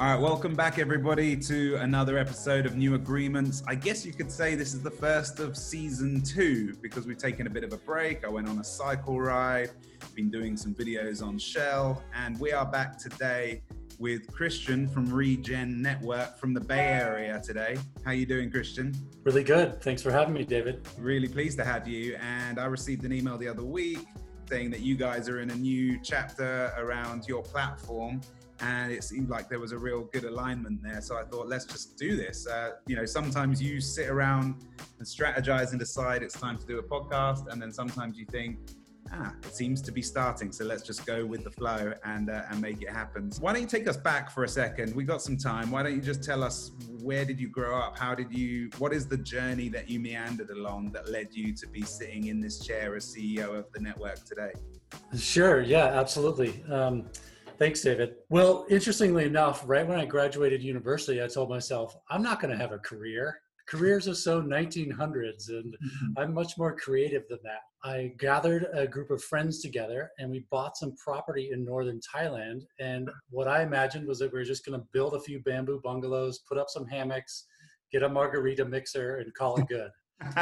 All 0.00 0.06
right, 0.06 0.18
welcome 0.18 0.54
back, 0.54 0.78
everybody, 0.78 1.36
to 1.36 1.76
another 1.76 2.16
episode 2.16 2.64
of 2.64 2.74
New 2.74 2.94
Agreements. 2.94 3.62
I 3.66 3.74
guess 3.74 4.06
you 4.06 4.14
could 4.14 4.32
say 4.32 4.54
this 4.54 4.72
is 4.72 4.80
the 4.80 4.90
first 4.90 5.40
of 5.40 5.58
season 5.58 6.22
two 6.22 6.74
because 6.80 7.06
we've 7.06 7.18
taken 7.18 7.46
a 7.46 7.50
bit 7.50 7.64
of 7.64 7.74
a 7.74 7.76
break. 7.76 8.24
I 8.24 8.30
went 8.30 8.48
on 8.48 8.60
a 8.60 8.64
cycle 8.64 9.20
ride, 9.20 9.72
been 10.14 10.30
doing 10.30 10.56
some 10.56 10.74
videos 10.74 11.22
on 11.22 11.36
Shell, 11.38 12.02
and 12.14 12.40
we 12.40 12.50
are 12.50 12.64
back 12.64 12.96
today 12.96 13.60
with 13.98 14.26
Christian 14.32 14.88
from 14.88 15.12
Regen 15.12 15.82
Network 15.82 16.38
from 16.38 16.54
the 16.54 16.62
Bay 16.62 16.78
Area 16.78 17.38
today. 17.44 17.76
How 18.02 18.12
you 18.12 18.24
doing, 18.24 18.50
Christian? 18.50 18.94
Really 19.24 19.44
good. 19.44 19.82
Thanks 19.82 20.00
for 20.00 20.10
having 20.10 20.32
me, 20.32 20.44
David. 20.44 20.80
Really 20.96 21.28
pleased 21.28 21.58
to 21.58 21.64
have 21.66 21.86
you. 21.86 22.16
And 22.22 22.58
I 22.58 22.64
received 22.64 23.04
an 23.04 23.12
email 23.12 23.36
the 23.36 23.48
other 23.48 23.64
week 23.64 24.06
saying 24.48 24.70
that 24.70 24.80
you 24.80 24.96
guys 24.96 25.28
are 25.28 25.40
in 25.40 25.50
a 25.50 25.56
new 25.56 26.00
chapter 26.02 26.72
around 26.78 27.28
your 27.28 27.42
platform 27.42 28.22
and 28.60 28.92
it 28.92 29.04
seemed 29.04 29.28
like 29.28 29.48
there 29.48 29.60
was 29.60 29.72
a 29.72 29.78
real 29.78 30.02
good 30.12 30.24
alignment 30.24 30.82
there. 30.82 31.00
So 31.00 31.16
I 31.16 31.24
thought, 31.24 31.48
let's 31.48 31.64
just 31.64 31.96
do 31.96 32.16
this. 32.16 32.46
Uh, 32.46 32.72
you 32.86 32.96
know, 32.96 33.06
sometimes 33.06 33.62
you 33.62 33.80
sit 33.80 34.08
around 34.08 34.64
and 34.98 35.06
strategize 35.06 35.70
and 35.70 35.78
decide 35.78 36.22
it's 36.22 36.38
time 36.38 36.58
to 36.58 36.66
do 36.66 36.78
a 36.78 36.82
podcast, 36.82 37.48
and 37.50 37.60
then 37.60 37.72
sometimes 37.72 38.18
you 38.18 38.26
think, 38.26 38.58
ah, 39.12 39.32
it 39.42 39.54
seems 39.54 39.80
to 39.82 39.92
be 39.92 40.02
starting. 40.02 40.52
So 40.52 40.64
let's 40.64 40.82
just 40.82 41.06
go 41.06 41.24
with 41.24 41.44
the 41.44 41.50
flow 41.50 41.94
and 42.04 42.28
uh, 42.28 42.42
and 42.50 42.60
make 42.60 42.82
it 42.82 42.90
happen. 42.90 43.30
Why 43.40 43.52
don't 43.52 43.62
you 43.62 43.68
take 43.68 43.88
us 43.88 43.96
back 43.96 44.30
for 44.30 44.44
a 44.44 44.48
second? 44.48 44.94
We 44.94 45.04
got 45.04 45.22
some 45.22 45.38
time. 45.38 45.70
Why 45.70 45.82
don't 45.82 45.94
you 45.94 46.02
just 46.02 46.22
tell 46.22 46.44
us 46.44 46.72
where 47.02 47.24
did 47.24 47.40
you 47.40 47.48
grow 47.48 47.78
up? 47.78 47.98
How 47.98 48.14
did 48.14 48.32
you? 48.32 48.70
What 48.78 48.92
is 48.92 49.06
the 49.06 49.16
journey 49.16 49.68
that 49.70 49.88
you 49.88 50.00
meandered 50.00 50.50
along 50.50 50.92
that 50.92 51.08
led 51.08 51.28
you 51.32 51.54
to 51.54 51.66
be 51.66 51.82
sitting 51.82 52.26
in 52.26 52.40
this 52.40 52.60
chair 52.60 52.94
as 52.94 53.14
CEO 53.14 53.58
of 53.58 53.72
the 53.72 53.80
network 53.80 54.24
today? 54.24 54.52
Sure. 55.16 55.62
Yeah. 55.62 55.86
Absolutely. 55.86 56.62
Um, 56.70 57.06
Thanks, 57.60 57.82
David. 57.82 58.14
Well, 58.30 58.64
interestingly 58.70 59.26
enough, 59.26 59.62
right 59.66 59.86
when 59.86 60.00
I 60.00 60.06
graduated 60.06 60.62
university, 60.62 61.22
I 61.22 61.26
told 61.26 61.50
myself, 61.50 61.94
I'm 62.08 62.22
not 62.22 62.40
going 62.40 62.50
to 62.50 62.56
have 62.56 62.72
a 62.72 62.78
career. 62.78 63.38
Careers 63.68 64.08
are 64.08 64.14
so 64.14 64.40
1900s, 64.40 65.50
and 65.50 65.74
mm-hmm. 65.74 66.06
I'm 66.16 66.32
much 66.32 66.56
more 66.56 66.74
creative 66.74 67.24
than 67.28 67.38
that. 67.44 67.60
I 67.84 68.12
gathered 68.18 68.66
a 68.72 68.86
group 68.86 69.10
of 69.10 69.22
friends 69.22 69.60
together 69.60 70.10
and 70.18 70.30
we 70.30 70.46
bought 70.50 70.76
some 70.76 70.94
property 70.96 71.50
in 71.52 71.64
northern 71.64 72.00
Thailand. 72.00 72.62
And 72.78 73.10
what 73.30 73.48
I 73.48 73.62
imagined 73.62 74.06
was 74.06 74.18
that 74.18 74.32
we 74.32 74.38
were 74.38 74.44
just 74.44 74.66
going 74.66 74.78
to 74.78 74.86
build 74.92 75.14
a 75.14 75.20
few 75.20 75.40
bamboo 75.40 75.80
bungalows, 75.82 76.40
put 76.48 76.58
up 76.58 76.68
some 76.68 76.86
hammocks, 76.86 77.46
get 77.90 78.02
a 78.02 78.08
margarita 78.08 78.64
mixer, 78.64 79.18
and 79.18 79.32
call 79.34 79.56
it 79.56 79.66
good. 79.68 79.90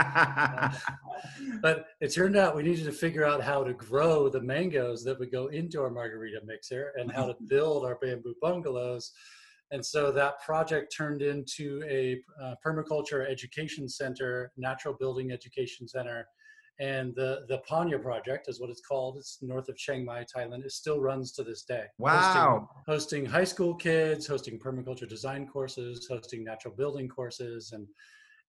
but 1.62 1.86
it 2.00 2.08
turned 2.12 2.36
out 2.36 2.56
we 2.56 2.62
needed 2.62 2.84
to 2.84 2.92
figure 2.92 3.24
out 3.24 3.42
how 3.42 3.62
to 3.62 3.72
grow 3.74 4.28
the 4.28 4.40
mangoes 4.40 5.04
that 5.04 5.18
would 5.18 5.30
go 5.30 5.46
into 5.48 5.80
our 5.80 5.90
margarita 5.90 6.40
mixer 6.44 6.92
and 6.98 7.10
how 7.12 7.26
to 7.26 7.34
mm-hmm. 7.34 7.46
build 7.46 7.84
our 7.84 7.96
bamboo 8.00 8.34
bungalows. 8.42 9.12
And 9.70 9.84
so 9.84 10.10
that 10.12 10.40
project 10.40 10.94
turned 10.96 11.22
into 11.22 11.82
a 11.88 12.20
uh, 12.42 12.54
permaculture 12.64 13.28
education 13.30 13.88
center, 13.88 14.50
natural 14.56 14.94
building 14.98 15.30
education 15.30 15.86
center. 15.86 16.26
And 16.80 17.14
the, 17.16 17.44
the 17.48 17.60
Panya 17.68 18.00
project 18.00 18.48
is 18.48 18.60
what 18.60 18.70
it's 18.70 18.80
called. 18.80 19.18
It's 19.18 19.38
north 19.42 19.68
of 19.68 19.76
Chiang 19.76 20.04
Mai, 20.04 20.24
Thailand. 20.24 20.64
It 20.64 20.70
still 20.70 21.00
runs 21.00 21.32
to 21.32 21.42
this 21.42 21.64
day. 21.64 21.84
Wow. 21.98 22.68
Hosting, 22.86 23.26
hosting 23.26 23.26
high 23.26 23.44
school 23.44 23.74
kids, 23.74 24.26
hosting 24.26 24.58
permaculture 24.58 25.08
design 25.08 25.46
courses, 25.46 26.06
hosting 26.08 26.44
natural 26.44 26.72
building 26.74 27.08
courses, 27.08 27.72
and 27.72 27.86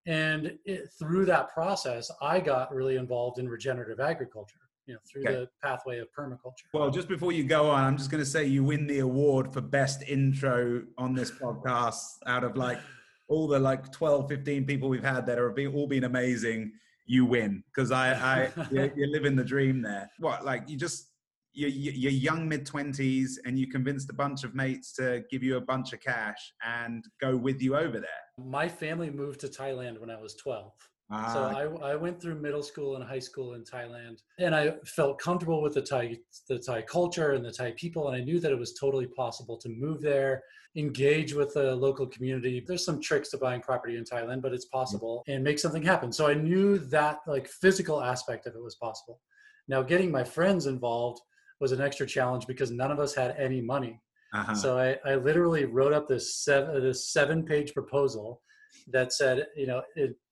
and 0.05 0.57
it, 0.65 0.89
through 0.97 1.25
that 1.25 1.53
process, 1.53 2.09
I 2.21 2.39
got 2.39 2.73
really 2.73 2.95
involved 2.95 3.39
in 3.39 3.47
regenerative 3.47 3.99
agriculture. 3.99 4.59
You 4.85 4.95
know, 4.95 4.99
through 5.07 5.21
okay. 5.21 5.33
the 5.33 5.49
pathway 5.61 5.99
of 5.99 6.07
permaculture. 6.17 6.65
Well, 6.73 6.89
just 6.89 7.07
before 7.07 7.31
you 7.31 7.43
go 7.43 7.69
on, 7.69 7.83
I'm 7.83 7.95
just 7.95 8.09
going 8.09 8.23
to 8.23 8.29
say 8.29 8.45
you 8.45 8.63
win 8.63 8.87
the 8.87 8.99
award 8.99 9.53
for 9.53 9.61
best 9.61 10.01
intro 10.01 10.81
on 10.97 11.13
this 11.13 11.29
podcast 11.29 12.05
out 12.25 12.43
of 12.43 12.57
like 12.57 12.79
all 13.27 13.47
the 13.47 13.59
like 13.59 13.91
12, 13.91 14.27
15 14.27 14.65
people 14.65 14.89
we've 14.89 15.03
had 15.03 15.27
that 15.27 15.37
have 15.37 15.55
been, 15.55 15.75
all 15.75 15.85
been 15.85 16.05
amazing. 16.05 16.71
You 17.05 17.25
win 17.25 17.63
because 17.67 17.91
I, 17.91 18.13
I, 18.13 18.51
you're, 18.71 18.91
you're 18.95 19.09
living 19.09 19.35
the 19.35 19.43
dream 19.43 19.83
there. 19.83 20.09
What, 20.17 20.43
like 20.43 20.67
you 20.67 20.75
just 20.75 21.09
you're, 21.53 21.69
you're 21.69 22.11
young 22.11 22.47
mid 22.47 22.65
20s 22.65 23.31
and 23.45 23.57
you 23.57 23.67
convinced 23.67 24.09
a 24.09 24.13
bunch 24.13 24.43
of 24.43 24.55
mates 24.55 24.93
to 24.93 25.23
give 25.29 25.43
you 25.43 25.57
a 25.57 25.61
bunch 25.61 25.93
of 25.93 25.99
cash 25.99 26.53
and 26.65 27.05
go 27.19 27.35
with 27.35 27.61
you 27.61 27.75
over 27.75 27.99
there? 27.99 28.09
My 28.37 28.67
family 28.67 29.09
moved 29.09 29.39
to 29.41 29.47
thailand 29.47 29.99
when 29.99 30.09
i 30.09 30.19
was 30.19 30.35
12 30.35 30.71
ah. 31.11 31.33
so 31.33 31.83
I, 31.83 31.91
I 31.91 31.95
went 31.95 32.21
through 32.21 32.35
middle 32.35 32.63
school 32.63 32.95
and 32.95 33.03
high 33.03 33.19
school 33.19 33.53
in 33.55 33.63
thailand 33.63 34.21
and 34.37 34.55
i 34.55 34.73
felt 34.85 35.19
comfortable 35.19 35.61
with 35.61 35.73
the 35.73 35.81
thai 35.81 36.17
the 36.47 36.59
thai 36.59 36.81
culture 36.83 37.33
and 37.33 37.43
the 37.43 37.51
thai 37.51 37.73
people 37.77 38.07
and 38.07 38.15
i 38.15 38.23
knew 38.23 38.39
that 38.39 38.51
it 38.51 38.59
was 38.59 38.73
totally 38.73 39.07
possible 39.07 39.57
to 39.57 39.69
move 39.69 40.01
there 40.01 40.43
engage 40.75 41.33
with 41.33 41.53
the 41.53 41.75
local 41.75 42.07
community. 42.07 42.63
There's 42.65 42.85
some 42.85 43.01
tricks 43.01 43.29
to 43.31 43.37
buying 43.37 43.61
property 43.61 43.97
in 43.97 44.03
thailand 44.03 44.41
but 44.41 44.53
it's 44.53 44.65
possible 44.65 45.23
and 45.27 45.43
make 45.43 45.59
something 45.59 45.83
happen. 45.83 46.11
So 46.11 46.27
i 46.27 46.33
knew 46.33 46.77
that 46.77 47.19
like 47.27 47.47
physical 47.47 48.01
aspect 48.01 48.45
of 48.45 48.55
it 48.55 48.63
was 48.63 48.75
possible. 48.75 49.19
Now 49.67 49.81
getting 49.81 50.11
my 50.11 50.23
friends 50.23 50.65
involved 50.65 51.21
was 51.59 51.71
an 51.71 51.81
extra 51.81 52.05
challenge 52.05 52.47
because 52.47 52.71
none 52.71 52.91
of 52.91 52.99
us 52.99 53.13
had 53.13 53.35
any 53.37 53.61
money. 53.61 54.01
Uh-huh. 54.33 54.53
So 54.53 54.77
I, 54.77 54.97
I 55.09 55.15
literally 55.15 55.65
wrote 55.65 55.93
up 55.93 56.07
this 56.07 56.43
seven 56.43 56.81
this 56.81 57.11
seven 57.11 57.43
page 57.43 57.73
proposal 57.73 58.41
that 58.87 59.11
said, 59.11 59.47
you 59.55 59.65
know, 59.67 59.81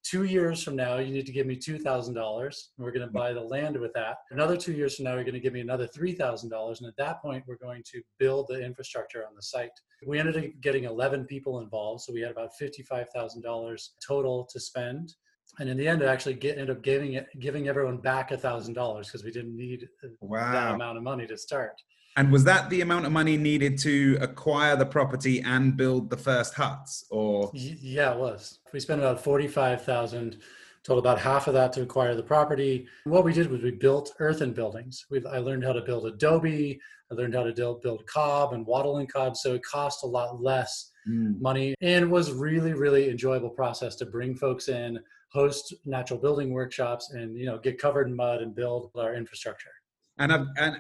two 0.04 0.24
years 0.24 0.64
from 0.64 0.76
now, 0.76 0.98
you 0.98 1.12
need 1.12 1.26
to 1.26 1.32
give 1.32 1.48
me 1.48 1.56
two 1.56 1.80
thousand 1.80 2.14
dollars. 2.14 2.70
and 2.78 2.86
We're 2.86 2.92
going 2.92 3.08
to 3.08 3.12
buy 3.12 3.34
the 3.34 3.42
land 3.42 3.76
with 3.78 3.94
that. 3.94 4.18
Another 4.32 4.56
two 4.56 4.74
years 4.74 4.96
from 4.96 5.06
now, 5.06 5.16
you're 5.16 5.24
going 5.24 5.34
to 5.34 5.40
give 5.40 5.54
me 5.54 5.62
another 5.62 5.88
three 5.88 6.14
thousand 6.14 6.50
dollars, 6.50 6.80
and 6.80 6.88
at 6.88 6.98
that 6.98 7.22
point, 7.22 7.44
we're 7.48 7.58
going 7.58 7.84
to 7.92 8.02
build 8.20 8.48
the 8.50 8.64
infrastructure 8.64 9.26
on 9.28 9.36
the 9.36 9.42
site. 9.42 9.72
We 10.06 10.20
ended 10.20 10.38
up 10.38 10.44
getting 10.62 10.84
eleven 10.84 11.26
people 11.26 11.60
involved, 11.60 12.02
so 12.04 12.14
we 12.14 12.22
had 12.22 12.32
about 12.32 12.56
fifty-five 12.56 13.10
thousand 13.10 13.42
dollars 13.42 13.94
total 14.06 14.48
to 14.52 14.60
spend 14.60 15.16
and 15.60 15.70
in 15.70 15.78
the 15.78 15.88
end, 15.88 16.04
I 16.04 16.08
actually 16.12 16.36
get, 16.36 16.58
ended 16.58 16.78
up 16.78 16.84
giving 16.84 17.14
it, 17.14 17.28
giving 17.40 17.68
everyone 17.68 17.98
back 17.98 18.32
a 18.32 18.38
thousand 18.38 18.74
dollars 18.74 19.08
because 19.08 19.24
we 19.24 19.32
didn't 19.32 19.56
need 19.56 19.88
wow. 20.22 20.52
that 20.52 20.76
amount 20.76 20.98
of 20.98 21.04
money 21.04 21.28
to 21.28 21.38
start. 21.38 21.82
And 22.16 22.32
was 22.32 22.44
that 22.46 22.70
the 22.70 22.82
amount 22.82 23.06
of 23.06 23.12
money 23.12 23.38
needed 23.38 23.78
to 23.80 24.18
acquire 24.22 24.76
the 24.76 24.86
property 24.86 25.42
and 25.42 25.78
build 25.78 26.10
the 26.10 26.18
first 26.18 26.56
huts, 26.56 27.06
or? 27.12 27.52
Yeah, 27.54 28.14
it 28.14 28.18
was. 28.18 28.60
We 28.74 28.80
spent 28.80 29.02
about 29.02 29.24
forty-five 29.24 29.84
thousand. 29.84 30.38
Told 30.84 31.00
about 31.00 31.20
half 31.20 31.48
of 31.48 31.54
that 31.54 31.74
to 31.74 31.82
acquire 31.82 32.16
the 32.16 32.24
property. 32.24 32.88
what 33.04 33.26
we 33.26 33.34
did 33.34 33.52
was 33.52 33.62
we 33.62 33.72
built 33.72 34.14
earthen 34.20 34.54
buildings. 34.54 35.06
we 35.12 35.22
I 35.26 35.40
learned 35.40 35.66
how 35.66 35.74
to 35.74 35.82
build 35.82 36.06
adobe. 36.06 36.80
I 37.12 37.16
learned 37.16 37.36
how 37.36 37.44
to 37.44 37.52
build, 37.52 37.82
build 37.82 38.06
cob 38.08 38.54
and 38.54 38.66
wattle 38.66 39.00
and 39.00 39.12
cob. 39.12 39.36
So 39.36 39.54
it 39.56 39.64
cost 39.64 40.04
a 40.04 40.08
lot 40.08 40.42
less 40.42 40.92
mm. 41.06 41.38
money 41.42 41.76
and 41.82 42.10
was 42.10 42.32
really, 42.32 42.74
really 42.74 43.10
enjoyable 43.10 43.50
process 43.50 43.98
to 43.98 44.06
bring 44.06 44.34
folks 44.34 44.70
in, 44.70 45.00
host 45.30 45.74
natural 45.86 46.20
building 46.20 46.52
workshops 46.52 47.12
and 47.12 47.38
you 47.38 47.46
know 47.46 47.58
get 47.58 47.80
covered 47.80 48.08
in 48.08 48.16
mud 48.16 48.42
and 48.42 48.56
build 48.56 48.92
our 48.96 49.16
infrastructure. 49.16 49.72
And 50.18 50.32
i 50.32 50.46
and 50.58 50.78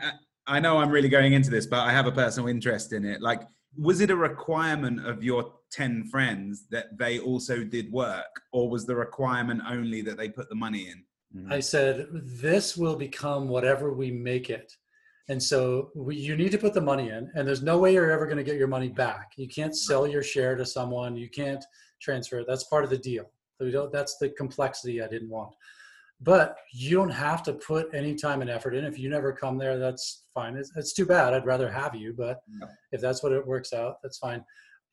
i 0.47 0.59
know 0.59 0.77
i'm 0.77 0.89
really 0.89 1.09
going 1.09 1.33
into 1.33 1.49
this 1.49 1.65
but 1.65 1.79
i 1.79 1.91
have 1.91 2.07
a 2.07 2.11
personal 2.11 2.47
interest 2.49 2.93
in 2.93 3.05
it. 3.05 3.21
Like 3.21 3.41
was 3.77 4.01
it 4.01 4.09
a 4.09 4.15
requirement 4.15 5.05
of 5.05 5.23
your 5.23 5.53
10 5.71 6.05
friends 6.05 6.65
that 6.71 6.97
they 6.97 7.19
also 7.19 7.63
did 7.63 7.91
work 7.91 8.41
or 8.53 8.69
was 8.69 8.85
the 8.85 8.95
requirement 8.95 9.61
only 9.69 10.01
that 10.01 10.17
they 10.17 10.29
put 10.29 10.49
the 10.49 10.55
money 10.55 10.89
in? 10.89 11.03
Mm-hmm. 11.35 11.51
i 11.51 11.59
said 11.59 12.07
this 12.13 12.77
will 12.77 12.95
become 12.95 13.49
whatever 13.49 13.93
we 13.93 14.11
make 14.11 14.49
it. 14.49 14.71
And 15.29 15.43
so 15.43 15.91
we, 15.93 16.15
you 16.15 16.37
need 16.37 16.53
to 16.53 16.57
put 16.57 16.73
the 16.73 16.79
money 16.79 17.09
in 17.09 17.29
and 17.35 17.45
there's 17.45 17.61
no 17.61 17.77
way 17.77 17.91
you're 17.93 18.11
ever 18.11 18.25
going 18.25 18.37
to 18.37 18.45
get 18.45 18.55
your 18.55 18.69
money 18.69 18.87
back. 18.87 19.33
You 19.35 19.49
can't 19.49 19.75
sell 19.75 20.07
your 20.07 20.23
share 20.23 20.55
to 20.55 20.65
someone. 20.65 21.17
You 21.17 21.29
can't 21.29 21.63
transfer 22.01 22.39
it. 22.39 22.45
That's 22.47 22.63
part 22.63 22.85
of 22.85 22.89
the 22.89 22.97
deal 22.97 23.25
we 23.59 23.71
don't, 23.71 23.91
that's 23.91 24.17
the 24.17 24.29
complexity 24.29 25.01
I 25.01 25.07
didn't 25.07 25.29
want. 25.29 25.53
But 26.19 26.57
you 26.73 26.95
don't 26.97 27.11
have 27.11 27.43
to 27.43 27.53
put 27.53 27.93
any 27.93 28.15
time 28.15 28.41
and 28.41 28.49
effort 28.49 28.73
in. 28.73 28.85
If 28.85 28.97
you 28.97 29.07
never 29.09 29.31
come 29.31 29.57
there, 29.57 29.77
that's 29.77 30.23
fine. 30.33 30.55
It's, 30.55 30.71
it's 30.75 30.93
too 30.93 31.05
bad. 31.05 31.33
I'd 31.33 31.45
rather 31.45 31.69
have 31.69 31.93
you, 31.93 32.13
but 32.17 32.41
if 32.91 33.01
that's 33.01 33.21
what 33.21 33.31
it 33.31 33.45
works 33.45 33.71
out, 33.71 34.01
that's 34.01 34.17
fine. 34.17 34.43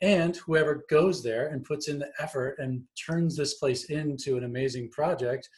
And 0.02 0.36
whoever 0.36 0.84
goes 0.90 1.22
there 1.22 1.48
and 1.48 1.64
puts 1.64 1.88
in 1.88 1.98
the 1.98 2.10
effort 2.18 2.56
and 2.58 2.82
turns 3.06 3.36
this 3.36 3.54
place 3.54 3.84
into 3.84 4.36
an 4.36 4.44
amazing 4.44 4.90
project 4.90 5.48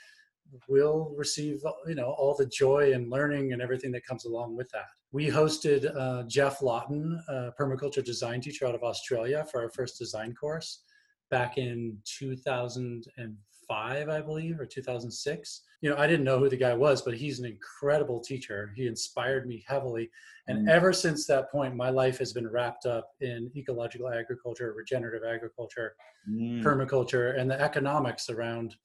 will 0.69 1.13
receive 1.17 1.63
you 1.87 1.95
know 1.95 2.15
all 2.19 2.35
the 2.35 2.47
joy 2.47 2.93
and 2.93 3.11
learning 3.11 3.53
and 3.53 3.63
everything 3.63 3.93
that 3.93 4.07
comes 4.07 4.25
along 4.25 4.57
with 4.57 4.69
that 4.71 4.87
we 5.13 5.27
hosted 5.27 5.95
uh, 5.97 6.23
Geoff 6.25 6.63
Lawton 6.63 7.21
a 7.29 7.51
permaculture 7.61 8.05
design 8.05 8.41
teacher 8.41 8.67
out 8.67 8.75
of 8.75 8.83
australia 8.83 9.45
for 9.51 9.63
our 9.63 9.71
first 9.71 9.99
design 9.99 10.35
course 10.35 10.83
back 11.31 11.59
in 11.59 11.99
2005, 12.05 14.09
I 14.09 14.21
believe, 14.21 14.61
or 14.61 14.67
2006. 14.67 15.63
You 15.81 15.91
know, 15.91 15.97
I 15.97 16.07
didn't 16.07 16.25
know 16.25 16.39
who 16.39 16.49
the 16.49 16.57
guy 16.57 16.75
was, 16.75 17.03
but 17.03 17.15
he's 17.15 17.39
an 17.39 17.47
incredible 17.47 18.21
teacher. 18.21 18.73
He 18.77 18.87
inspired 18.87 19.47
me 19.47 19.65
heavily. 19.67 20.11
And 20.49 20.67
mm. 20.67 20.71
ever 20.71 20.93
since 20.93 21.27
that 21.27 21.51
point, 21.51 21.77
my 21.77 21.91
life 21.91 22.19
has 22.19 22.33
been 22.33 22.49
wrapped 22.49 22.87
up 22.87 23.11
in 23.21 23.51
ecological 23.57 24.09
agriculture, 24.09 24.73
regenerative 24.77 25.29
agriculture, 25.29 25.95
mm. 26.29 26.63
permaculture, 26.63 27.39
and 27.39 27.51
the 27.51 27.61
economics 27.61 28.31
around 28.31 28.77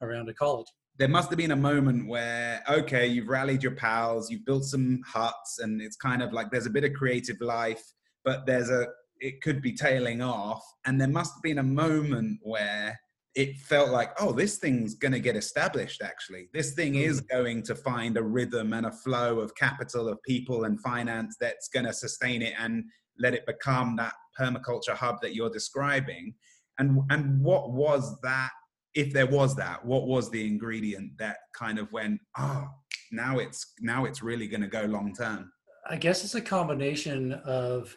around 0.00 0.28
ecology. 0.28 0.70
There 0.96 1.08
must 1.08 1.28
have 1.30 1.38
been 1.38 1.52
a 1.52 1.56
moment 1.56 2.08
where, 2.08 2.62
okay, 2.68 3.06
you've 3.06 3.28
rallied 3.28 3.62
your 3.62 3.72
pals, 3.72 4.30
you've 4.30 4.44
built 4.44 4.64
some 4.64 5.00
huts, 5.06 5.60
and 5.60 5.80
it's 5.80 5.96
kind 5.96 6.22
of 6.22 6.32
like 6.32 6.50
there's 6.50 6.66
a 6.66 6.70
bit 6.70 6.84
of 6.84 6.92
creative 6.92 7.40
life, 7.40 7.82
but 8.24 8.46
there's 8.46 8.68
a 8.68 8.86
it 9.20 9.42
could 9.42 9.60
be 9.62 9.72
tailing 9.72 10.22
off. 10.22 10.62
And 10.86 11.00
there 11.00 11.08
must 11.08 11.34
have 11.34 11.42
been 11.42 11.58
a 11.58 11.62
moment 11.62 12.38
where 12.42 12.98
it 13.34 13.56
felt 13.58 13.90
like, 13.90 14.10
oh, 14.20 14.32
this 14.32 14.58
thing's 14.58 14.94
going 14.94 15.12
to 15.12 15.20
get 15.20 15.36
established, 15.36 16.02
actually. 16.02 16.48
This 16.52 16.74
thing 16.74 16.96
is 16.96 17.20
mm. 17.20 17.28
going 17.28 17.62
to 17.64 17.74
find 17.74 18.16
a 18.16 18.22
rhythm 18.22 18.72
and 18.72 18.86
a 18.86 18.90
flow 18.90 19.38
of 19.40 19.54
capital, 19.54 20.08
of 20.08 20.22
people 20.22 20.64
and 20.64 20.80
finance 20.80 21.36
that's 21.40 21.68
going 21.68 21.86
to 21.86 21.92
sustain 21.92 22.42
it 22.42 22.54
and 22.58 22.84
let 23.18 23.34
it 23.34 23.46
become 23.46 23.96
that 23.96 24.14
permaculture 24.38 24.94
hub 24.94 25.20
that 25.22 25.34
you're 25.34 25.50
describing. 25.50 26.34
And, 26.78 27.00
and 27.10 27.40
what 27.42 27.72
was 27.72 28.18
that, 28.22 28.50
if 28.94 29.12
there 29.12 29.26
was 29.26 29.54
that, 29.56 29.84
what 29.84 30.06
was 30.06 30.30
the 30.30 30.46
ingredient 30.46 31.12
that 31.18 31.36
kind 31.54 31.78
of 31.78 31.92
went, 31.92 32.20
oh, 32.38 32.66
now 33.12 33.38
it's 33.38 33.74
now 33.80 34.04
it's 34.04 34.22
really 34.22 34.48
going 34.48 34.60
to 34.62 34.68
go 34.68 34.82
long 34.82 35.14
term? 35.14 35.52
I 35.88 35.96
guess 35.96 36.24
it's 36.24 36.34
a 36.34 36.40
combination 36.40 37.32
of 37.32 37.96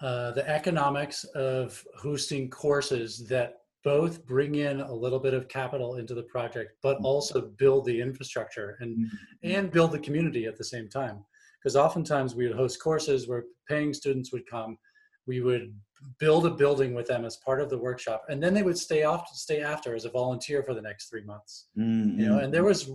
uh, 0.00 0.30
the 0.32 0.48
economics 0.48 1.24
of 1.34 1.84
hosting 1.96 2.48
courses 2.48 3.26
that 3.26 3.58
both 3.84 4.24
bring 4.26 4.56
in 4.56 4.80
a 4.80 4.92
little 4.92 5.18
bit 5.18 5.34
of 5.34 5.48
capital 5.48 5.96
into 5.96 6.14
the 6.14 6.22
project, 6.24 6.72
but 6.82 6.96
mm-hmm. 6.96 7.06
also 7.06 7.52
build 7.58 7.84
the 7.84 8.00
infrastructure 8.00 8.76
and 8.80 8.96
mm-hmm. 8.96 9.16
and 9.42 9.70
build 9.70 9.92
the 9.92 9.98
community 9.98 10.46
at 10.46 10.56
the 10.56 10.64
same 10.64 10.88
time. 10.88 11.24
Because 11.60 11.76
oftentimes 11.76 12.34
we 12.34 12.46
would 12.46 12.56
host 12.56 12.80
courses 12.82 13.28
where 13.28 13.44
paying 13.68 13.92
students 13.92 14.32
would 14.32 14.46
come, 14.46 14.78
we 15.26 15.40
would 15.40 15.74
build 16.20 16.46
a 16.46 16.50
building 16.50 16.94
with 16.94 17.08
them 17.08 17.24
as 17.24 17.36
part 17.36 17.60
of 17.60 17.70
the 17.70 17.78
workshop, 17.78 18.24
and 18.28 18.42
then 18.42 18.54
they 18.54 18.62
would 18.62 18.78
stay 18.78 19.02
off 19.04 19.28
stay 19.32 19.62
after 19.62 19.94
as 19.94 20.04
a 20.04 20.10
volunteer 20.10 20.62
for 20.62 20.74
the 20.74 20.82
next 20.82 21.08
three 21.08 21.24
months. 21.24 21.68
Mm-hmm. 21.76 22.20
You 22.20 22.28
know, 22.28 22.38
and 22.38 22.52
there 22.52 22.64
was 22.64 22.90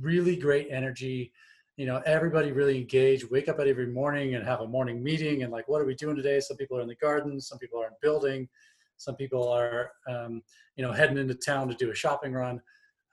really 0.00 0.36
great 0.36 0.68
energy. 0.70 1.32
You 1.76 1.86
know, 1.86 2.02
everybody 2.06 2.52
really 2.52 2.78
engaged. 2.78 3.30
Wake 3.30 3.48
up 3.48 3.60
at 3.60 3.68
every 3.68 3.88
morning 3.88 4.34
and 4.34 4.44
have 4.44 4.60
a 4.60 4.66
morning 4.66 5.02
meeting 5.02 5.42
and 5.42 5.52
like, 5.52 5.68
what 5.68 5.80
are 5.80 5.84
we 5.84 5.94
doing 5.94 6.16
today? 6.16 6.40
Some 6.40 6.56
people 6.56 6.78
are 6.78 6.82
in 6.82 6.88
the 6.88 6.96
garden, 6.96 7.40
some 7.40 7.58
people 7.58 7.80
are 7.82 7.86
in 7.86 7.92
building 8.00 8.48
some 8.96 9.16
people 9.16 9.48
are, 9.48 9.92
um, 10.08 10.42
you 10.76 10.84
know, 10.84 10.92
heading 10.92 11.18
into 11.18 11.34
town 11.34 11.68
to 11.68 11.74
do 11.74 11.90
a 11.90 11.94
shopping 11.94 12.32
run. 12.32 12.60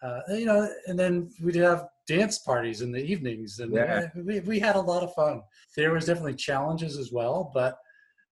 Uh, 0.01 0.19
you 0.29 0.45
know, 0.45 0.69
and 0.87 0.99
then 0.99 1.29
we'd 1.41 1.55
have 1.55 1.87
dance 2.07 2.39
parties 2.39 2.81
in 2.81 2.91
the 2.91 3.01
evenings, 3.01 3.59
and 3.59 3.73
yeah. 3.73 4.07
we, 4.15 4.41
we 4.41 4.59
had 4.59 4.75
a 4.75 4.81
lot 4.81 5.01
of 5.01 5.13
fun. 5.13 5.41
There 5.77 5.93
was 5.93 6.05
definitely 6.05 6.35
challenges 6.35 6.97
as 6.97 7.13
well, 7.13 7.51
but 7.53 7.77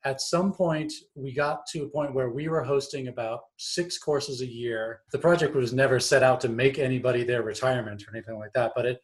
at 0.04 0.20
some 0.20 0.52
point 0.52 0.92
we 1.16 1.32
got 1.32 1.66
to 1.68 1.84
a 1.84 1.88
point 1.88 2.14
where 2.14 2.30
we 2.30 2.50
were 2.50 2.64
hosting 2.64 3.08
about 3.08 3.42
six 3.56 3.98
courses 3.98 4.42
a 4.42 4.46
year. 4.46 5.02
The 5.14 5.20
project 5.20 5.56
was 5.56 5.72
never 5.72 6.00
set 6.00 6.24
out 6.24 6.42
to 6.42 6.50
make 6.50 6.78
anybody 6.78 7.24
their 7.24 7.44
retirement 7.44 8.04
or 8.06 8.16
anything 8.16 8.38
like 8.38 8.52
that, 8.54 8.74
but 8.76 8.86
it, 8.86 9.02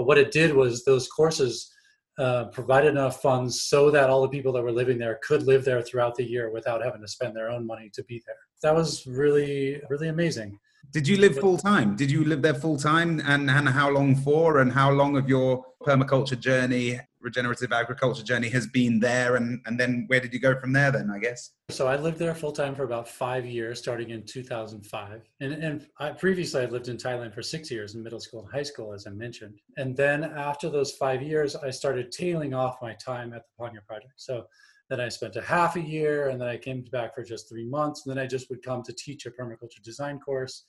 but 0.00 0.06
what 0.06 0.16
it 0.16 0.30
did 0.30 0.54
was 0.54 0.82
those 0.82 1.06
courses 1.08 1.70
uh, 2.18 2.44
provided 2.46 2.88
enough 2.88 3.20
funds 3.20 3.60
so 3.60 3.90
that 3.90 4.08
all 4.08 4.22
the 4.22 4.30
people 4.30 4.50
that 4.50 4.62
were 4.62 4.72
living 4.72 4.96
there 4.96 5.18
could 5.22 5.42
live 5.42 5.62
there 5.62 5.82
throughout 5.82 6.14
the 6.14 6.24
year 6.24 6.50
without 6.50 6.82
having 6.82 7.02
to 7.02 7.06
spend 7.06 7.36
their 7.36 7.50
own 7.50 7.66
money 7.66 7.90
to 7.92 8.02
be 8.04 8.22
there. 8.26 8.36
That 8.62 8.74
was 8.74 9.06
really, 9.06 9.78
really 9.90 10.08
amazing. 10.08 10.58
Did 10.92 11.06
you 11.06 11.18
live 11.18 11.38
full 11.38 11.56
time? 11.56 11.94
Did 11.94 12.10
you 12.10 12.24
live 12.24 12.42
there 12.42 12.54
full 12.54 12.76
time 12.76 13.20
and, 13.24 13.48
and 13.48 13.68
how 13.68 13.90
long 13.90 14.16
for? 14.16 14.58
And 14.58 14.72
how 14.72 14.90
long 14.90 15.16
of 15.16 15.28
your 15.28 15.64
permaculture 15.82 16.38
journey, 16.38 16.98
regenerative 17.20 17.72
agriculture 17.72 18.24
journey 18.24 18.48
has 18.48 18.66
been 18.66 18.98
there? 18.98 19.36
And, 19.36 19.60
and 19.66 19.78
then 19.78 20.04
where 20.08 20.18
did 20.18 20.34
you 20.34 20.40
go 20.40 20.58
from 20.58 20.72
there 20.72 20.90
then, 20.90 21.08
I 21.14 21.20
guess? 21.20 21.50
So 21.70 21.86
I 21.86 21.94
lived 21.94 22.18
there 22.18 22.34
full 22.34 22.50
time 22.50 22.74
for 22.74 22.82
about 22.82 23.06
five 23.06 23.46
years, 23.46 23.78
starting 23.78 24.10
in 24.10 24.24
2005. 24.24 25.22
And, 25.40 25.52
and 25.52 25.86
I, 26.00 26.10
previously 26.10 26.62
I 26.62 26.66
lived 26.66 26.88
in 26.88 26.96
Thailand 26.96 27.34
for 27.34 27.42
six 27.42 27.70
years 27.70 27.94
in 27.94 28.02
middle 28.02 28.20
school 28.20 28.40
and 28.40 28.50
high 28.50 28.64
school, 28.64 28.92
as 28.92 29.06
I 29.06 29.10
mentioned. 29.10 29.60
And 29.76 29.96
then 29.96 30.24
after 30.24 30.68
those 30.68 30.92
five 30.92 31.22
years, 31.22 31.54
I 31.54 31.70
started 31.70 32.10
tailing 32.10 32.52
off 32.52 32.78
my 32.82 32.94
time 32.94 33.32
at 33.32 33.44
the 33.44 33.64
Panya 33.64 33.86
Project. 33.86 34.14
So 34.16 34.46
then 34.90 35.00
I 35.00 35.08
spent 35.08 35.36
a 35.36 35.40
half 35.40 35.76
a 35.76 35.80
year 35.80 36.28
and 36.28 36.40
then 36.40 36.48
I 36.48 36.56
came 36.56 36.82
back 36.90 37.14
for 37.14 37.22
just 37.22 37.48
three 37.48 37.64
months. 37.64 38.04
And 38.04 38.14
then 38.14 38.22
I 38.22 38.26
just 38.26 38.50
would 38.50 38.62
come 38.62 38.82
to 38.82 38.92
teach 38.92 39.24
a 39.24 39.30
permaculture 39.30 39.82
design 39.84 40.18
course, 40.18 40.64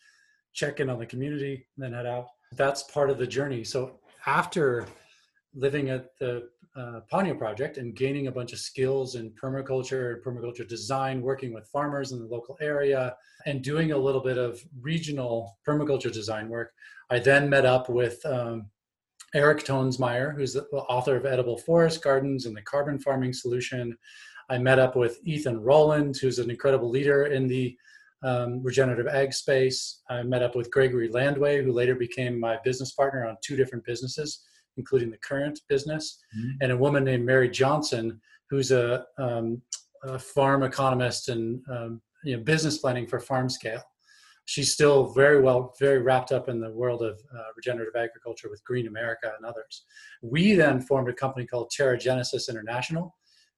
check 0.54 0.80
in 0.80 0.92
on 0.92 1.00
the 1.00 1.08
community, 1.08 1.66
and 1.76 1.84
then 1.84 1.94
head 1.94 2.06
out. 2.06 2.28
That's 2.54 2.84
part 2.84 3.10
of 3.10 3.18
the 3.18 3.26
journey. 3.26 3.64
So 3.64 4.00
after 4.28 4.86
living 5.56 5.90
at 5.90 6.16
the 6.20 6.50
uh, 6.76 7.02
Panya 7.12 7.38
project 7.38 7.78
and 7.78 7.96
gaining 7.96 8.28
a 8.28 8.32
bunch 8.32 8.54
of 8.54 8.60
skills 8.60 9.16
in 9.16 9.32
permaculture 9.32 10.14
and 10.14 10.24
permaculture 10.24 10.68
design, 10.68 11.22
working 11.22 11.52
with 11.52 11.68
farmers 11.68 12.12
in 12.12 12.20
the 12.20 12.26
local 12.26 12.58
area, 12.62 13.16
and 13.48 13.64
doing 13.64 13.92
a 13.92 13.98
little 13.98 14.22
bit 14.22 14.38
of 14.38 14.62
regional 14.80 15.58
permaculture 15.68 16.14
design 16.14 16.48
work, 16.48 16.72
I 17.10 17.18
then 17.18 17.50
met 17.50 17.66
up 17.66 17.90
with 17.90 18.24
um, 18.26 18.68
Eric 19.34 19.64
Toensmeier, 19.64 20.36
who's 20.36 20.54
the 20.54 20.66
author 20.72 21.16
of 21.16 21.26
Edible 21.26 21.58
Forest 21.58 22.04
Gardens 22.04 22.46
and 22.46 22.56
the 22.56 22.62
Carbon 22.62 23.00
Farming 23.00 23.34
Solution. 23.34 23.98
I 24.50 24.58
met 24.58 24.80
up 24.80 24.96
with 24.96 25.20
Ethan 25.24 25.62
Roland, 25.62 26.18
who's 26.18 26.40
an 26.40 26.50
incredible 26.50 26.90
leader 26.90 27.28
in 27.28 27.48
the 27.48 27.76
um, 28.24 28.62
regenerative 28.62 29.08
ag 29.08 29.34
space. 29.34 30.02
I 30.10 30.24
met 30.24 30.44
up 30.44 30.56
with 30.56 30.70
Gregory 30.70 31.10
Landua, 31.10 31.64
who 31.64 31.72
later 31.72 31.96
became 31.96 32.40
my 32.40 32.58
business 32.64 32.92
partner 32.92 33.26
on 33.26 33.38
two 33.42 33.56
different 33.56 33.86
businesses, 33.86 34.44
including 34.78 35.10
the 35.10 35.18
current 35.18 35.60
business, 35.70 36.20
mm-hmm. 36.38 36.52
and 36.62 36.72
a 36.72 36.78
woman 36.78 37.04
named 37.04 37.26
Mary 37.26 37.50
Johnson, 37.50 38.20
who's 38.50 38.72
a, 38.72 39.06
um, 39.18 39.62
a 40.04 40.20
farm 40.20 40.64
economist 40.64 41.30
and 41.30 41.62
um, 41.72 42.02
you 42.24 42.36
know, 42.36 42.44
business 42.44 42.78
planning 42.78 43.08
for 43.08 43.20
farm 43.20 43.50
scale 43.50 43.82
she's 44.46 44.74
still 44.74 45.14
very 45.14 45.42
well, 45.42 45.74
very 45.80 46.00
wrapped 46.00 46.32
up 46.32 46.50
in 46.50 46.60
the 46.60 46.72
world 46.72 47.02
of 47.02 47.20
uh, 47.34 47.44
regenerative 47.56 47.96
agriculture 47.96 48.50
with 48.50 48.64
Green 48.64 48.88
America 48.88 49.32
and 49.38 49.46
others. 49.46 49.84
We 50.22 50.56
then 50.56 50.82
formed 50.82 51.10
a 51.10 51.14
company 51.14 51.46
called 51.46 51.72
Terragenesis 51.78 52.50
International. 52.50 53.16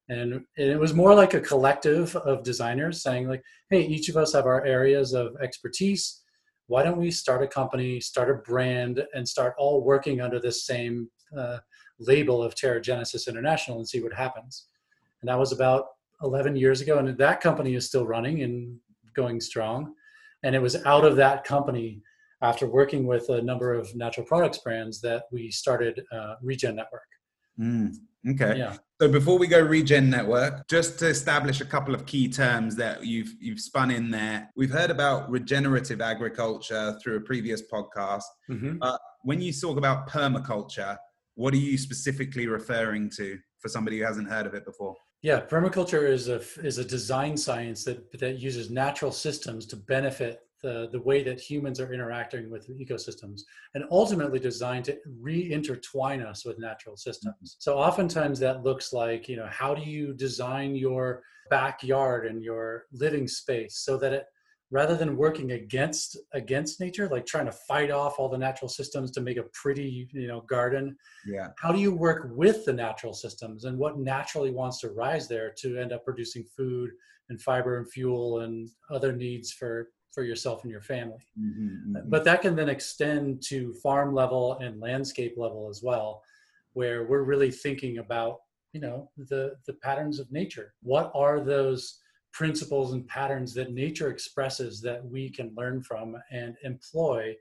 And 0.10 0.42
it 0.58 0.78
was 0.80 0.94
more 0.94 1.16
like 1.16 1.34
a 1.34 1.40
collective 1.40 2.16
of 2.18 2.44
designers 2.44 3.02
saying, 3.02 3.30
like, 3.30 3.42
hey, 3.70 3.86
each 3.86 4.10
of 4.10 4.18
us 4.18 4.34
have 4.34 4.46
our 4.46 4.66
areas 4.66 5.14
of 5.14 5.36
expertise. 5.42 6.22
Why 6.68 6.84
don't 6.84 7.00
we 7.00 7.10
start 7.10 7.42
a 7.42 7.48
company, 7.48 8.02
start 8.02 8.30
a 8.30 8.36
brand, 8.36 9.06
and 9.14 9.28
start 9.28 9.56
all 9.58 9.82
working 9.82 10.20
under 10.20 10.40
this 10.40 10.66
same 10.66 11.10
uh, 11.38 11.60
label 12.00 12.44
of 12.44 12.54
Terragenesis 12.54 13.30
International 13.30 13.78
and 13.78 13.88
see 13.88 14.02
what 14.02 14.14
happens? 14.14 14.68
And 15.22 15.30
that 15.30 15.40
was 15.40 15.54
about 15.54 15.86
11 16.22 16.58
years 16.58 16.82
ago. 16.82 16.98
And 16.98 17.18
that 17.18 17.40
company 17.40 17.76
is 17.76 17.88
still 17.88 18.06
running 18.06 18.44
and 18.44 18.78
going 19.16 19.40
strong. 19.40 19.94
And 20.44 20.56
it 20.56 20.62
was 20.62 20.84
out 20.86 21.06
of 21.06 21.16
that 21.18 21.44
company, 21.44 22.02
after 22.42 22.68
working 22.68 23.08
with 23.08 23.30
a 23.30 23.42
number 23.42 23.74
of 23.74 23.96
natural 23.96 24.26
products 24.26 24.58
brands, 24.58 25.00
that 25.02 25.24
we 25.32 25.50
started 25.50 26.04
uh, 26.12 26.36
Regen 26.42 26.76
Network. 26.76 27.08
Mm, 27.60 27.96
okay. 28.32 28.58
Yeah. 28.58 28.78
So 29.02 29.10
before 29.10 29.38
we 29.38 29.48
go 29.48 29.62
Regen 29.62 30.10
Network, 30.10 30.68
just 30.68 31.00
to 31.00 31.08
establish 31.08 31.62
a 31.62 31.66
couple 31.66 31.94
of 31.94 32.06
key 32.06 32.30
terms 32.30 32.76
that 32.78 33.06
you've 33.06 33.34
you've 33.40 33.60
spun 33.60 33.92
in 33.92 34.12
there. 34.12 34.50
We've 34.56 34.72
heard 34.72 34.92
about 34.92 35.30
regenerative 35.30 36.02
agriculture 36.02 36.98
through 37.02 37.18
a 37.18 37.22
previous 37.22 37.62
podcast. 37.62 38.24
Mm-hmm. 38.50 38.78
Uh, 38.82 38.98
when 39.24 39.42
you 39.42 39.54
talk 39.54 39.78
about 39.78 40.10
permaculture, 40.10 40.98
what 41.36 41.54
are 41.54 41.58
you 41.58 41.78
specifically 41.78 42.48
referring 42.48 43.10
to 43.18 43.38
for 43.60 43.70
somebody 43.70 44.00
who 44.00 44.06
hasn't 44.06 44.30
heard 44.30 44.46
of 44.46 44.54
it 44.54 44.66
before? 44.66 44.96
Yeah, 45.24 45.40
permaculture 45.40 46.08
is 46.08 46.28
a 46.28 46.42
is 46.62 46.78
a 46.80 46.86
design 46.86 47.38
science 47.38 47.86
that 47.86 48.12
that 48.20 48.40
uses 48.40 48.70
natural 48.70 49.12
systems 49.12 49.66
to 49.68 49.78
benefit 49.78 50.42
the 50.62 50.90
the 50.92 51.00
way 51.00 51.24
that 51.24 51.40
humans 51.40 51.80
are 51.80 51.94
interacting 51.94 52.52
with 52.52 52.68
ecosystems, 52.68 53.42
and 53.74 53.86
ultimately 53.90 54.38
designed 54.38 54.84
to 54.86 54.98
re-intertwine 55.22 56.22
us 56.22 56.44
with 56.44 56.60
natural 56.60 56.98
systems. 56.98 57.36
Mm-hmm. 57.36 57.60
So 57.60 57.78
oftentimes 57.78 58.38
that 58.40 58.64
looks 58.64 58.92
like 58.92 59.30
you 59.30 59.38
know 59.38 59.48
how 59.50 59.74
do 59.74 59.82
you 59.82 60.14
design 60.14 60.76
your 60.76 61.24
backyard 61.50 62.28
and 62.28 62.44
your 62.44 62.86
living 62.92 63.28
space 63.28 63.78
so 63.78 63.98
that 64.00 64.12
it 64.12 64.26
rather 64.74 64.96
than 64.96 65.16
working 65.16 65.52
against 65.52 66.18
against 66.34 66.80
nature 66.80 67.08
like 67.08 67.26
trying 67.26 67.46
to 67.46 67.52
fight 67.52 67.92
off 67.92 68.16
all 68.18 68.28
the 68.28 68.38
natural 68.38 68.68
systems 68.68 69.12
to 69.12 69.22
make 69.22 69.38
a 69.38 69.44
pretty 69.54 70.08
you 70.12 70.28
know 70.28 70.42
garden 70.42 70.96
yeah. 71.28 71.50
how 71.60 71.72
do 71.72 71.80
you 71.80 71.94
work 71.94 72.30
with 72.34 72.66
the 72.66 72.74
natural 72.74 73.14
systems 73.14 73.66
and 73.66 73.78
what 73.78 74.00
naturally 74.00 74.52
wants 74.52 74.80
to 74.80 74.90
rise 74.90 75.28
there 75.28 75.54
to 75.56 75.78
end 75.78 75.94
up 75.94 76.04
producing 76.04 76.44
food 76.58 76.90
and 77.30 77.40
fiber 77.42 77.78
and 77.78 77.90
fuel 77.92 78.40
and 78.40 78.70
other 78.90 79.14
needs 79.14 79.52
for 79.52 79.90
for 80.12 80.24
yourself 80.24 80.62
and 80.64 80.72
your 80.72 80.82
family? 80.82 81.26
Mm-hmm, 81.40 81.98
mm-hmm. 81.98 82.10
but 82.10 82.24
that 82.26 82.42
can 82.42 82.56
then 82.56 82.70
extend 82.70 83.42
to 83.50 83.74
farm 83.82 84.14
level 84.14 84.60
and 84.60 84.80
landscape 84.80 85.34
level 85.38 85.70
as 85.70 85.82
well 85.82 86.22
where 86.74 87.06
we're 87.06 87.24
really 87.24 87.52
thinking 87.52 88.00
about 88.00 88.40
you 88.74 88.82
know 88.82 89.10
the 89.18 89.56
the 89.68 89.74
patterns 89.74 90.20
of 90.20 90.32
nature. 90.32 90.74
What 90.82 91.12
are 91.14 91.40
those 91.40 92.00
principles 92.34 92.94
and 92.94 93.08
patterns 93.08 93.54
that 93.54 93.72
nature 93.72 94.10
expresses 94.10 94.82
that 94.82 95.06
we 95.06 95.30
can 95.30 95.54
learn 95.56 95.82
from 95.82 96.18
and 96.32 96.56
employ 96.64 97.34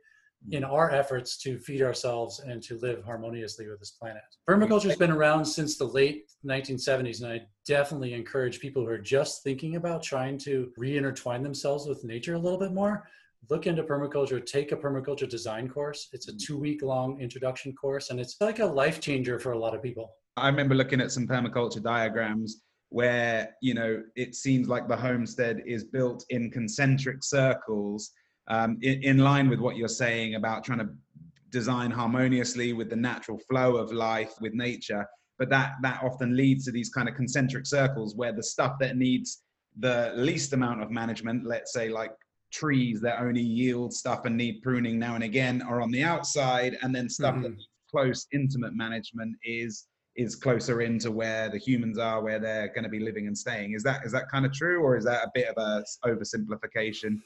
hmm. 0.47 0.55
in 0.55 0.63
our 0.63 0.91
efforts 0.91 1.37
to 1.39 1.59
feed 1.59 1.83
ourselves 1.83 2.41
and 2.41 2.63
to 2.63 2.79
live 2.79 3.03
harmoniously 3.03 3.67
with 3.69 3.81
this 3.81 3.93
planet. 3.93 4.23
Permaculture 4.49 4.89
has 4.89 4.99
been 4.99 5.11
around 5.11 5.45
since 5.45 5.77
the 5.77 5.85
late 5.85 6.31
1970s, 6.47 7.23
and 7.23 7.33
I 7.33 7.41
definitely 7.67 8.13
encourage 8.13 8.61
people 8.61 8.83
who 8.83 8.91
are 8.91 8.99
just 8.99 9.43
thinking 9.43 9.77
about 9.77 10.03
trying 10.03 10.37
to 10.39 10.71
re-intertwine 10.77 11.43
themselves 11.43 11.87
with 11.87 12.05
nature 12.05 12.35
a 12.35 12.39
little 12.39 12.59
bit 12.59 12.73
more. 12.73 13.09
Look 13.51 13.67
into 13.67 13.83
permaculture, 13.83 14.45
take 14.45 14.71
a 14.71 14.77
permaculture 14.77 15.29
design 15.29 15.69
course. 15.69 16.11
It's 16.13 16.29
a 16.29 16.33
hmm. 16.33 16.39
two 16.39 16.59
week 16.59 16.83
long 16.83 17.19
introduction 17.19 17.75
course, 17.75 18.11
and 18.11 18.21
it's 18.21 18.37
like 18.41 18.59
a 18.59 18.67
life 18.67 19.01
changer 19.01 19.41
for 19.41 19.53
a 19.53 19.59
lot 19.59 19.75
of 19.75 19.83
people. 19.83 20.13
I 20.37 20.49
remember 20.49 20.75
looking 20.75 21.01
at 21.01 21.13
some 21.13 21.27
permaculture 21.27 21.83
diagrams 21.83 22.63
where 22.93 23.55
you 23.63 23.75
know 23.75 24.03
it 24.17 24.35
seems 24.35 24.69
like 24.69 24.87
the 24.87 24.97
homestead 24.97 25.63
is 25.67 25.85
built 25.85 26.25
in 26.29 26.51
concentric 26.51 27.25
circles 27.25 28.11
um, 28.49 28.79
in, 28.83 29.03
in 29.03 29.19
line 29.19 29.49
with 29.49 29.61
what 29.61 29.77
you're 29.77 29.89
saying 29.89 30.35
about 30.35 30.63
trying 30.63 30.79
to 30.79 30.91
design 31.51 31.91
harmoniously 31.91 32.73
with 32.73 32.91
the 32.91 32.97
natural 32.97 33.39
flow 33.49 33.77
of 33.77 33.93
life 33.93 34.33
with 34.41 34.53
nature 34.53 35.07
but 35.39 35.49
that 35.49 35.73
that 35.83 36.03
often 36.03 36.37
leads 36.37 36.67
to 36.67 36.71
these 36.71 36.91
kind 36.91 37.09
of 37.09 37.15
concentric 37.15 37.67
circles 37.67 38.15
where 38.15 38.33
the 38.33 38.43
stuff 38.43 38.75
that 38.79 38.97
needs 38.97 39.43
the 39.79 40.13
least 40.15 40.53
amount 40.53 40.83
of 40.83 40.91
management 40.91 41.47
let's 41.47 41.73
say 41.73 41.89
like 41.89 42.13
trees 42.53 43.01
that 43.01 43.21
only 43.21 43.41
yield 43.41 43.93
stuff 43.93 44.27
and 44.27 44.37
need 44.37 44.61
pruning 44.63 44.99
now 44.99 45.15
and 45.15 45.25
again 45.25 45.63
are 45.63 45.81
on 45.81 45.91
the 45.91 46.03
outside 46.03 46.77
and 46.83 46.95
then 46.95 47.09
stuff 47.09 47.35
mm-hmm. 47.35 47.45
that 47.45 47.57
close 47.91 48.27
intimate 48.33 48.75
management 48.75 49.35
is 49.45 49.87
is 50.17 50.37
closer 50.37 50.83
into 50.83 51.11
where 51.11 51.49
the 51.49 51.59
humans 51.59 51.99
are 51.99 52.23
where 52.23 52.39
they're 52.39 52.69
going 52.69 52.85
to 52.85 52.91
be 52.91 53.01
living 53.01 53.27
and 53.27 53.37
staying. 53.37 53.73
Is 53.73 53.83
that 53.85 54.05
is 54.05 54.13
that 54.13 54.31
kind 54.31 54.45
of 54.45 54.53
true 54.53 54.83
or 54.83 54.97
is 54.97 55.05
that 55.05 55.25
a 55.25 55.31
bit 55.35 55.49
of 55.49 55.57
a 55.57 55.85
oversimplification? 56.09 57.21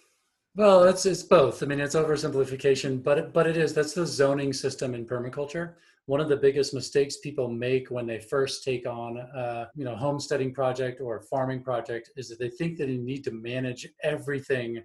Well 0.55 0.85
it's 0.85 1.05
it's 1.07 1.23
both. 1.23 1.63
I 1.63 1.67
mean 1.67 1.81
it's 1.81 1.97
oversimplification 1.97 3.03
but 3.03 3.19
it, 3.19 3.33
but 3.33 3.47
it 3.47 3.57
is. 3.57 3.75
That's 3.75 3.95
the 3.95 4.07
zoning 4.07 4.53
system 4.53 4.95
in 4.95 5.05
permaculture. 5.05 5.75
One 6.07 6.21
of 6.21 6.29
the 6.29 6.37
biggest 6.37 6.73
mistakes 6.73 7.17
people 7.17 7.49
make 7.49 7.91
when 7.91 8.07
they 8.07 8.21
first 8.21 8.63
take 8.63 8.87
on 8.87 9.17
a 9.17 9.69
you 9.75 9.85
know 9.85 9.97
homesteading 9.97 10.55
project 10.55 11.01
or 11.01 11.21
farming 11.23 11.63
project 11.63 12.11
is 12.17 12.29
that 12.29 12.39
they 12.39 12.51
think 12.51 12.79
that 12.79 12.89
you 12.89 12.99
need 12.99 13.25
to 13.25 13.33
manage 13.33 13.89
everything 14.05 14.83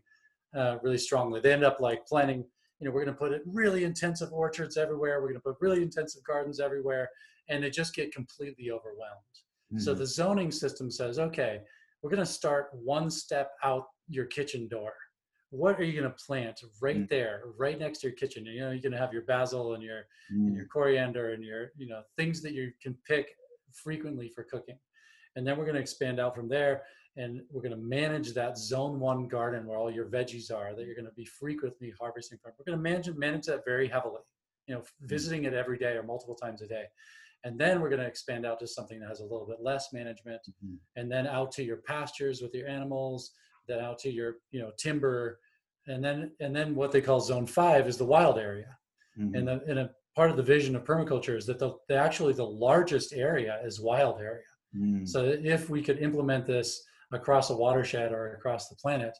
uh, 0.55 0.77
really 0.81 0.98
strongly. 0.98 1.39
They 1.39 1.53
end 1.53 1.63
up 1.63 1.79
like 1.79 2.08
planning 2.08 2.43
you 2.79 2.88
know 2.88 2.91
we're 2.91 3.05
going 3.05 3.15
to 3.15 3.20
put 3.20 3.39
really 3.46 3.84
intensive 3.84 4.34
orchards 4.34 4.75
everywhere. 4.75 5.22
We're 5.22 5.27
going 5.27 5.36
to 5.36 5.41
put 5.41 5.58
really 5.62 5.84
intensive 5.84 6.24
gardens 6.24 6.60
everywhere 6.60 7.08
and 7.51 7.63
they 7.63 7.70
just 7.70 7.93
get 7.93 8.13
completely 8.13 8.72
overwhelmed. 8.72 9.22
Mm-hmm. 9.72 9.79
So 9.79 9.93
the 9.93 10.05
zoning 10.05 10.51
system 10.51 10.89
says, 10.89 11.20
okay, 11.20 11.60
we're 12.01 12.10
going 12.10 12.25
to 12.25 12.25
start 12.25 12.70
one 12.74 13.12
step 13.12 13.51
out 13.63 13.86
your 14.08 14.25
kitchen 14.25 14.67
door. 14.67 14.93
What 15.51 15.77
are 15.79 15.84
you 15.84 16.00
going 16.00 16.12
to 16.12 16.24
plant 16.25 16.62
right 16.81 16.96
mm-hmm. 16.96 17.05
there, 17.10 17.43
right 17.58 17.77
next 17.77 18.00
to 18.00 18.08
your 18.08 18.15
kitchen? 18.15 18.46
You 18.46 18.62
know, 18.62 18.72
you're 18.72 18.81
going 18.81 18.93
to 18.93 18.98
have 18.98 19.13
your 19.13 19.24
basil 19.24 19.74
and 19.74 19.84
your 19.84 20.03
mm-hmm. 20.34 20.48
and 20.48 20.55
your 20.55 20.65
coriander 20.67 21.34
and 21.34 21.43
your 21.43 21.72
you 21.77 21.88
know 21.88 22.01
things 22.17 22.41
that 22.41 22.53
you 22.53 22.72
can 22.81 22.96
pick 23.05 23.36
frequently 23.74 24.29
for 24.29 24.43
cooking. 24.43 24.77
And 25.36 25.46
then 25.46 25.58
we're 25.58 25.65
going 25.65 25.75
to 25.75 25.81
expand 25.81 26.20
out 26.20 26.36
from 26.36 26.48
there 26.48 26.84
and 27.17 27.41
we're 27.51 27.62
going 27.62 27.75
to 27.75 27.77
manage 27.77 28.34
that 28.34 28.58
zone 28.58 29.00
one 29.00 29.27
garden 29.27 29.65
where 29.65 29.77
all 29.77 29.91
your 29.91 30.05
veggies 30.05 30.51
are 30.51 30.74
that 30.74 30.86
you're 30.86 30.96
going 30.96 31.05
to 31.05 31.13
be 31.15 31.25
frequently 31.25 31.93
harvesting 32.00 32.38
from. 32.41 32.53
We're 32.58 32.74
going 32.74 32.84
to 32.84 32.89
manage 32.89 33.10
manage 33.15 33.46
that 33.46 33.65
very 33.65 33.89
heavily, 33.89 34.22
you 34.67 34.75
know, 34.75 34.81
mm-hmm. 34.81 35.08
visiting 35.08 35.43
it 35.43 35.53
every 35.53 35.77
day 35.77 35.93
or 35.93 36.03
multiple 36.03 36.36
times 36.36 36.62
a 36.62 36.67
day 36.67 36.86
and 37.43 37.60
then 37.60 37.81
we're 37.81 37.89
going 37.89 38.01
to 38.01 38.07
expand 38.07 38.45
out 38.45 38.60
to 38.60 38.67
something 38.67 39.00
that 39.00 39.10
has 39.10 39.19
a 39.19 39.24
little 39.24 39.48
bit 39.48 39.57
less 39.62 39.93
management 39.93 40.41
mm-hmm. 40.48 40.75
and 40.95 41.12
then 41.12 41.27
out 41.27 41.51
to 41.51 41.63
your 41.63 41.77
pastures 41.77 42.41
with 42.41 42.53
your 42.53 42.67
animals 42.67 43.31
then 43.67 43.79
out 43.79 44.00
to 44.00 44.12
your 44.12 44.36
you 44.51 44.60
know 44.60 44.71
timber 44.77 45.39
and 45.88 46.03
then 46.03 46.31
and 46.39 46.55
then 46.55 46.75
what 46.75 46.91
they 46.91 47.01
call 47.01 47.19
zone 47.19 47.48
five 47.48 47.88
is 47.88 47.98
the 47.98 48.05
wild 48.05 48.38
area 48.38 48.77
mm-hmm. 49.19 49.36
and 49.36 49.48
the, 49.48 49.62
and 49.67 49.79
a 49.79 49.89
part 50.15 50.29
of 50.29 50.38
the 50.38 50.43
vision 50.43 50.75
of 50.75 50.83
permaculture 50.83 51.38
is 51.38 51.45
that 51.45 51.57
the, 51.57 51.74
the 51.88 51.95
actually 51.95 52.33
the 52.33 52.45
largest 52.45 53.13
area 53.13 53.60
is 53.63 53.79
wild 53.79 54.19
area 54.19 54.43
mm. 54.75 55.07
so 55.07 55.24
if 55.25 55.69
we 55.69 55.81
could 55.81 56.00
implement 56.00 56.45
this 56.45 56.83
across 57.13 57.50
a 57.50 57.55
watershed 57.55 58.12
or 58.12 58.33
across 58.33 58.67
the 58.67 58.75
planet 58.75 59.17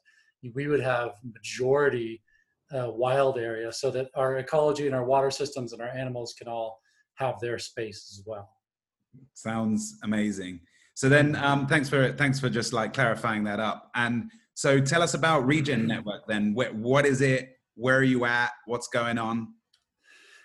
we 0.54 0.68
would 0.68 0.82
have 0.82 1.12
majority 1.24 2.22
uh, 2.74 2.90
wild 2.90 3.38
area 3.38 3.72
so 3.72 3.92
that 3.92 4.10
our 4.16 4.38
ecology 4.38 4.86
and 4.86 4.96
our 4.96 5.06
water 5.06 5.32
systems 5.32 5.74
and 5.74 5.82
our 5.82 5.90
animals 5.90 6.34
can 6.38 6.48
all 6.48 6.82
have 7.22 7.40
their 7.40 7.60
space 7.60 8.18
as 8.18 8.24
well. 8.26 8.50
Sounds 9.34 9.98
amazing. 10.04 10.60
So 10.94 11.10
then, 11.10 11.36
um, 11.36 11.68
thanks 11.68 11.90
for 11.90 12.12
thanks 12.14 12.40
for 12.40 12.50
just 12.50 12.74
like 12.74 12.94
clarifying 12.94 13.44
that 13.46 13.60
up. 13.60 13.90
And 13.96 14.30
so, 14.54 14.80
tell 14.80 15.02
us 15.02 15.14
about 15.14 15.48
Regen 15.48 15.88
Network. 15.88 16.28
Then, 16.28 16.54
what, 16.54 16.76
what 16.76 17.06
is 17.06 17.22
it? 17.22 17.58
Where 17.76 17.98
are 17.98 18.04
you 18.04 18.26
at? 18.26 18.52
What's 18.66 18.88
going 18.88 19.18
on? 19.18 19.54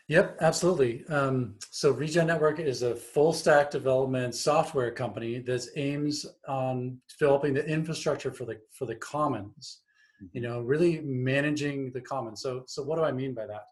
Yep, 0.09 0.39
absolutely. 0.41 1.05
Um, 1.09 1.57
so 1.71 1.91
Regen 1.91 2.29
Network 2.29 2.61
is 2.61 2.83
a 2.83 2.95
full 2.95 3.33
stack 3.33 3.71
development 3.71 4.37
software 4.37 4.93
company 4.93 5.41
that 5.41 5.67
aims 5.75 6.25
on 6.47 6.99
developing 7.19 7.55
the 7.55 7.67
infrastructure 7.67 8.33
for 8.33 8.45
the 8.45 8.59
for 8.71 8.87
the 8.87 8.95
commons. 8.97 9.81
You 10.33 10.41
mm-hmm. 10.41 10.49
know, 10.49 10.61
really 10.61 11.01
managing 11.01 11.91
the 11.93 12.01
commons. 12.01 12.41
So, 12.41 12.63
so 12.67 12.83
what 12.85 12.97
do 12.97 13.05
I 13.05 13.13
mean 13.13 13.35
by 13.35 13.47
that? 13.47 13.65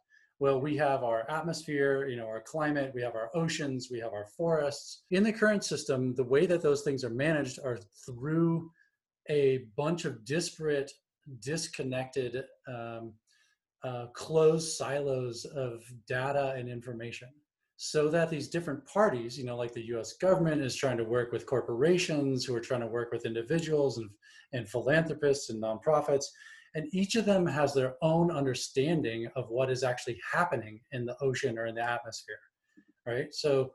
Well 0.44 0.60
we 0.60 0.76
have 0.76 1.02
our 1.02 1.24
atmosphere 1.30 2.06
you 2.06 2.16
know 2.16 2.26
our 2.26 2.42
climate 2.42 2.92
we 2.94 3.00
have 3.00 3.14
our 3.14 3.30
oceans 3.34 3.88
we 3.90 3.98
have 3.98 4.12
our 4.12 4.26
forests. 4.36 5.04
In 5.10 5.22
the 5.22 5.32
current 5.32 5.64
system 5.64 6.14
the 6.14 6.30
way 6.34 6.44
that 6.44 6.60
those 6.60 6.82
things 6.82 7.02
are 7.02 7.16
managed 7.26 7.58
are 7.64 7.78
through 8.04 8.70
a 9.30 9.64
bunch 9.74 10.04
of 10.04 10.22
disparate 10.26 10.92
disconnected 11.40 12.44
um, 12.68 13.14
uh, 13.82 14.08
closed 14.12 14.76
silos 14.76 15.46
of 15.46 15.82
data 16.06 16.52
and 16.58 16.68
information 16.68 17.30
so 17.78 18.10
that 18.10 18.28
these 18.28 18.48
different 18.48 18.86
parties 18.86 19.38
you 19.38 19.46
know 19.46 19.56
like 19.56 19.72
the 19.72 19.86
us 19.98 20.12
government 20.12 20.60
is 20.60 20.76
trying 20.76 20.98
to 20.98 21.04
work 21.16 21.32
with 21.32 21.46
corporations 21.46 22.44
who 22.44 22.54
are 22.54 22.66
trying 22.68 22.82
to 22.86 22.94
work 22.98 23.10
with 23.12 23.24
individuals 23.24 23.96
and, 23.96 24.10
and 24.52 24.68
philanthropists 24.68 25.48
and 25.48 25.62
nonprofits 25.62 26.26
and 26.74 26.92
each 26.92 27.14
of 27.14 27.24
them 27.24 27.46
has 27.46 27.72
their 27.72 27.94
own 28.02 28.30
understanding 28.30 29.28
of 29.36 29.48
what 29.48 29.70
is 29.70 29.82
actually 29.82 30.18
happening 30.30 30.80
in 30.92 31.04
the 31.04 31.16
ocean 31.20 31.58
or 31.58 31.66
in 31.66 31.74
the 31.74 31.82
atmosphere 31.82 32.38
right? 33.06 33.34
So 33.34 33.72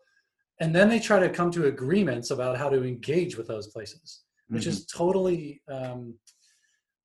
and 0.61 0.75
then 0.75 0.89
they 0.89 0.99
try 0.99 1.19
to 1.19 1.29
come 1.29 1.51
to 1.51 1.67
agreements 1.67 2.31
about 2.31 2.57
how 2.57 2.69
to 2.69 2.83
engage 2.83 3.37
with 3.37 3.47
those 3.47 3.67
places 3.67 4.23
which 4.49 4.63
mm-hmm. 4.63 4.71
is 4.71 4.85
totally 4.85 5.61
um, 5.71 6.15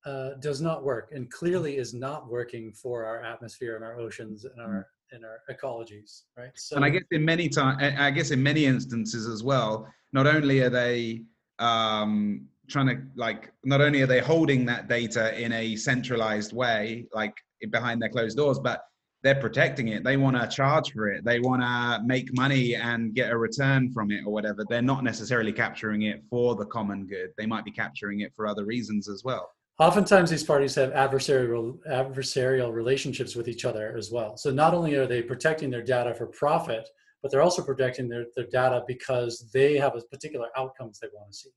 uh, 0.05 0.31
does 0.39 0.61
not 0.61 0.83
work 0.83 1.09
and 1.13 1.31
clearly 1.31 1.77
is 1.77 1.93
not 1.93 2.29
working 2.29 2.71
for 2.73 3.05
our 3.05 3.23
atmosphere 3.23 3.75
and 3.75 3.83
our 3.83 3.99
oceans 3.99 4.45
and 4.45 4.61
our 4.61 4.87
and 5.11 5.23
our 5.23 5.39
ecologies 5.51 6.23
right? 6.37 6.51
So 6.55 6.75
and 6.75 6.83
i 6.83 6.89
guess 6.89 7.03
in 7.11 7.23
many 7.23 7.47
time 7.47 7.77
i 7.99 8.11
guess 8.11 8.31
in 8.31 8.41
many 8.41 8.65
instances 8.65 9.27
as 9.27 9.43
well 9.43 9.87
not 10.13 10.27
only 10.27 10.61
are 10.61 10.69
they 10.69 11.21
um, 11.59 12.47
trying 12.69 12.87
to 12.87 13.01
like 13.15 13.51
not 13.63 13.81
only 13.81 14.01
are 14.01 14.07
they 14.07 14.19
holding 14.19 14.65
that 14.65 14.87
data 14.87 15.39
in 15.39 15.51
a 15.53 15.75
centralized 15.75 16.53
way 16.53 17.05
like 17.13 17.33
behind 17.71 18.01
their 18.01 18.09
closed 18.09 18.37
doors 18.37 18.59
but 18.59 18.81
they're 19.25 19.33
protecting 19.33 19.87
it. 19.87 20.03
They 20.03 20.17
want 20.17 20.39
to 20.39 20.47
charge 20.47 20.91
for 20.91 21.07
it. 21.07 21.25
They 21.25 21.39
want 21.39 21.63
to 21.63 21.99
make 22.05 22.31
money 22.37 22.75
and 22.75 23.15
get 23.15 23.31
a 23.31 23.37
return 23.37 23.91
from 23.91 24.11
it 24.11 24.21
or 24.23 24.31
whatever. 24.31 24.63
They're 24.69 24.83
not 24.83 25.03
necessarily 25.03 25.51
capturing 25.51 26.03
it 26.03 26.23
for 26.29 26.55
the 26.55 26.65
common 26.67 27.07
good. 27.07 27.31
They 27.35 27.47
might 27.47 27.65
be 27.65 27.71
capturing 27.71 28.19
it 28.19 28.33
for 28.35 28.45
other 28.45 28.65
reasons 28.65 29.09
as 29.09 29.23
well. 29.23 29.49
Oftentimes 29.79 30.29
these 30.29 30.43
parties 30.43 30.75
have 30.75 30.91
adversarial 30.91 31.79
adversarial 31.89 32.71
relationships 32.71 33.35
with 33.35 33.47
each 33.47 33.65
other 33.65 33.95
as 33.97 34.11
well. 34.11 34.37
So 34.37 34.51
not 34.51 34.75
only 34.75 34.93
are 34.93 35.07
they 35.07 35.23
protecting 35.23 35.71
their 35.71 35.81
data 35.81 36.13
for 36.13 36.27
profit 36.27 36.87
but 37.25 37.31
they're 37.31 37.41
also 37.41 37.63
protecting 37.63 38.07
their, 38.07 38.25
their 38.35 38.45
data 38.45 38.83
because 38.87 39.49
they 39.51 39.75
have 39.79 39.95
a 39.95 40.01
particular 40.01 40.49
outcomes 40.55 40.99
they 40.99 41.07
want 41.11 41.31
to 41.31 41.35
see 41.35 41.49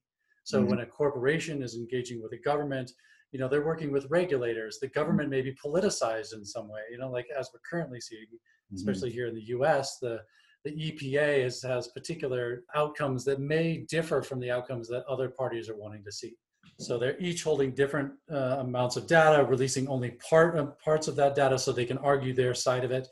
so 0.48 0.60
mm-hmm. 0.60 0.70
when 0.70 0.80
a 0.80 0.86
corporation 0.86 1.62
is 1.62 1.74
engaging 1.74 2.22
with 2.22 2.32
a 2.32 2.38
government, 2.38 2.92
you 3.32 3.38
know, 3.38 3.48
they're 3.48 3.66
working 3.66 3.92
with 3.92 4.06
regulators. 4.08 4.78
The 4.78 4.86
mm-hmm. 4.86 4.98
government 4.98 5.28
may 5.28 5.42
be 5.42 5.54
politicized 5.62 6.32
in 6.32 6.42
some 6.42 6.68
way, 6.70 6.80
you 6.90 6.96
know, 6.96 7.10
like 7.10 7.26
as 7.38 7.50
we're 7.52 7.60
currently 7.70 8.00
seeing, 8.00 8.22
mm-hmm. 8.22 8.76
especially 8.76 9.10
here 9.10 9.26
in 9.26 9.34
the 9.34 9.48
US, 9.58 9.98
the 9.98 10.20
the 10.64 10.70
EPA 10.70 11.44
has, 11.44 11.62
has 11.62 11.88
particular 11.88 12.64
outcomes 12.74 13.24
that 13.26 13.40
may 13.40 13.84
differ 13.90 14.22
from 14.22 14.40
the 14.40 14.50
outcomes 14.50 14.88
that 14.88 15.04
other 15.04 15.28
parties 15.28 15.68
are 15.68 15.76
wanting 15.76 16.02
to 16.02 16.10
see. 16.10 16.34
So 16.80 16.98
they're 16.98 17.18
each 17.18 17.44
holding 17.44 17.72
different 17.72 18.12
uh, 18.32 18.56
amounts 18.66 18.96
of 18.96 19.06
data, 19.06 19.44
releasing 19.44 19.86
only 19.86 20.12
part 20.12 20.56
of 20.58 20.76
parts 20.80 21.06
of 21.08 21.14
that 21.16 21.36
data 21.36 21.58
so 21.58 21.70
they 21.70 21.84
can 21.84 21.98
argue 21.98 22.34
their 22.34 22.54
side 22.54 22.84
of 22.84 22.90
it. 22.90 23.06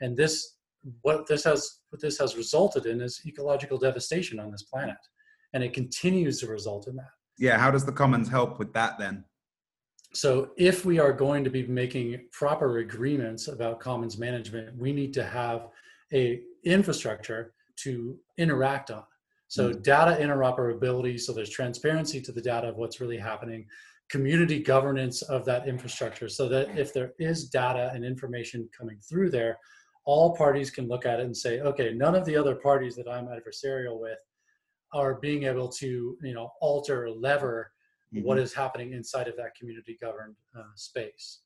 And 0.00 0.16
this, 0.16 0.56
what 1.02 1.26
this 1.28 1.44
has, 1.44 1.80
what 1.90 2.02
this 2.02 2.18
has 2.18 2.36
resulted 2.36 2.86
in 2.86 3.00
is 3.00 3.20
ecological 3.24 3.78
devastation 3.78 4.40
on 4.40 4.50
this 4.50 4.64
planet 4.64 4.96
and 5.52 5.62
it 5.62 5.72
continues 5.72 6.40
to 6.40 6.46
result 6.46 6.88
in 6.88 6.96
that. 6.96 7.10
Yeah, 7.38 7.58
how 7.58 7.70
does 7.70 7.84
the 7.84 7.92
commons 7.92 8.28
help 8.28 8.58
with 8.58 8.72
that 8.74 8.98
then? 8.98 9.24
So 10.14 10.50
if 10.56 10.84
we 10.84 10.98
are 10.98 11.12
going 11.12 11.44
to 11.44 11.50
be 11.50 11.66
making 11.66 12.20
proper 12.32 12.78
agreements 12.78 13.48
about 13.48 13.80
commons 13.80 14.18
management, 14.18 14.76
we 14.76 14.92
need 14.92 15.12
to 15.14 15.24
have 15.24 15.68
a 16.12 16.40
infrastructure 16.64 17.52
to 17.76 18.18
interact 18.38 18.90
on. 18.90 19.04
So 19.48 19.70
mm-hmm. 19.70 19.82
data 19.82 20.18
interoperability, 20.20 21.20
so 21.20 21.32
there's 21.32 21.50
transparency 21.50 22.20
to 22.22 22.32
the 22.32 22.40
data 22.40 22.68
of 22.68 22.76
what's 22.76 23.00
really 23.00 23.18
happening, 23.18 23.66
community 24.10 24.58
governance 24.58 25.22
of 25.22 25.44
that 25.44 25.68
infrastructure, 25.68 26.28
so 26.28 26.48
that 26.48 26.76
if 26.76 26.92
there 26.92 27.12
is 27.18 27.48
data 27.48 27.90
and 27.94 28.04
information 28.04 28.68
coming 28.76 28.98
through 29.08 29.30
there, 29.30 29.58
all 30.04 30.34
parties 30.34 30.70
can 30.70 30.88
look 30.88 31.04
at 31.04 31.20
it 31.20 31.26
and 31.26 31.36
say, 31.36 31.60
okay, 31.60 31.92
none 31.92 32.14
of 32.14 32.24
the 32.24 32.36
other 32.36 32.54
parties 32.54 32.96
that 32.96 33.08
I'm 33.08 33.26
adversarial 33.26 34.00
with 34.00 34.18
are 34.92 35.14
being 35.14 35.44
able 35.44 35.68
to 35.68 36.16
you 36.22 36.34
know 36.34 36.50
alter 36.60 37.04
or 37.04 37.10
lever 37.10 37.72
mm-hmm. 38.14 38.24
what 38.24 38.38
is 38.38 38.52
happening 38.52 38.92
inside 38.92 39.28
of 39.28 39.36
that 39.36 39.54
community 39.54 39.96
governed 40.00 40.34
uh, 40.58 40.62
space 40.74 41.40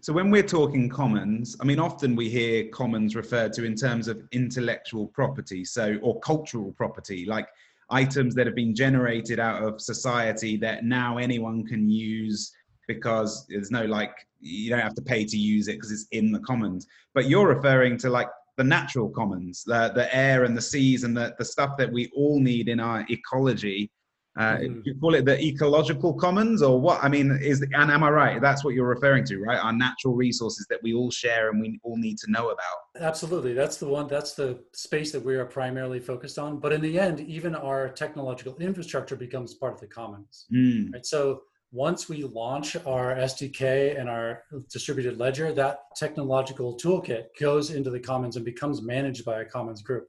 so 0.00 0.12
when 0.12 0.30
we're 0.30 0.42
talking 0.42 0.88
commons 0.88 1.56
i 1.60 1.64
mean 1.64 1.78
often 1.78 2.14
we 2.14 2.28
hear 2.28 2.68
commons 2.68 3.16
referred 3.16 3.52
to 3.52 3.64
in 3.64 3.74
terms 3.74 4.08
of 4.08 4.22
intellectual 4.32 5.08
property 5.08 5.64
so 5.64 5.98
or 6.02 6.18
cultural 6.20 6.72
property 6.72 7.24
like 7.26 7.48
items 7.90 8.34
that 8.34 8.46
have 8.46 8.54
been 8.54 8.74
generated 8.74 9.38
out 9.38 9.62
of 9.62 9.80
society 9.80 10.56
that 10.56 10.84
now 10.84 11.18
anyone 11.18 11.64
can 11.66 11.88
use 11.88 12.52
because 12.86 13.46
there's 13.48 13.70
no 13.70 13.84
like 13.84 14.26
you 14.40 14.70
don't 14.70 14.80
have 14.80 14.94
to 14.94 15.02
pay 15.02 15.24
to 15.24 15.36
use 15.36 15.68
it 15.68 15.74
because 15.74 15.90
it's 15.90 16.06
in 16.12 16.30
the 16.30 16.40
commons 16.40 16.86
but 17.14 17.28
you're 17.28 17.48
referring 17.48 17.96
to 17.98 18.10
like 18.10 18.28
the 18.56 18.64
natural 18.64 19.08
commons 19.08 19.64
the 19.64 19.92
the 19.94 20.14
air 20.14 20.44
and 20.44 20.56
the 20.56 20.62
seas 20.62 21.04
and 21.04 21.16
the, 21.16 21.34
the 21.38 21.44
stuff 21.44 21.70
that 21.76 21.92
we 21.92 22.10
all 22.16 22.40
need 22.40 22.68
in 22.68 22.80
our 22.80 23.04
ecology 23.10 23.90
uh, 24.36 24.56
mm. 24.56 24.84
You 24.84 24.96
call 24.96 25.14
it 25.14 25.24
the 25.24 25.40
ecological 25.40 26.12
commons, 26.12 26.60
or 26.60 26.80
what? 26.80 27.02
I 27.04 27.08
mean, 27.08 27.38
is 27.40 27.60
and 27.60 27.90
am 27.90 28.02
I 28.02 28.10
right? 28.10 28.40
That's 28.40 28.64
what 28.64 28.74
you're 28.74 28.88
referring 28.88 29.24
to, 29.26 29.38
right? 29.38 29.58
Our 29.58 29.72
natural 29.72 30.14
resources 30.14 30.66
that 30.70 30.80
we 30.82 30.92
all 30.92 31.10
share 31.12 31.50
and 31.50 31.60
we 31.60 31.78
all 31.84 31.96
need 31.96 32.18
to 32.18 32.30
know 32.30 32.50
about. 32.50 33.00
Absolutely, 33.00 33.52
that's 33.52 33.76
the 33.76 33.86
one. 33.86 34.08
That's 34.08 34.34
the 34.34 34.58
space 34.72 35.12
that 35.12 35.24
we 35.24 35.36
are 35.36 35.44
primarily 35.44 36.00
focused 36.00 36.38
on. 36.38 36.58
But 36.58 36.72
in 36.72 36.80
the 36.80 36.98
end, 36.98 37.20
even 37.20 37.54
our 37.54 37.88
technological 37.88 38.56
infrastructure 38.56 39.14
becomes 39.14 39.54
part 39.54 39.74
of 39.74 39.80
the 39.80 39.86
commons. 39.86 40.46
Mm. 40.52 40.92
Right. 40.92 41.06
So 41.06 41.42
once 41.74 42.08
we 42.08 42.22
launch 42.22 42.76
our 42.86 43.16
SDK 43.16 43.98
and 43.98 44.08
our 44.08 44.44
distributed 44.70 45.18
ledger, 45.18 45.52
that 45.52 45.80
technological 45.96 46.78
toolkit 46.78 47.24
goes 47.40 47.72
into 47.72 47.90
the 47.90 47.98
commons 47.98 48.36
and 48.36 48.44
becomes 48.44 48.80
managed 48.80 49.24
by 49.24 49.40
a 49.40 49.44
commons 49.44 49.82
group 49.82 50.06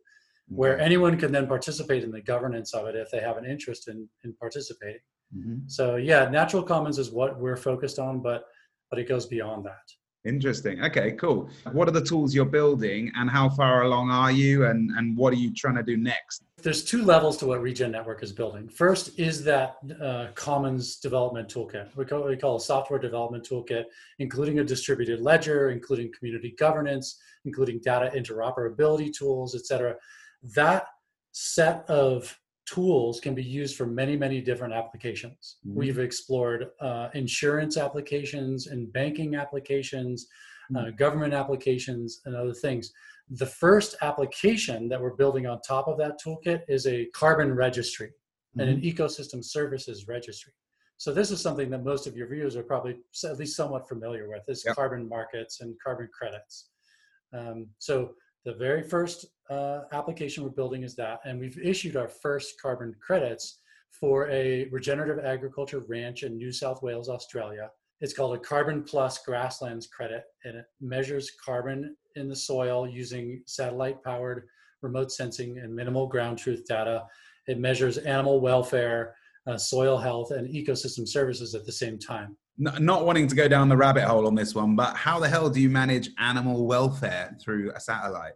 where 0.47 0.73
mm-hmm. 0.73 0.85
anyone 0.85 1.17
can 1.17 1.31
then 1.31 1.47
participate 1.47 2.03
in 2.03 2.11
the 2.11 2.21
governance 2.21 2.75
of 2.75 2.85
it 2.85 2.95
if 2.95 3.09
they 3.09 3.19
have 3.19 3.37
an 3.37 3.45
interest 3.45 3.87
in, 3.87 4.07
in 4.23 4.31
participating. 4.33 5.01
Mm-hmm. 5.35 5.55
So 5.65 5.95
yeah, 5.95 6.29
natural 6.29 6.61
commons 6.61 6.99
is 6.99 7.09
what 7.09 7.39
we're 7.39 7.57
focused 7.57 7.97
on, 7.97 8.21
but 8.21 8.43
but 8.91 8.99
it 8.99 9.09
goes 9.09 9.25
beyond 9.25 9.65
that. 9.65 10.29
Interesting. 10.29 10.83
Okay, 10.83 11.13
cool. 11.13 11.49
What 11.71 11.87
are 11.87 11.91
the 11.91 12.03
tools 12.03 12.35
you're 12.35 12.45
building 12.45 13.11
and 13.15 13.27
how 13.27 13.49
far 13.49 13.83
along 13.83 14.11
are 14.11 14.31
you 14.31 14.65
and, 14.65 14.91
and 14.97 15.17
what 15.17 15.33
are 15.33 15.37
you 15.37 15.51
trying 15.53 15.75
to 15.75 15.83
do 15.83 15.97
next? 15.97 16.43
There's 16.65 16.83
two 16.83 17.03
levels 17.03 17.37
to 17.37 17.45
what 17.45 17.61
Regen 17.61 17.91
Network 17.91 18.23
is 18.23 18.33
building. 18.33 18.67
First 18.67 19.19
is 19.19 19.43
that 19.43 19.77
uh, 20.01 20.27
Commons 20.33 20.95
development 20.97 21.47
toolkit. 21.47 21.95
We 21.95 22.05
call, 22.05 22.23
we 22.23 22.35
call 22.35 22.55
a 22.55 22.59
software 22.59 22.97
development 22.97 23.47
toolkit, 23.47 23.83
including 24.17 24.57
a 24.57 24.63
distributed 24.63 25.21
ledger, 25.21 25.69
including 25.69 26.11
community 26.17 26.55
governance, 26.57 27.21
including 27.45 27.81
data 27.83 28.11
interoperability 28.19 29.13
tools, 29.13 29.53
et 29.53 29.65
cetera 29.67 29.95
that 30.55 30.87
set 31.31 31.87
of 31.89 32.37
tools 32.65 33.19
can 33.19 33.35
be 33.35 33.43
used 33.43 33.75
for 33.75 33.85
many, 33.85 34.17
many 34.17 34.41
different 34.41 34.73
applications. 34.73 35.57
Mm-hmm. 35.67 35.77
We've 35.77 35.99
explored 35.99 36.69
uh, 36.81 37.09
insurance 37.13 37.77
applications 37.77 38.67
and 38.67 38.91
banking 38.91 39.35
applications, 39.35 40.27
uh, 40.73 40.79
mm-hmm. 40.79 40.87
uh, 40.87 40.91
government 40.91 41.33
applications, 41.33 42.21
and 42.25 42.35
other 42.35 42.53
things. 42.53 42.91
The 43.29 43.45
first 43.45 43.95
application 44.01 44.87
that 44.89 45.01
we're 45.01 45.15
building 45.15 45.47
on 45.47 45.59
top 45.61 45.87
of 45.87 45.97
that 45.97 46.19
toolkit 46.23 46.61
is 46.67 46.85
a 46.85 47.05
carbon 47.07 47.53
registry 47.53 48.07
mm-hmm. 48.07 48.59
and 48.59 48.69
an 48.69 48.81
mm-hmm. 48.81 49.01
ecosystem 49.01 49.43
services 49.43 50.07
registry. 50.07 50.53
So 50.97 51.13
this 51.13 51.31
is 51.31 51.41
something 51.41 51.69
that 51.71 51.83
most 51.83 52.07
of 52.07 52.15
your 52.15 52.27
viewers 52.27 52.55
are 52.55 52.63
probably 52.63 52.97
at 53.25 53.37
least 53.37 53.55
somewhat 53.55 53.87
familiar 53.89 54.29
with: 54.29 54.43
is 54.47 54.63
yep. 54.65 54.75
carbon 54.75 55.09
markets 55.09 55.61
and 55.61 55.75
carbon 55.83 56.07
credits. 56.17 56.69
Um, 57.33 57.67
so 57.79 58.11
the 58.45 58.53
very 58.53 58.83
first 58.83 59.25
uh, 59.49 59.81
application 59.91 60.43
we're 60.43 60.51
building 60.51 60.83
is 60.83 60.95
that, 60.95 61.19
and 61.25 61.39
we've 61.39 61.57
issued 61.57 61.97
our 61.97 62.07
first 62.07 62.61
carbon 62.61 62.95
credits 63.01 63.59
for 63.91 64.29
a 64.29 64.65
regenerative 64.65 65.23
agriculture 65.25 65.83
ranch 65.87 66.23
in 66.23 66.37
New 66.37 66.51
South 66.51 66.81
Wales, 66.81 67.09
Australia. 67.09 67.69
It's 68.05 68.13
called 68.13 68.35
a 68.35 68.39
Carbon 68.39 68.83
Plus 68.83 69.17
Grasslands 69.25 69.87
Credit, 69.87 70.25
and 70.43 70.57
it 70.57 70.65
measures 70.79 71.31
carbon 71.43 71.97
in 72.15 72.29
the 72.29 72.35
soil 72.35 72.87
using 72.87 73.41
satellite 73.47 74.03
powered 74.03 74.45
remote 74.83 75.11
sensing 75.11 75.57
and 75.57 75.75
minimal 75.75 76.05
ground 76.05 76.37
truth 76.37 76.67
data. 76.69 77.07
It 77.47 77.57
measures 77.57 77.97
animal 77.97 78.41
welfare, 78.41 79.15
uh, 79.47 79.57
soil 79.57 79.97
health, 79.97 80.29
and 80.29 80.47
ecosystem 80.47 81.07
services 81.07 81.55
at 81.55 81.65
the 81.65 81.71
same 81.71 81.97
time 81.97 82.37
not 82.57 83.05
wanting 83.05 83.27
to 83.27 83.35
go 83.35 83.47
down 83.47 83.69
the 83.69 83.75
rabbit 83.75 84.03
hole 84.03 84.27
on 84.27 84.35
this 84.35 84.53
one, 84.55 84.75
but 84.75 84.95
how 84.95 85.19
the 85.19 85.27
hell 85.27 85.49
do 85.49 85.59
you 85.59 85.69
manage 85.69 86.11
animal 86.19 86.67
welfare 86.67 87.35
through 87.41 87.71
a 87.75 87.79
satellite? 87.79 88.33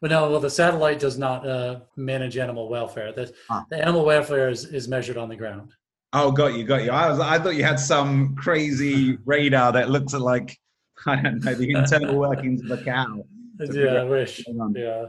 Well, 0.00 0.10
no, 0.10 0.30
well, 0.30 0.38
the 0.38 0.50
satellite 0.50 1.00
does 1.00 1.18
not 1.18 1.44
uh, 1.48 1.80
manage 1.96 2.36
animal 2.36 2.68
welfare. 2.68 3.12
The, 3.12 3.34
ah. 3.50 3.64
the 3.70 3.82
animal 3.82 4.04
welfare 4.04 4.48
is, 4.50 4.66
is 4.66 4.86
measured 4.86 5.16
on 5.16 5.28
the 5.28 5.34
ground. 5.34 5.72
Oh, 6.12 6.32
got 6.32 6.54
you, 6.54 6.64
got 6.64 6.84
you. 6.84 6.90
I 6.90 7.08
was, 7.10 7.20
I 7.20 7.38
thought 7.38 7.54
you 7.56 7.64
had 7.64 7.78
some 7.78 8.34
crazy 8.34 9.18
radar 9.26 9.72
that 9.72 9.90
looks 9.90 10.14
at 10.14 10.20
like, 10.20 10.58
I 11.06 11.16
don't 11.20 11.44
know, 11.44 11.54
the 11.54 11.70
internal 11.70 12.16
workings 12.18 12.62
of 12.62 12.80
a 12.80 12.82
cow. 12.82 13.24
Yeah, 13.60 14.02
I 14.02 14.04
wish. 14.04 14.44
Yeah. 14.46 15.06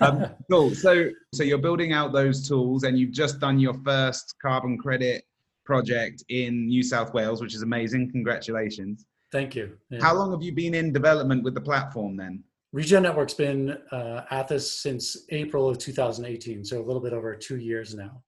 um, 0.00 0.26
cool. 0.50 0.74
So, 0.74 1.10
so 1.34 1.42
you're 1.42 1.58
building 1.58 1.92
out 1.92 2.12
those 2.12 2.48
tools, 2.48 2.84
and 2.84 2.98
you've 2.98 3.10
just 3.10 3.40
done 3.40 3.58
your 3.58 3.74
first 3.84 4.36
carbon 4.40 4.78
credit 4.78 5.24
project 5.64 6.22
in 6.28 6.66
New 6.66 6.82
South 6.82 7.12
Wales, 7.14 7.40
which 7.40 7.54
is 7.54 7.62
amazing. 7.62 8.10
Congratulations. 8.12 9.06
Thank 9.32 9.56
you. 9.56 9.76
Yeah. 9.90 10.00
How 10.00 10.14
long 10.14 10.30
have 10.30 10.42
you 10.42 10.52
been 10.52 10.74
in 10.74 10.92
development 10.92 11.42
with 11.42 11.54
the 11.54 11.60
platform 11.60 12.16
then? 12.16 12.44
Regen 12.72 13.02
Network's 13.02 13.34
been 13.34 13.70
uh, 13.90 14.24
at 14.30 14.48
this 14.48 14.80
since 14.80 15.24
April 15.30 15.68
of 15.68 15.78
2018, 15.78 16.64
so 16.64 16.80
a 16.80 16.84
little 16.84 17.02
bit 17.02 17.12
over 17.12 17.34
two 17.34 17.56
years 17.56 17.94
now. 17.94 18.22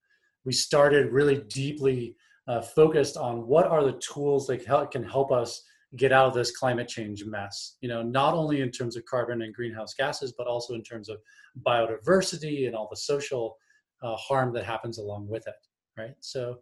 We 0.47 0.55
started 0.55 1.13
really 1.13 1.43
deeply 1.49 2.17
uh, 2.49 2.63
focused 2.63 3.17
on 3.17 3.47
what 3.47 3.67
are 3.67 3.85
the 3.85 4.01
tools 4.01 4.47
that 4.47 4.91
can 4.91 5.03
help 5.03 5.33
us 5.33 5.63
get 5.97 6.13
out 6.13 6.27
of 6.27 6.35
this 6.35 6.57
climate 6.57 6.89
change 6.89 7.25
mess. 7.25 7.77
You 7.81 7.89
know, 7.89 8.03
not 8.03 8.35
only 8.35 8.61
in 8.61 8.71
terms 8.71 8.97
of 8.97 9.05
carbon 9.05 9.43
and 9.43 9.53
greenhouse 9.53 9.95
gases, 9.95 10.33
but 10.39 10.47
also 10.47 10.75
in 10.75 10.83
terms 10.83 11.09
of 11.09 11.19
biodiversity 11.67 12.67
and 12.67 12.75
all 12.75 12.89
the 12.89 12.97
social 12.97 13.57
uh, 14.03 14.15
harm 14.17 14.53
that 14.55 14.65
happens 14.65 14.99
along 14.99 15.29
with 15.29 15.47
it. 15.47 15.55
Right. 15.99 16.15
So 16.21 16.59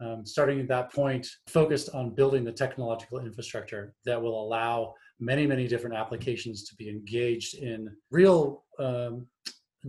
um, 0.00 0.24
starting 0.24 0.60
at 0.60 0.68
that 0.68 0.92
point, 0.92 1.26
focused 1.46 1.90
on 1.90 2.14
building 2.14 2.44
the 2.44 2.52
technological 2.52 3.18
infrastructure 3.18 3.94
that 4.06 4.20
will 4.20 4.42
allow 4.42 4.94
many, 5.18 5.46
many 5.46 5.68
different 5.68 5.96
applications 5.96 6.64
to 6.64 6.74
be 6.76 6.88
engaged 6.88 7.56
in 7.56 7.94
real 8.10 8.64
um, 8.78 9.26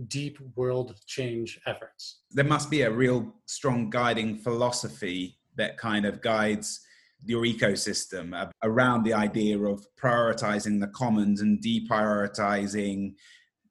deep 0.08 0.38
world 0.56 0.94
change 1.06 1.60
efforts. 1.66 2.20
There 2.30 2.44
must 2.44 2.70
be 2.70 2.82
a 2.82 2.90
real 2.90 3.34
strong 3.46 3.90
guiding 3.90 4.38
philosophy 4.38 5.38
that 5.56 5.76
kind 5.76 6.06
of 6.06 6.22
guides 6.22 6.80
your 7.24 7.42
ecosystem 7.42 8.50
around 8.62 9.04
the 9.04 9.12
idea 9.12 9.58
of 9.58 9.84
prioritizing 10.02 10.80
the 10.80 10.88
commons 10.88 11.40
and 11.40 11.62
deprioritizing 11.62 13.14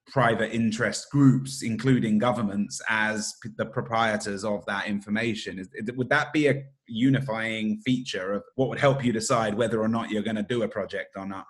private 0.07 0.53
interest 0.53 1.09
groups, 1.11 1.61
including 1.63 2.17
governments, 2.17 2.81
as 2.89 3.33
the 3.57 3.65
proprietors 3.65 4.43
of 4.43 4.65
that 4.65 4.87
information. 4.87 5.65
Would 5.95 6.09
that 6.09 6.33
be 6.33 6.47
a 6.47 6.63
unifying 6.87 7.81
feature 7.85 8.33
of 8.33 8.43
what 8.55 8.69
would 8.69 8.79
help 8.79 9.03
you 9.03 9.13
decide 9.13 9.53
whether 9.53 9.81
or 9.81 9.87
not 9.87 10.09
you're 10.09 10.23
going 10.23 10.35
to 10.35 10.43
do 10.43 10.63
a 10.63 10.67
project 10.67 11.15
or 11.15 11.25
not? 11.25 11.45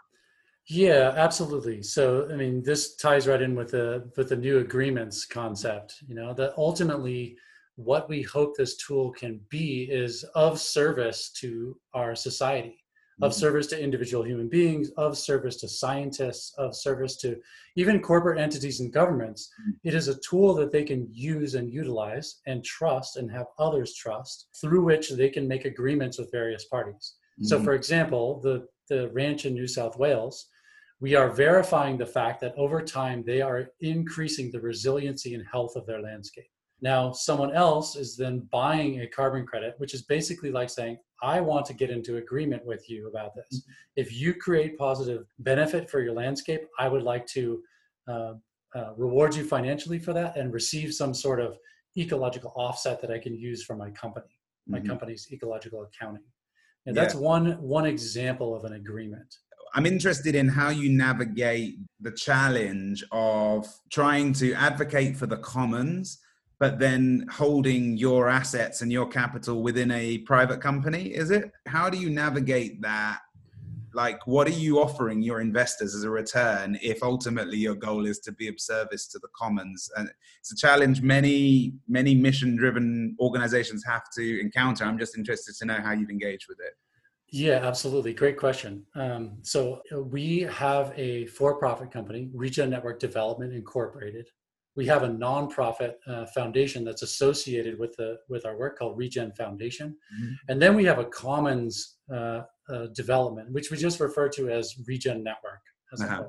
Yeah, 0.67 1.13
absolutely. 1.15 1.83
So, 1.83 2.29
I 2.31 2.35
mean, 2.35 2.63
this 2.63 2.95
ties 2.95 3.27
right 3.27 3.41
in 3.41 3.55
with 3.55 3.71
the 3.71 4.09
with 4.15 4.29
the 4.29 4.35
new 4.35 4.59
agreements 4.59 5.25
concept. 5.25 5.95
You 6.07 6.15
know, 6.15 6.33
that 6.35 6.53
ultimately, 6.57 7.37
what 7.75 8.07
we 8.07 8.21
hope 8.21 8.55
this 8.55 8.77
tool 8.77 9.11
can 9.11 9.41
be 9.49 9.83
is 9.91 10.23
of 10.35 10.59
service 10.59 11.31
to 11.41 11.77
our 11.93 12.15
society 12.15 12.81
of 13.21 13.31
mm-hmm. 13.31 13.39
service 13.39 13.67
to 13.67 13.81
individual 13.81 14.23
human 14.23 14.47
beings, 14.47 14.89
of 14.97 15.17
service 15.17 15.57
to 15.57 15.67
scientists, 15.67 16.53
of 16.57 16.75
service 16.75 17.17
to 17.17 17.37
even 17.75 18.01
corporate 18.01 18.39
entities 18.39 18.79
and 18.79 18.91
governments. 18.91 19.49
Mm-hmm. 19.61 19.87
It 19.87 19.93
is 19.93 20.07
a 20.07 20.19
tool 20.19 20.55
that 20.55 20.71
they 20.71 20.83
can 20.83 21.07
use 21.11 21.55
and 21.55 21.71
utilize 21.71 22.41
and 22.47 22.63
trust 22.63 23.17
and 23.17 23.31
have 23.31 23.47
others 23.59 23.93
trust 23.93 24.47
through 24.59 24.83
which 24.83 25.11
they 25.11 25.29
can 25.29 25.47
make 25.47 25.65
agreements 25.65 26.17
with 26.17 26.31
various 26.31 26.65
parties. 26.65 27.15
Mm-hmm. 27.39 27.45
So, 27.45 27.63
for 27.63 27.73
example, 27.73 28.39
the, 28.41 28.67
the 28.89 29.09
ranch 29.09 29.45
in 29.45 29.53
New 29.53 29.67
South 29.67 29.97
Wales, 29.97 30.47
we 30.99 31.15
are 31.15 31.29
verifying 31.29 31.97
the 31.97 32.05
fact 32.05 32.39
that 32.41 32.53
over 32.55 32.81
time 32.81 33.23
they 33.25 33.41
are 33.41 33.71
increasing 33.79 34.51
the 34.51 34.61
resiliency 34.61 35.33
and 35.33 35.45
health 35.51 35.75
of 35.75 35.85
their 35.85 36.01
landscape. 36.01 36.49
Now, 36.81 37.11
someone 37.11 37.53
else 37.53 37.95
is 37.95 38.15
then 38.15 38.47
buying 38.51 39.01
a 39.01 39.07
carbon 39.07 39.45
credit, 39.45 39.75
which 39.77 39.93
is 39.93 40.01
basically 40.03 40.51
like 40.51 40.69
saying, 40.69 40.97
I 41.23 41.39
want 41.39 41.65
to 41.67 41.73
get 41.73 41.91
into 41.91 42.17
agreement 42.17 42.65
with 42.65 42.89
you 42.89 43.07
about 43.07 43.35
this. 43.35 43.61
Mm-hmm. 43.61 43.71
If 43.97 44.13
you 44.19 44.33
create 44.33 44.77
positive 44.77 45.25
benefit 45.39 45.89
for 45.89 46.01
your 46.01 46.13
landscape, 46.13 46.61
I 46.79 46.87
would 46.87 47.03
like 47.03 47.27
to 47.27 47.61
uh, 48.07 48.33
uh, 48.73 48.93
reward 48.97 49.35
you 49.35 49.43
financially 49.43 49.99
for 49.99 50.13
that 50.13 50.37
and 50.37 50.51
receive 50.51 50.93
some 50.93 51.13
sort 51.13 51.39
of 51.39 51.57
ecological 51.97 52.51
offset 52.55 53.01
that 53.01 53.11
I 53.11 53.19
can 53.19 53.35
use 53.35 53.63
for 53.63 53.75
my 53.75 53.91
company, 53.91 54.39
my 54.67 54.79
mm-hmm. 54.79 54.87
company's 54.87 55.27
ecological 55.31 55.83
accounting. 55.83 56.23
And 56.85 56.95
that's 56.95 57.13
yeah. 57.13 57.19
one 57.19 57.61
one 57.61 57.85
example 57.85 58.55
of 58.55 58.63
an 58.65 58.73
agreement. 58.73 59.35
I'm 59.73 59.85
interested 59.85 60.35
in 60.35 60.49
how 60.49 60.69
you 60.69 60.89
navigate 60.89 61.77
the 62.01 62.11
challenge 62.11 63.03
of 63.11 63.67
trying 63.89 64.33
to 64.33 64.53
advocate 64.53 65.15
for 65.15 65.27
the 65.27 65.37
commons 65.37 66.19
but 66.61 66.77
then 66.77 67.25
holding 67.31 67.97
your 67.97 68.29
assets 68.29 68.81
and 68.81 68.91
your 68.91 69.07
capital 69.07 69.63
within 69.63 69.89
a 69.91 70.19
private 70.19 70.61
company 70.61 71.05
is 71.05 71.31
it 71.31 71.51
how 71.65 71.89
do 71.89 71.97
you 71.97 72.09
navigate 72.09 72.81
that 72.81 73.19
like 73.93 74.25
what 74.25 74.47
are 74.47 74.51
you 74.51 74.79
offering 74.79 75.21
your 75.21 75.41
investors 75.41 75.95
as 75.95 76.03
a 76.03 76.09
return 76.09 76.77
if 76.81 77.03
ultimately 77.03 77.57
your 77.57 77.75
goal 77.75 78.05
is 78.05 78.19
to 78.19 78.31
be 78.31 78.47
of 78.47 78.59
service 78.59 79.07
to 79.07 79.19
the 79.19 79.27
commons? 79.35 79.89
And 79.95 80.09
it's 80.39 80.51
a 80.51 80.55
challenge 80.55 81.01
many 81.01 81.73
many 81.87 82.15
mission 82.15 82.55
driven 82.55 83.15
organizations 83.19 83.83
have 83.85 84.03
to 84.15 84.41
encounter. 84.41 84.85
I'm 84.85 84.97
just 84.97 85.17
interested 85.17 85.55
to 85.55 85.65
know 85.65 85.81
how 85.81 85.91
you've 85.91 86.09
engaged 86.09 86.45
with 86.47 86.59
it. 86.59 86.73
Yeah 87.31 87.59
absolutely. 87.63 88.13
Great 88.13 88.37
question. 88.37 88.85
Um, 88.95 89.37
so 89.41 89.81
uh, 89.93 90.01
we 90.01 90.41
have 90.41 90.93
a 90.97 91.27
for-profit 91.27 91.91
company 91.91 92.29
regen 92.33 92.69
network 92.69 92.99
development 92.99 93.53
incorporated. 93.53 94.27
We 94.75 94.85
have 94.85 95.03
a 95.03 95.09
nonprofit 95.09 95.95
uh, 96.07 96.25
foundation 96.27 96.85
that's 96.85 97.01
associated 97.01 97.77
with 97.77 97.93
the 97.97 98.19
with 98.29 98.45
our 98.45 98.57
work 98.57 98.79
called 98.79 98.97
Regen 98.97 99.33
Foundation, 99.33 99.89
mm-hmm. 99.89 100.33
and 100.47 100.61
then 100.61 100.75
we 100.75 100.85
have 100.85 100.97
a 100.97 101.05
commons 101.05 101.97
uh, 102.13 102.43
uh, 102.71 102.87
development, 102.87 103.51
which 103.51 103.71
we 103.71 103.77
just 103.77 103.99
refer 103.99 104.29
to 104.29 104.49
as 104.49 104.75
Regen 104.87 105.23
Network. 105.23 105.61
As 105.93 106.01
uh-huh. 106.01 106.23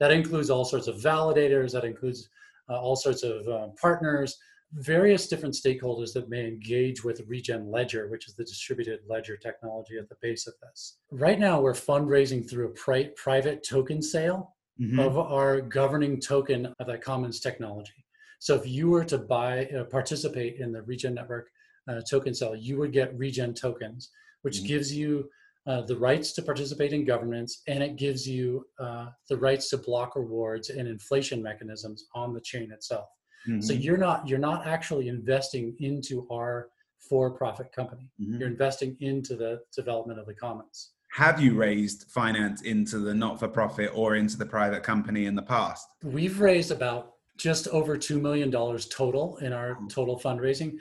That 0.00 0.10
includes 0.10 0.50
all 0.50 0.64
sorts 0.64 0.88
of 0.88 0.96
validators. 0.96 1.72
That 1.72 1.84
includes 1.84 2.28
uh, 2.68 2.80
all 2.80 2.96
sorts 2.96 3.22
of 3.22 3.46
uh, 3.46 3.68
partners, 3.80 4.36
various 4.72 5.28
different 5.28 5.54
stakeholders 5.54 6.12
that 6.14 6.28
may 6.28 6.46
engage 6.46 7.04
with 7.04 7.22
Regen 7.28 7.70
Ledger, 7.70 8.08
which 8.08 8.26
is 8.26 8.34
the 8.34 8.44
distributed 8.44 9.00
ledger 9.08 9.36
technology 9.36 9.98
at 9.98 10.08
the 10.08 10.16
base 10.20 10.46
of 10.46 10.54
this. 10.62 10.98
Right 11.10 11.38
now, 11.38 11.60
we're 11.60 11.74
fundraising 11.74 12.48
through 12.48 12.68
a 12.68 12.70
pri- 12.70 13.10
private 13.16 13.64
token 13.66 14.02
sale 14.02 14.54
mm-hmm. 14.80 14.98
of 14.98 15.16
our 15.18 15.60
governing 15.60 16.20
token 16.20 16.74
of 16.78 16.86
that 16.86 17.02
commons 17.02 17.40
technology. 17.40 18.04
So 18.40 18.54
if 18.56 18.66
you 18.66 18.90
were 18.90 19.04
to 19.04 19.18
buy, 19.18 19.66
uh, 19.66 19.84
participate 19.84 20.56
in 20.56 20.72
the 20.72 20.82
Regen 20.82 21.14
Network 21.14 21.50
uh, 21.88 22.00
token 22.08 22.34
sale, 22.34 22.56
you 22.56 22.78
would 22.78 22.92
get 22.92 23.16
Regen 23.16 23.54
tokens, 23.54 24.10
which 24.42 24.58
mm-hmm. 24.58 24.66
gives 24.66 24.94
you 24.94 25.30
uh, 25.66 25.82
the 25.82 25.96
rights 25.96 26.32
to 26.32 26.42
participate 26.42 26.92
in 26.92 27.04
governance 27.04 27.62
and 27.68 27.82
it 27.82 27.96
gives 27.96 28.28
you 28.28 28.66
uh, 28.78 29.06
the 29.28 29.36
rights 29.36 29.70
to 29.70 29.78
block 29.78 30.16
rewards 30.16 30.70
and 30.70 30.86
inflation 30.86 31.42
mechanisms 31.42 32.06
on 32.14 32.34
the 32.34 32.40
chain 32.40 32.70
itself. 32.72 33.08
Mm-hmm. 33.48 33.60
So 33.60 33.72
you're 33.72 33.98
not 33.98 34.28
you're 34.28 34.38
not 34.38 34.66
actually 34.66 35.08
investing 35.08 35.76
into 35.80 36.26
our 36.30 36.68
for-profit 37.08 37.72
company. 37.72 38.10
Mm-hmm. 38.20 38.38
You're 38.38 38.48
investing 38.48 38.96
into 39.00 39.36
the 39.36 39.60
development 39.74 40.18
of 40.18 40.26
the 40.26 40.34
commons 40.34 40.92
have 41.14 41.40
you 41.40 41.54
raised 41.54 42.06
finance 42.10 42.62
into 42.62 42.98
the 42.98 43.14
not 43.14 43.38
for 43.38 43.46
profit 43.46 43.88
or 43.94 44.16
into 44.16 44.36
the 44.36 44.44
private 44.44 44.82
company 44.82 45.26
in 45.26 45.36
the 45.36 45.42
past? 45.42 45.86
We've 46.02 46.40
raised 46.40 46.72
about 46.72 47.12
just 47.36 47.68
over 47.68 47.96
$2 47.96 48.20
million 48.20 48.50
total 48.50 49.36
in 49.36 49.52
our 49.52 49.78
total 49.88 50.18
fundraising. 50.18 50.76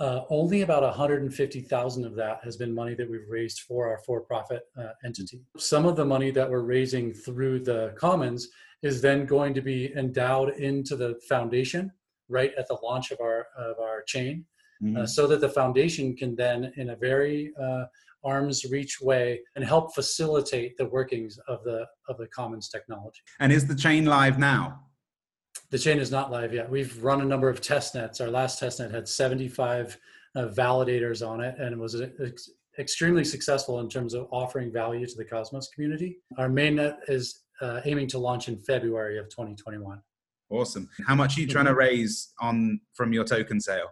Uh, 0.00 0.24
only 0.30 0.62
about 0.62 0.82
150,000 0.82 2.04
of 2.06 2.14
that 2.14 2.40
has 2.42 2.56
been 2.56 2.74
money 2.74 2.94
that 2.94 3.08
we've 3.08 3.28
raised 3.28 3.60
for 3.60 3.86
our 3.86 3.98
for-profit 3.98 4.62
uh, 4.78 4.88
entity. 5.04 5.42
Some 5.58 5.84
of 5.84 5.94
the 5.94 6.06
money 6.06 6.30
that 6.30 6.50
we're 6.50 6.62
raising 6.62 7.12
through 7.12 7.60
the 7.60 7.92
commons 7.98 8.48
is 8.82 9.02
then 9.02 9.26
going 9.26 9.52
to 9.52 9.60
be 9.60 9.92
endowed 9.94 10.56
into 10.56 10.96
the 10.96 11.20
foundation 11.28 11.92
right 12.30 12.52
at 12.56 12.66
the 12.68 12.78
launch 12.82 13.10
of 13.10 13.20
our 13.20 13.48
of 13.58 13.78
our 13.78 14.02
chain, 14.06 14.46
uh, 14.82 14.86
mm-hmm. 14.86 14.96
uh, 14.98 15.06
so 15.06 15.26
that 15.26 15.42
the 15.42 15.48
foundation 15.48 16.16
can 16.16 16.34
then, 16.34 16.72
in 16.76 16.90
a 16.90 16.96
very 16.96 17.52
uh, 17.60 17.84
arm's 18.24 18.64
reach 18.70 19.00
way 19.00 19.40
and 19.54 19.64
help 19.64 19.94
facilitate 19.94 20.76
the 20.78 20.86
workings 20.86 21.38
of 21.48 21.62
the 21.64 21.86
of 22.08 22.16
the 22.18 22.26
commons 22.28 22.68
technology 22.68 23.20
and 23.40 23.52
is 23.52 23.66
the 23.66 23.74
chain 23.74 24.04
live 24.04 24.38
now 24.38 24.80
the 25.70 25.78
chain 25.78 25.98
is 25.98 26.10
not 26.10 26.30
live 26.30 26.52
yet. 26.52 26.70
We've 26.70 27.02
run 27.02 27.20
a 27.20 27.24
number 27.24 27.48
of 27.48 27.60
test 27.60 27.94
nets. 27.94 28.20
Our 28.20 28.28
last 28.28 28.58
test 28.58 28.80
net 28.80 28.90
had 28.90 29.08
75 29.08 29.96
uh, 30.34 30.46
validators 30.48 31.26
on 31.26 31.40
it 31.40 31.56
and 31.58 31.72
it 31.72 31.78
was 31.78 32.00
ex- 32.00 32.50
extremely 32.78 33.24
successful 33.24 33.80
in 33.80 33.88
terms 33.88 34.14
of 34.14 34.28
offering 34.30 34.72
value 34.72 35.06
to 35.06 35.16
the 35.16 35.24
cosmos 35.24 35.68
community. 35.68 36.18
Our 36.38 36.48
main 36.48 36.76
net 36.76 37.00
is 37.08 37.42
uh, 37.60 37.80
aiming 37.84 38.08
to 38.08 38.18
launch 38.18 38.48
in 38.48 38.56
february 38.58 39.18
of 39.18 39.28
2021 39.28 40.00
awesome. 40.50 40.88
How 41.06 41.14
much 41.14 41.38
are 41.38 41.40
you 41.40 41.46
trying 41.46 41.66
to 41.66 41.74
raise 41.74 42.32
on 42.40 42.80
from 42.94 43.12
your 43.12 43.24
token 43.24 43.60
sale? 43.60 43.88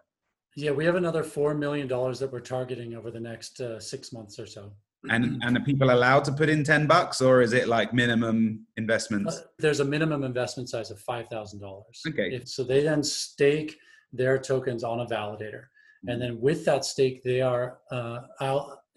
Yeah, 0.57 0.73
we 0.73 0.85
have 0.85 0.97
another 0.97 1.23
four 1.23 1.55
million 1.55 1.87
dollars 1.87 2.19
that 2.19 2.33
we're 2.33 2.41
targeting 2.41 2.95
over 2.95 3.11
the 3.11 3.21
next 3.21 3.61
uh, 3.61 3.79
six 3.79 4.13
months 4.13 4.39
or 4.39 4.47
so. 4.47 4.73
And 5.11 5.41
and 5.45 5.57
are 5.57 5.61
people 5.61 5.91
allowed 5.91 6.25
to 6.25 6.33
put 6.33 6.49
in 6.49 6.65
ten 6.65 6.87
bucks, 6.87 7.21
or 7.21 7.41
is 7.41 7.53
it 7.53 7.69
like 7.69 7.95
minimum 7.95 8.67
investments? 8.77 9.39
Uh, 9.39 9.43
there's 9.59 9.81
a 9.81 9.85
minimum 9.85 10.25
investment 10.25 10.69
size 10.69 10.91
of 10.91 10.99
five 11.01 11.29
thousand 11.29 11.61
dollars. 11.61 12.03
Okay. 12.07 12.35
If, 12.35 12.49
so 12.49 12.65
they 12.65 12.83
then 12.83 13.03
stake 13.05 13.79
their 14.13 14.39
tokens 14.39 14.83
on 14.83 15.01
a 15.01 15.07
validator, 15.07 15.67
mm-hmm. 15.69 16.09
and 16.09 16.21
then 16.21 16.41
with 16.41 16.65
that 16.65 16.85
stake, 16.85 17.23
they 17.23 17.41
are 17.41 17.79
uh, 17.93 18.21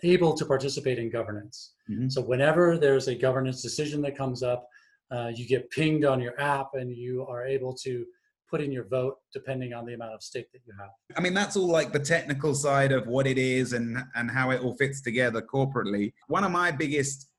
able 0.01 0.33
to 0.33 0.45
participate 0.45 0.97
in 0.97 1.11
governance. 1.11 1.73
Mm-hmm. 1.89 2.09
So 2.09 2.21
whenever 2.21 2.79
there's 2.79 3.07
a 3.07 3.15
governance 3.15 3.61
decision 3.61 4.01
that 4.01 4.17
comes 4.17 4.41
up, 4.41 4.67
uh, 5.11 5.31
you 5.33 5.47
get 5.47 5.69
pinged 5.69 6.03
on 6.03 6.19
your 6.19 6.39
app, 6.41 6.69
and 6.73 6.91
you 6.91 7.27
are 7.27 7.45
able 7.45 7.75
to 7.75 8.05
put 8.51 8.61
in 8.61 8.71
your 8.71 8.83
vote 8.83 9.15
depending 9.33 9.73
on 9.73 9.85
the 9.85 9.93
amount 9.93 10.13
of 10.13 10.21
stake 10.21 10.51
that 10.51 10.59
you 10.67 10.73
have. 10.77 10.89
I 11.17 11.21
mean, 11.21 11.33
that's 11.33 11.55
all 11.55 11.69
like 11.69 11.93
the 11.93 11.99
technical 11.99 12.53
side 12.53 12.91
of 12.91 13.07
what 13.07 13.25
it 13.25 13.37
is 13.37 13.73
and 13.73 13.97
and 14.15 14.29
how 14.29 14.51
it 14.51 14.61
all 14.61 14.75
fits 14.75 15.01
together 15.01 15.41
corporately. 15.41 16.13
One 16.27 16.43
of 16.43 16.51
my 16.51 16.69
biggest 16.69 17.29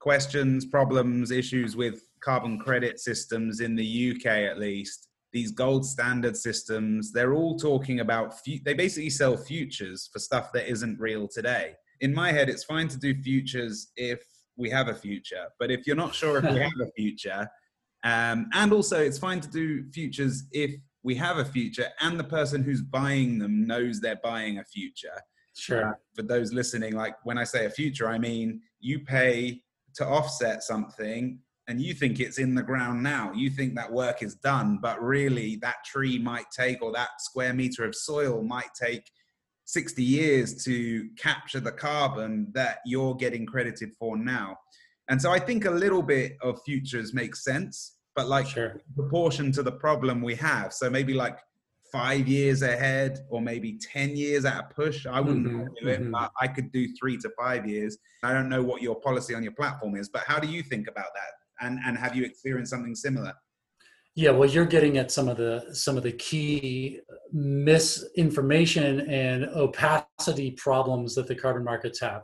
questions, 0.00 0.64
problems, 0.64 1.30
issues 1.30 1.76
with 1.76 2.00
carbon 2.24 2.58
credit 2.58 2.98
systems 2.98 3.60
in 3.60 3.76
the 3.76 4.12
UK 4.12 4.26
at 4.26 4.58
least, 4.58 5.08
these 5.32 5.52
gold 5.52 5.86
standard 5.86 6.36
systems, 6.36 7.12
they're 7.12 7.34
all 7.34 7.56
talking 7.56 8.00
about 8.00 8.38
fu- 8.44 8.58
they 8.64 8.74
basically 8.74 9.10
sell 9.10 9.36
futures 9.36 10.08
for 10.12 10.18
stuff 10.18 10.50
that 10.52 10.70
isn't 10.70 10.98
real 10.98 11.28
today. 11.28 11.74
In 12.00 12.12
my 12.12 12.32
head, 12.32 12.48
it's 12.48 12.64
fine 12.64 12.88
to 12.88 12.98
do 12.98 13.14
futures 13.14 13.92
if 13.96 14.22
we 14.56 14.68
have 14.70 14.88
a 14.88 14.94
future, 14.94 15.46
but 15.58 15.70
if 15.70 15.86
you're 15.86 15.96
not 15.96 16.14
sure 16.14 16.38
if 16.38 16.44
we 16.44 16.58
have 16.68 16.80
a 16.82 16.90
future, 16.96 17.48
um, 18.04 18.48
and 18.52 18.72
also, 18.72 19.00
it's 19.00 19.18
fine 19.18 19.40
to 19.40 19.48
do 19.48 19.90
futures 19.92 20.44
if 20.52 20.72
we 21.02 21.14
have 21.16 21.38
a 21.38 21.44
future 21.44 21.88
and 22.00 22.18
the 22.18 22.24
person 22.24 22.62
who's 22.62 22.80
buying 22.80 23.38
them 23.38 23.66
knows 23.66 24.00
they're 24.00 24.20
buying 24.22 24.58
a 24.58 24.64
future. 24.64 25.20
Sure. 25.54 25.90
Uh, 25.90 25.92
for 26.14 26.22
those 26.22 26.52
listening, 26.52 26.94
like 26.94 27.14
when 27.24 27.38
I 27.38 27.44
say 27.44 27.66
a 27.66 27.70
future, 27.70 28.08
I 28.08 28.18
mean 28.18 28.60
you 28.80 29.00
pay 29.00 29.62
to 29.94 30.06
offset 30.06 30.62
something 30.62 31.38
and 31.68 31.80
you 31.80 31.94
think 31.94 32.18
it's 32.18 32.38
in 32.38 32.54
the 32.54 32.62
ground 32.62 33.02
now. 33.02 33.32
You 33.32 33.50
think 33.50 33.74
that 33.76 33.92
work 33.92 34.22
is 34.22 34.34
done, 34.36 34.78
but 34.80 35.02
really 35.02 35.56
that 35.56 35.84
tree 35.84 36.18
might 36.18 36.46
take 36.56 36.82
or 36.82 36.92
that 36.92 37.10
square 37.20 37.52
meter 37.52 37.84
of 37.84 37.94
soil 37.94 38.42
might 38.42 38.70
take 38.80 39.10
60 39.64 40.02
years 40.02 40.64
to 40.64 41.08
capture 41.16 41.60
the 41.60 41.72
carbon 41.72 42.48
that 42.52 42.78
you're 42.84 43.14
getting 43.14 43.46
credited 43.46 43.92
for 43.98 44.16
now. 44.16 44.56
And 45.08 45.20
so 45.20 45.30
I 45.30 45.38
think 45.38 45.64
a 45.64 45.70
little 45.70 46.02
bit 46.02 46.36
of 46.42 46.60
futures 46.64 47.12
makes 47.12 47.44
sense, 47.44 47.96
but 48.14 48.28
like 48.28 48.46
sure. 48.46 48.80
proportion 48.94 49.52
to 49.52 49.62
the 49.62 49.72
problem 49.72 50.22
we 50.22 50.34
have. 50.36 50.72
So 50.72 50.88
maybe 50.88 51.14
like 51.14 51.38
five 51.92 52.26
years 52.26 52.62
ahead 52.62 53.20
or 53.28 53.42
maybe 53.42 53.78
10 53.92 54.16
years 54.16 54.44
at 54.44 54.58
a 54.58 54.74
push. 54.74 55.06
I 55.06 55.20
wouldn't 55.20 55.46
mm-hmm, 55.46 55.66
do 55.82 55.88
it, 55.88 56.00
mm-hmm. 56.00 56.10
but 56.10 56.32
I 56.40 56.48
could 56.48 56.72
do 56.72 56.88
three 56.98 57.18
to 57.18 57.30
five 57.38 57.68
years. 57.68 57.98
I 58.22 58.32
don't 58.32 58.48
know 58.48 58.62
what 58.62 58.80
your 58.80 58.98
policy 59.00 59.34
on 59.34 59.42
your 59.42 59.52
platform 59.52 59.96
is, 59.96 60.08
but 60.08 60.22
how 60.26 60.38
do 60.38 60.48
you 60.48 60.62
think 60.62 60.88
about 60.88 61.08
that? 61.14 61.66
And, 61.66 61.78
and 61.84 61.98
have 61.98 62.16
you 62.16 62.24
experienced 62.24 62.70
something 62.70 62.94
similar? 62.94 63.34
Yeah, 64.14 64.30
well, 64.30 64.48
you're 64.48 64.66
getting 64.66 64.98
at 64.98 65.10
some 65.10 65.28
of 65.28 65.38
the 65.38 65.64
some 65.72 65.96
of 65.96 66.02
the 66.02 66.12
key 66.12 67.00
misinformation 67.32 69.08
and 69.08 69.46
opacity 69.46 70.50
problems 70.50 71.14
that 71.14 71.28
the 71.28 71.34
carbon 71.34 71.64
markets 71.64 71.98
have 72.00 72.22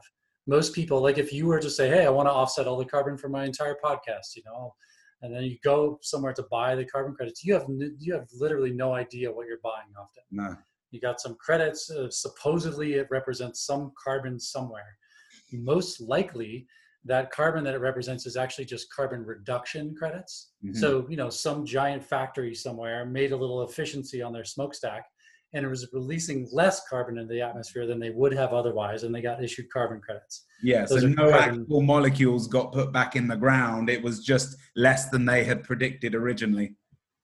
most 0.49 0.75
people 0.75 1.01
like 1.01 1.19
if 1.19 1.33
you 1.33 1.47
were 1.47 1.61
to 1.61 1.71
say 1.71 1.89
hey 1.89 2.05
i 2.05 2.09
want 2.09 2.27
to 2.27 2.33
offset 2.33 2.67
all 2.67 2.77
the 2.77 2.85
carbon 2.85 3.17
for 3.17 3.29
my 3.29 3.45
entire 3.45 3.77
podcast 3.85 4.35
you 4.35 4.43
know 4.45 4.75
and 5.23 5.33
then 5.35 5.45
you 5.45 5.57
go 5.63 5.99
somewhere 6.03 6.33
to 6.33 6.45
buy 6.51 6.75
the 6.75 6.85
carbon 6.85 7.15
credits 7.15 7.45
you 7.45 7.55
have 7.55 7.67
you 7.99 8.13
have 8.13 8.27
literally 8.35 8.73
no 8.73 8.95
idea 8.95 9.31
what 9.31 9.47
you're 9.47 9.59
buying 9.63 9.93
often 9.97 10.25
no. 10.33 10.57
You 10.91 11.01
got 11.01 11.21
some 11.21 11.37
credits 11.37 11.91
uh, 11.91 12.11
supposedly 12.11 12.95
it 12.95 13.09
represents 13.11 13.67
some 13.67 13.93
carbon 14.03 14.39
somewhere. 14.41 14.97
Most 15.53 16.01
likely 16.01 16.67
that 17.05 17.31
carbon 17.31 17.65
that 17.65 17.75
it 17.75 17.81
represents 17.81 18.27
is 18.27 18.37
actually 18.37 18.65
just 18.65 18.93
carbon 18.93 19.25
reduction 19.25 19.95
credits. 19.95 20.53
Mm-hmm. 20.65 20.79
so 20.79 21.07
you 21.09 21.17
know 21.17 21.31
some 21.31 21.65
giant 21.65 22.03
factory 22.03 22.55
somewhere 22.55 23.05
made 23.07 23.33
a 23.33 23.37
little 23.37 23.63
efficiency 23.63 24.23
on 24.23 24.33
their 24.33 24.45
smokestack 24.45 25.05
and 25.55 25.65
it 25.65 25.69
was 25.69 25.89
releasing 25.93 26.49
less 26.53 26.87
carbon 26.89 27.19
into 27.19 27.33
the 27.33 27.41
atmosphere 27.41 27.87
than 27.87 27.99
they 27.99 28.11
would 28.11 28.33
have 28.33 28.53
otherwise, 28.53 29.03
and 29.03 29.15
they 29.15 29.23
got 29.23 29.43
issued 29.43 29.71
carbon 29.73 30.01
credits. 30.01 30.45
Yeah, 30.63 30.85
Those 30.85 31.03
so 31.03 31.09
no 31.09 31.31
carbon... 31.31 31.61
actual 31.63 31.83
molecules 31.83 32.47
got 32.49 32.73
put 32.73 32.93
back 32.93 33.17
in 33.17 33.29
the 33.29 33.37
ground. 33.37 33.89
It 33.89 34.03
was 34.03 34.25
just 34.25 34.57
less 34.77 35.09
than 35.11 35.25
they 35.25 35.45
had 35.45 35.65
predicted 35.65 36.15
originally. 36.15 36.75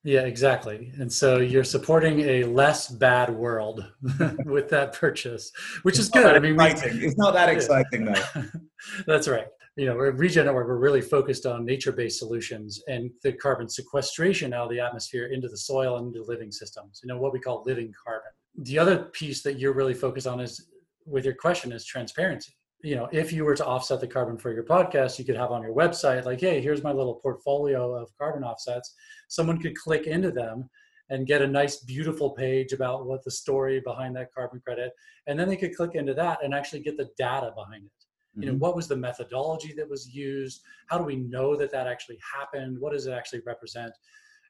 Yeah, 0.03 0.21
exactly. 0.21 0.91
And 0.99 1.11
so 1.11 1.37
you're 1.37 1.63
supporting 1.63 2.19
a 2.21 2.43
less 2.43 2.89
bad 2.89 3.31
world 3.31 3.83
with 4.45 4.69
that 4.69 4.93
purchase, 4.93 5.51
which 5.81 5.95
it's 5.95 6.05
is 6.05 6.09
good. 6.09 6.35
I 6.35 6.39
mean. 6.39 6.55
We, 6.55 6.65
it's 6.65 7.17
not 7.17 7.33
that 7.33 7.49
exciting 7.49 8.05
though. 8.05 8.43
That's 9.07 9.27
right 9.27 9.47
you 9.77 9.85
know, 9.85 10.01
at 10.05 10.17
Regen 10.17 10.45
Network, 10.45 10.67
we're 10.67 10.77
really 10.77 11.01
focused 11.01 11.45
on 11.45 11.65
nature-based 11.65 12.17
solutions 12.17 12.81
and 12.87 13.11
the 13.23 13.33
carbon 13.33 13.67
sequestration 13.67 14.53
out 14.53 14.65
of 14.65 14.69
the 14.69 14.79
atmosphere 14.79 15.27
into 15.27 15.49
the 15.49 15.57
soil 15.57 15.97
and 15.97 16.15
into 16.15 16.23
living 16.27 16.51
systems, 16.51 17.01
you 17.03 17.09
know, 17.09 17.17
what 17.17 17.33
we 17.33 17.39
call 17.39 17.63
living 17.65 17.93
carbon. 18.01 18.31
The 18.59 18.79
other 18.79 18.97
piece 18.97 19.43
that 19.43 19.59
you're 19.59 19.73
really 19.73 19.93
focused 19.93 20.27
on 20.27 20.39
is 20.39 20.69
with 21.05 21.25
your 21.25 21.33
question 21.33 21.73
is 21.73 21.85
transparency. 21.85 22.53
you 22.85 22.95
know, 22.95 23.09
if 23.11 23.33
you 23.33 23.43
were 23.43 23.55
to 23.55 23.65
offset 23.65 23.99
the 23.99 24.07
carbon 24.07 24.37
for 24.37 24.53
your 24.53 24.63
podcast, 24.63 25.17
you 25.17 25.25
could 25.25 25.35
have 25.35 25.51
on 25.51 25.63
your 25.63 25.73
website, 25.73 26.23
like, 26.23 26.39
hey, 26.39 26.61
here's 26.61 26.83
my 26.83 26.91
little 26.91 27.15
portfolio 27.15 27.95
of 27.95 28.15
carbon 28.17 28.43
offsets. 28.43 28.93
Someone 29.27 29.59
could 29.59 29.75
click 29.75 30.05
into 30.05 30.31
them 30.31 30.69
and 31.09 31.25
get 31.25 31.41
a 31.41 31.47
nice, 31.47 31.77
beautiful 31.77 32.31
page 32.31 32.73
about 32.73 33.07
what 33.07 33.23
the 33.23 33.31
story 33.31 33.81
behind 33.83 34.15
that 34.15 34.33
carbon 34.33 34.61
credit. 34.63 34.91
And 35.25 35.39
then 35.39 35.47
they 35.47 35.57
could 35.57 35.75
click 35.75 35.95
into 35.95 36.13
that 36.13 36.43
and 36.43 36.53
actually 36.53 36.81
get 36.81 36.95
the 36.95 37.09
data 37.17 37.51
behind 37.55 37.85
it. 37.85 37.91
You 38.37 38.47
know, 38.47 38.51
mm-hmm. 38.53 38.59
what 38.59 38.75
was 38.75 38.87
the 38.87 38.95
methodology 38.97 39.73
that 39.77 39.89
was 39.89 40.13
used? 40.13 40.61
How 40.87 40.97
do 40.97 41.03
we 41.03 41.15
know 41.15 41.55
that 41.55 41.71
that 41.71 41.87
actually 41.87 42.19
happened? 42.35 42.79
What 42.79 42.93
does 42.93 43.07
it 43.07 43.13
actually 43.13 43.41
represent? 43.45 43.93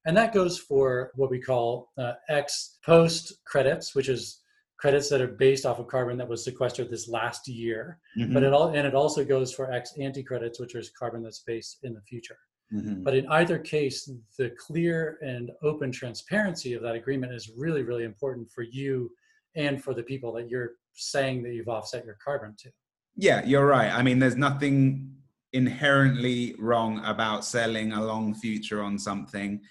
And 0.06 0.16
that 0.18 0.34
goes 0.34 0.58
for 0.58 1.12
what 1.16 1.30
we 1.30 1.40
call 1.40 1.92
uh, 1.98 2.14
ex 2.30 2.78
post 2.86 3.44
credits, 3.46 3.96
which 3.96 4.10
is 4.10 4.42
credits 4.78 5.10
that 5.10 5.22
are 5.22 5.28
based 5.28 5.66
off 5.66 5.80
of 5.80 5.88
carbon 5.88 6.18
that 6.18 6.28
was 6.28 6.44
sequestered 6.44 6.90
this 6.90 7.08
last 7.08 7.48
year. 7.48 8.00
Mm-hmm. 8.18 8.34
But 8.34 8.44
it 8.44 8.54
all 8.54 8.70
and 8.70 8.88
it 8.88 8.96
also 8.96 9.24
goes 9.24 9.54
for 9.54 9.72
ex 9.72 9.94
ante 10.00 10.24
credits, 10.24 10.60
which 10.60 10.76
is 10.76 10.92
carbon 10.98 11.24
that's 11.24 11.40
based 11.40 11.80
in 11.84 11.94
the 11.94 12.02
future. 12.02 12.38
Mm-hmm. 12.74 13.04
But 13.04 13.16
in 13.16 13.28
either 13.28 13.60
case, 13.60 14.10
the 14.38 14.52
clear 14.58 15.18
and 15.22 15.52
open 15.64 15.92
transparency 15.92 16.74
of 16.74 16.82
that 16.82 16.96
agreement 16.96 17.34
is 17.34 17.52
really, 17.56 17.84
really 17.84 18.04
important 18.04 18.50
for 18.50 18.64
you 18.64 19.12
and 19.56 19.84
for 19.84 19.94
the 19.94 20.04
people 20.04 20.34
that 20.34 20.50
you're 20.50 20.72
saying 20.94 21.44
that 21.44 21.54
you've 21.54 21.68
offset 21.68 22.06
your 22.06 22.18
carbon 22.24 22.56
to. 22.60 22.70
Yeah, 23.16 23.44
you're 23.46 23.66
right. 23.66 23.92
I 23.92 24.02
mean, 24.02 24.20
there's 24.20 24.36
nothing 24.36 25.16
inherently 25.54 26.54
wrong 26.60 27.02
about 27.06 27.46
selling 27.46 27.94
a 27.94 28.04
long 28.04 28.34
future 28.34 28.82
on 28.82 29.00
something, 29.00 29.62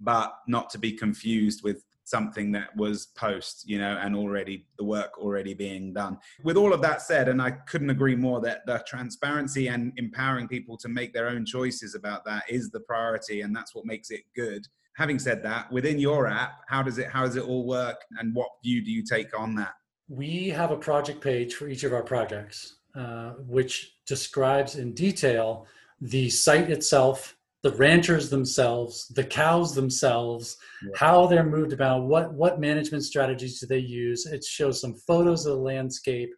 but 0.00 0.34
not 0.48 0.70
to 0.70 0.78
be 0.78 0.92
confused 0.92 1.62
with 1.62 1.84
something 2.06 2.52
that 2.52 2.74
was 2.76 3.06
post 3.16 3.64
you 3.66 3.78
know 3.78 3.98
and 4.02 4.14
already 4.14 4.66
the 4.76 4.84
work 4.84 5.18
already 5.18 5.54
being 5.54 5.92
done. 5.92 6.18
With 6.42 6.56
all 6.56 6.74
of 6.74 6.82
that 6.82 7.00
said 7.00 7.28
and 7.28 7.40
i 7.40 7.50
couldn't 7.50 7.88
agree 7.88 8.14
more 8.14 8.40
that 8.42 8.66
the 8.66 8.84
transparency 8.86 9.68
and 9.68 9.90
empowering 9.96 10.46
people 10.46 10.76
to 10.78 10.88
make 10.88 11.14
their 11.14 11.28
own 11.28 11.46
choices 11.46 11.94
about 11.94 12.24
that 12.26 12.44
is 12.48 12.70
the 12.70 12.80
priority 12.80 13.40
and 13.40 13.56
that's 13.56 13.74
what 13.74 13.86
makes 13.86 14.10
it 14.10 14.24
good. 14.36 14.66
Having 14.96 15.18
said 15.18 15.42
that 15.44 15.72
within 15.72 15.98
your 15.98 16.26
app 16.26 16.60
how 16.68 16.82
does 16.82 16.98
it 16.98 17.08
how 17.08 17.24
does 17.24 17.36
it 17.36 17.44
all 17.44 17.66
work 17.66 18.04
and 18.18 18.34
what 18.34 18.50
view 18.62 18.84
do 18.84 18.90
you 18.90 19.02
take 19.02 19.38
on 19.38 19.54
that? 19.54 19.72
We 20.08 20.50
have 20.50 20.70
a 20.70 20.76
project 20.76 21.22
page 21.22 21.54
for 21.54 21.68
each 21.68 21.84
of 21.84 21.94
our 21.94 22.02
projects 22.02 22.76
uh, 22.94 23.30
which 23.46 23.96
describes 24.06 24.76
in 24.76 24.94
detail 24.94 25.66
the 26.00 26.28
site 26.30 26.70
itself 26.70 27.36
the 27.64 27.72
ranchers 27.72 28.28
themselves, 28.28 29.08
the 29.08 29.24
cows 29.24 29.74
themselves, 29.74 30.58
yeah. 30.82 30.90
how 30.96 31.26
they're 31.26 31.42
moved 31.42 31.72
about, 31.72 32.02
what 32.02 32.34
what 32.34 32.60
management 32.60 33.02
strategies 33.02 33.58
do 33.58 33.66
they 33.66 33.78
use. 33.78 34.26
It 34.26 34.44
shows 34.44 34.78
some 34.82 34.94
photos 34.94 35.46
of 35.46 35.56
the 35.56 35.62
landscape. 35.62 36.28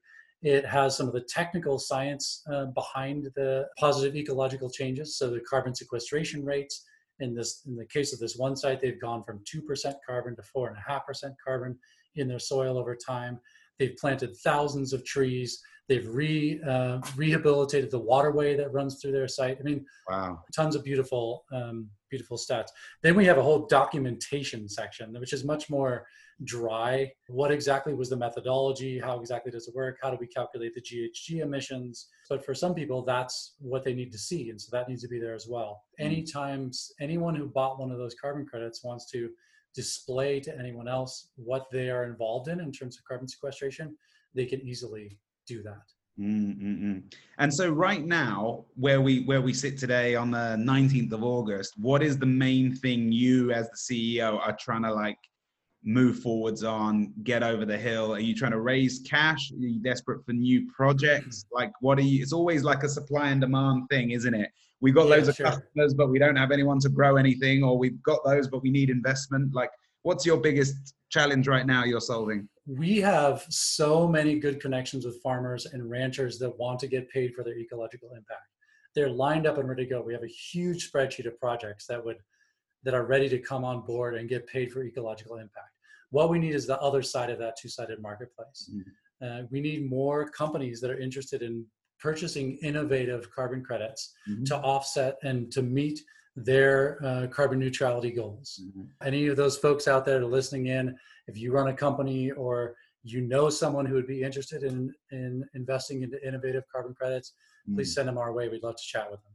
It 0.42 0.64
has 0.64 0.96
some 0.96 1.08
of 1.08 1.14
the 1.14 1.22
technical 1.22 1.80
science 1.80 2.44
uh, 2.52 2.66
behind 2.66 3.28
the 3.34 3.66
positive 3.76 4.14
ecological 4.14 4.70
changes. 4.70 5.18
So 5.18 5.28
the 5.28 5.40
carbon 5.40 5.74
sequestration 5.74 6.44
rates. 6.44 6.84
In 7.18 7.34
this, 7.34 7.62
in 7.66 7.74
the 7.74 7.86
case 7.86 8.12
of 8.12 8.20
this 8.20 8.36
one 8.36 8.54
site, 8.54 8.80
they've 8.80 9.00
gone 9.00 9.24
from 9.24 9.42
two 9.44 9.62
percent 9.62 9.96
carbon 10.06 10.36
to 10.36 10.42
four 10.42 10.68
and 10.68 10.76
a 10.76 10.84
half 10.88 11.04
percent 11.06 11.34
carbon 11.44 11.76
in 12.14 12.28
their 12.28 12.38
soil 12.38 12.78
over 12.78 12.94
time. 12.94 13.40
They've 13.78 13.96
planted 13.96 14.36
thousands 14.36 14.92
of 14.92 15.04
trees. 15.04 15.60
They've 15.88 16.06
re 16.08 16.60
uh, 16.66 16.98
rehabilitated 17.16 17.90
the 17.90 17.98
waterway 17.98 18.56
that 18.56 18.72
runs 18.72 19.00
through 19.00 19.12
their 19.12 19.28
site. 19.28 19.58
I 19.60 19.62
mean, 19.62 19.84
wow, 20.08 20.42
tons 20.54 20.74
of 20.74 20.82
beautiful, 20.82 21.44
um, 21.52 21.88
beautiful 22.10 22.36
stats. 22.36 22.68
Then 23.02 23.14
we 23.14 23.24
have 23.26 23.38
a 23.38 23.42
whole 23.42 23.66
documentation 23.66 24.68
section, 24.68 25.12
which 25.20 25.32
is 25.32 25.44
much 25.44 25.70
more 25.70 26.06
dry. 26.44 27.10
What 27.28 27.50
exactly 27.50 27.94
was 27.94 28.10
the 28.10 28.16
methodology? 28.16 28.98
How 28.98 29.20
exactly 29.20 29.50
does 29.50 29.68
it 29.68 29.74
work? 29.74 29.98
How 30.02 30.10
do 30.10 30.16
we 30.20 30.26
calculate 30.26 30.74
the 30.74 30.82
GHG 30.82 31.40
emissions? 31.40 32.08
But 32.28 32.44
for 32.44 32.54
some 32.54 32.74
people, 32.74 33.02
that's 33.02 33.54
what 33.58 33.84
they 33.84 33.94
need 33.94 34.12
to 34.12 34.18
see, 34.18 34.50
and 34.50 34.60
so 34.60 34.68
that 34.72 34.88
needs 34.88 35.02
to 35.02 35.08
be 35.08 35.20
there 35.20 35.34
as 35.34 35.46
well. 35.48 35.84
Mm. 36.00 36.06
Anytime 36.06 36.70
anyone 37.00 37.34
who 37.34 37.46
bought 37.46 37.78
one 37.78 37.90
of 37.90 37.98
those 37.98 38.14
carbon 38.14 38.44
credits 38.44 38.84
wants 38.84 39.10
to 39.12 39.30
display 39.76 40.40
to 40.40 40.58
anyone 40.58 40.88
else 40.88 41.28
what 41.36 41.66
they 41.70 41.90
are 41.90 42.04
involved 42.04 42.48
in 42.48 42.58
in 42.60 42.72
terms 42.72 42.96
of 42.96 43.04
carbon 43.04 43.28
sequestration, 43.28 43.96
they 44.34 44.46
can 44.46 44.60
easily 44.62 45.18
do 45.46 45.62
that. 45.62 45.82
Mm-mm-mm. 46.18 47.02
And 47.38 47.52
so, 47.52 47.70
right 47.70 48.04
now, 48.04 48.64
where 48.74 49.02
we 49.02 49.24
where 49.24 49.42
we 49.42 49.52
sit 49.52 49.76
today 49.76 50.14
on 50.14 50.30
the 50.30 50.56
nineteenth 50.56 51.12
of 51.12 51.22
August, 51.22 51.74
what 51.76 52.02
is 52.02 52.16
the 52.18 52.26
main 52.26 52.74
thing 52.74 53.12
you, 53.12 53.52
as 53.52 53.68
the 53.68 53.76
CEO, 53.76 54.40
are 54.40 54.56
trying 54.58 54.82
to 54.84 54.94
like 54.94 55.18
move 55.84 56.20
forwards 56.20 56.64
on, 56.64 57.12
get 57.22 57.42
over 57.42 57.66
the 57.66 57.76
hill? 57.76 58.14
Are 58.14 58.18
you 58.18 58.34
trying 58.34 58.52
to 58.52 58.60
raise 58.60 59.00
cash? 59.00 59.52
Are 59.52 59.56
you 59.56 59.78
desperate 59.78 60.24
for 60.24 60.32
new 60.32 60.66
projects? 60.72 61.44
Like, 61.52 61.72
what 61.80 61.98
are 61.98 62.02
you? 62.02 62.22
It's 62.22 62.32
always 62.32 62.64
like 62.64 62.82
a 62.82 62.88
supply 62.88 63.28
and 63.28 63.40
demand 63.40 63.88
thing, 63.90 64.12
isn't 64.12 64.34
it? 64.34 64.50
We've 64.80 64.94
got 64.94 65.08
yeah, 65.08 65.16
loads 65.16 65.28
of 65.28 65.36
customers, 65.36 65.94
but 65.94 66.10
we 66.10 66.18
don't 66.18 66.36
have 66.36 66.50
anyone 66.50 66.78
to 66.80 66.88
grow 66.88 67.16
anything, 67.16 67.62
or 67.62 67.78
we've 67.78 68.02
got 68.02 68.20
those, 68.24 68.48
but 68.48 68.62
we 68.62 68.70
need 68.70 68.90
investment. 68.90 69.54
Like, 69.54 69.70
what's 70.02 70.26
your 70.26 70.36
biggest 70.36 70.94
challenge 71.10 71.48
right 71.48 71.66
now 71.66 71.84
you're 71.84 72.00
solving? 72.00 72.48
we 72.66 72.98
have 72.98 73.46
so 73.48 74.08
many 74.08 74.38
good 74.38 74.60
connections 74.60 75.06
with 75.06 75.22
farmers 75.22 75.66
and 75.66 75.88
ranchers 75.88 76.38
that 76.38 76.58
want 76.58 76.80
to 76.80 76.88
get 76.88 77.08
paid 77.10 77.32
for 77.32 77.44
their 77.44 77.56
ecological 77.56 78.10
impact. 78.10 78.48
They're 78.94 79.08
lined 79.08 79.46
up 79.46 79.58
and 79.58 79.68
ready 79.68 79.84
to 79.84 79.90
go. 79.90 80.02
We 80.02 80.14
have 80.14 80.24
a 80.24 80.28
huge 80.28 80.90
spreadsheet 80.90 81.26
of 81.26 81.38
projects 81.38 81.86
that 81.86 82.04
would 82.04 82.16
that 82.82 82.94
are 82.94 83.04
ready 83.04 83.28
to 83.28 83.38
come 83.38 83.64
on 83.64 83.84
board 83.84 84.14
and 84.14 84.28
get 84.28 84.46
paid 84.46 84.72
for 84.72 84.84
ecological 84.84 85.36
impact. 85.36 85.72
What 86.10 86.30
we 86.30 86.38
need 86.38 86.54
is 86.54 86.66
the 86.66 86.80
other 86.80 87.02
side 87.02 87.30
of 87.30 87.38
that 87.40 87.56
two-sided 87.60 88.00
marketplace. 88.00 88.70
Mm-hmm. 88.72 89.26
Uh, 89.26 89.46
we 89.50 89.60
need 89.60 89.90
more 89.90 90.28
companies 90.28 90.80
that 90.80 90.90
are 90.90 90.98
interested 90.98 91.42
in 91.42 91.66
purchasing 92.00 92.56
innovative 92.62 93.30
carbon 93.30 93.62
credits 93.62 94.14
mm-hmm. 94.28 94.44
to 94.44 94.56
offset 94.58 95.16
and 95.22 95.50
to 95.52 95.62
meet 95.62 96.00
their 96.36 96.98
uh, 97.04 97.26
carbon 97.28 97.58
neutrality 97.58 98.10
goals. 98.10 98.60
Mm-hmm. 98.62 98.82
Any 99.06 99.26
of 99.28 99.36
those 99.36 99.56
folks 99.56 99.88
out 99.88 100.04
there 100.04 100.20
that 100.20 100.26
are 100.26 100.30
listening 100.30 100.66
in, 100.66 100.96
if 101.26 101.38
you 101.38 101.52
run 101.52 101.68
a 101.68 101.74
company 101.74 102.30
or 102.32 102.74
you 103.02 103.22
know 103.22 103.48
someone 103.48 103.86
who 103.86 103.94
would 103.94 104.06
be 104.06 104.22
interested 104.22 104.62
in 104.62 104.92
in 105.10 105.44
investing 105.54 106.02
into 106.02 106.24
innovative 106.26 106.64
carbon 106.70 106.94
credits, 106.94 107.32
mm. 107.68 107.76
please 107.76 107.94
send 107.94 108.08
them 108.08 108.18
our 108.18 108.32
way. 108.32 108.48
We'd 108.48 108.62
love 108.62 108.76
to 108.76 108.82
chat 108.82 109.10
with 109.10 109.22
them. 109.22 109.32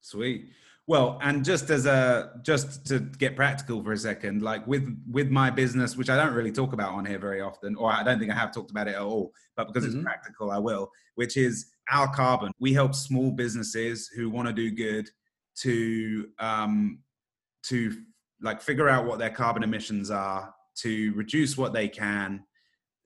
Sweet. 0.00 0.50
Well, 0.86 1.18
and 1.22 1.44
just 1.44 1.70
as 1.70 1.86
a 1.86 2.32
just 2.42 2.86
to 2.86 2.98
get 2.98 3.36
practical 3.36 3.82
for 3.84 3.92
a 3.92 3.96
second, 3.96 4.42
like 4.42 4.66
with 4.66 4.88
with 5.08 5.30
my 5.30 5.50
business, 5.50 5.96
which 5.96 6.10
I 6.10 6.16
don't 6.16 6.34
really 6.34 6.50
talk 6.50 6.72
about 6.72 6.94
on 6.94 7.04
here 7.04 7.18
very 7.18 7.40
often, 7.40 7.76
or 7.76 7.92
I 7.92 8.02
don't 8.02 8.18
think 8.18 8.32
I 8.32 8.34
have 8.34 8.52
talked 8.52 8.70
about 8.72 8.88
it 8.88 8.96
at 8.96 9.02
all, 9.02 9.32
but 9.56 9.68
because 9.68 9.84
mm-hmm. 9.84 9.98
it's 9.98 10.04
practical, 10.04 10.50
I 10.50 10.58
will. 10.58 10.90
Which 11.14 11.36
is 11.36 11.66
our 11.90 12.12
carbon. 12.14 12.52
We 12.58 12.72
help 12.72 12.94
small 12.94 13.30
businesses 13.30 14.08
who 14.08 14.30
want 14.30 14.48
to 14.48 14.54
do 14.54 14.70
good 14.70 15.08
to 15.62 16.28
um, 16.38 17.00
to 17.64 17.96
like 18.42 18.62
figure 18.62 18.88
out 18.88 19.06
what 19.06 19.18
their 19.18 19.30
carbon 19.30 19.62
emissions 19.62 20.10
are 20.10 20.52
to 20.76 21.12
reduce 21.14 21.58
what 21.58 21.72
they 21.72 21.88
can 21.88 22.42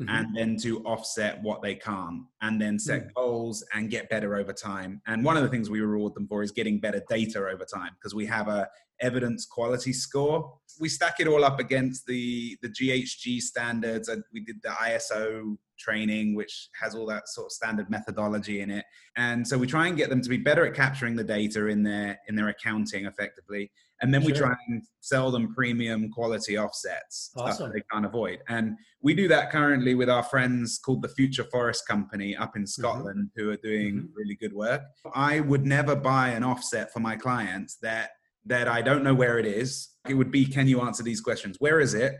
mm-hmm. 0.01 0.15
and 0.15 0.37
then 0.37 0.57
to 0.57 0.81
offset 0.85 1.43
what 1.43 1.63
they 1.63 1.75
can't 1.75 2.23
and 2.43 2.61
then 2.61 2.79
set 2.79 3.03
mm-hmm. 3.03 3.11
goals 3.17 3.65
and 3.75 3.91
get 3.91 4.09
better 4.09 4.37
over 4.37 4.53
time 4.53 5.01
and 5.07 5.25
one 5.25 5.37
of 5.37 5.43
the 5.43 5.49
things 5.49 5.71
we 5.71 5.81
reward 5.81 6.15
them 6.15 6.27
for 6.29 6.43
is 6.43 6.53
getting 6.53 6.79
better 6.79 7.03
data 7.09 7.39
over 7.39 7.65
time 7.65 7.91
because 7.99 8.15
we 8.15 8.27
have 8.27 8.49
a 8.49 8.69
evidence 9.01 9.45
quality 9.45 9.93
score 9.93 10.57
we 10.79 10.89
stack 10.89 11.17
it 11.19 11.27
all 11.27 11.45
up 11.45 11.59
against 11.59 12.07
the 12.07 12.57
the 12.63 12.69
ghg 12.69 13.41
standards 13.41 14.09
and 14.09 14.23
we 14.33 14.41
did 14.41 14.61
the 14.63 14.69
iso 14.69 15.57
training 15.79 16.35
which 16.35 16.69
has 16.81 16.95
all 16.95 17.07
that 17.07 17.29
sort 17.29 17.47
of 17.47 17.53
standard 17.53 17.91
methodology 17.91 18.61
in 18.61 18.71
it 18.71 18.85
and 19.17 19.47
so 19.47 19.57
we 19.57 19.67
try 19.67 19.87
and 19.87 19.97
get 19.97 20.11
them 20.11 20.21
to 20.21 20.29
be 20.29 20.37
better 20.37 20.67
at 20.67 20.75
capturing 20.75 21.17
the 21.17 21.25
data 21.25 21.67
in 21.67 21.83
their 21.83 22.19
in 22.29 22.35
their 22.35 22.49
accounting 22.49 23.07
effectively 23.07 23.71
and 24.01 24.13
then 24.13 24.23
we 24.25 24.33
try 24.33 24.55
and 24.69 24.83
sell 25.01 25.31
them 25.31 25.55
premium 25.55 26.11
quality 26.11 26.59
offsets 26.59 27.31
awesome. 27.37 27.73
they 27.73 27.83
can't 27.93 28.05
avoid 28.05 28.41
and 28.49 28.77
we 29.03 29.15
do 29.15 29.29
that 29.29 29.51
currently 29.51 29.95
with 29.95 30.11
our 30.11 30.23
friends 30.23 30.79
called 30.79 31.03
the 31.03 31.09
future 31.09 31.45
forest 31.45 31.87
company 31.87 32.37
up 32.37 32.57
in 32.57 32.63
mm-hmm. 32.63 32.67
scotland 32.67 33.29
mm-hmm. 33.29 33.43
who 33.43 33.51
are 33.51 33.57
doing 33.57 33.95
mm-hmm. 33.95 34.15
really 34.15 34.37
good 34.37 34.53
work 34.53 34.83
i 35.15 35.41
would 35.41 35.65
never 35.65 35.95
buy 35.95 36.29
an 36.29 36.43
offset 36.43 36.93
for 36.93 37.01
my 37.01 37.17
clients 37.17 37.77
that 37.77 38.11
that 38.45 38.69
i 38.69 38.83
don't 38.83 39.05
know 39.05 39.15
where 39.15 39.39
it 39.39 39.47
is 39.47 39.91
it 40.09 40.15
would 40.15 40.31
be 40.31 40.45
can 40.45 40.69
you 40.69 40.81
answer 40.81 41.03
these 41.03 41.21
questions 41.21 41.57
where 41.61 41.81
is 41.81 41.95
it 41.95 42.15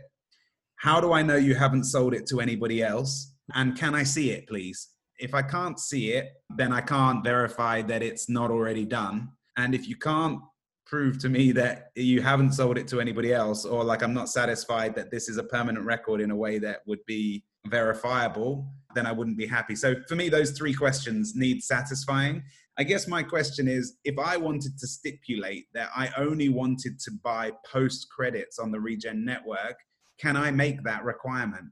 how 0.77 0.99
do 0.99 1.13
i 1.13 1.21
know 1.21 1.35
you 1.35 1.55
haven't 1.55 1.83
sold 1.83 2.13
it 2.13 2.25
to 2.25 2.39
anybody 2.39 2.81
else 2.81 3.34
and 3.53 3.77
can 3.77 3.93
i 3.95 4.03
see 4.03 4.31
it 4.31 4.47
please? 4.47 4.89
If 5.19 5.33
i 5.33 5.41
can't 5.41 5.79
see 5.79 6.11
it 6.11 6.33
then 6.55 6.73
i 6.73 6.81
can't 6.81 7.23
verify 7.23 7.81
that 7.83 8.01
it's 8.01 8.29
not 8.29 8.51
already 8.51 8.85
done. 8.85 9.29
And 9.57 9.73
if 9.73 9.87
you 9.87 9.95
can't 9.95 10.39
prove 10.85 11.17
to 11.19 11.29
me 11.29 11.51
that 11.51 11.91
you 11.95 12.21
haven't 12.21 12.53
sold 12.53 12.77
it 12.77 12.87
to 12.89 13.01
anybody 13.01 13.33
else 13.33 13.65
or 13.65 13.83
like 13.83 14.03
i'm 14.03 14.13
not 14.13 14.29
satisfied 14.29 14.95
that 14.95 15.09
this 15.11 15.27
is 15.29 15.37
a 15.37 15.43
permanent 15.43 15.85
record 15.85 16.21
in 16.21 16.31
a 16.31 16.35
way 16.35 16.59
that 16.59 16.81
would 16.85 17.03
be 17.07 17.43
verifiable 17.67 18.67
then 18.93 19.05
i 19.05 19.11
wouldn't 19.11 19.37
be 19.37 19.47
happy. 19.47 19.75
So 19.75 19.95
for 20.07 20.15
me 20.15 20.29
those 20.29 20.51
three 20.51 20.73
questions 20.73 21.33
need 21.35 21.61
satisfying. 21.61 22.43
I 22.77 22.83
guess 22.83 23.07
my 23.07 23.23
question 23.23 23.67
is 23.67 23.97
if 24.03 24.17
i 24.19 24.37
wanted 24.37 24.77
to 24.77 24.87
stipulate 24.87 25.65
that 25.73 25.89
i 25.95 26.09
only 26.17 26.49
wanted 26.49 26.99
to 26.99 27.11
buy 27.23 27.51
post 27.71 28.07
credits 28.09 28.59
on 28.59 28.71
the 28.71 28.79
regen 28.79 29.23
network 29.23 29.77
can 30.19 30.35
i 30.37 30.51
make 30.51 30.83
that 30.83 31.03
requirement 31.03 31.65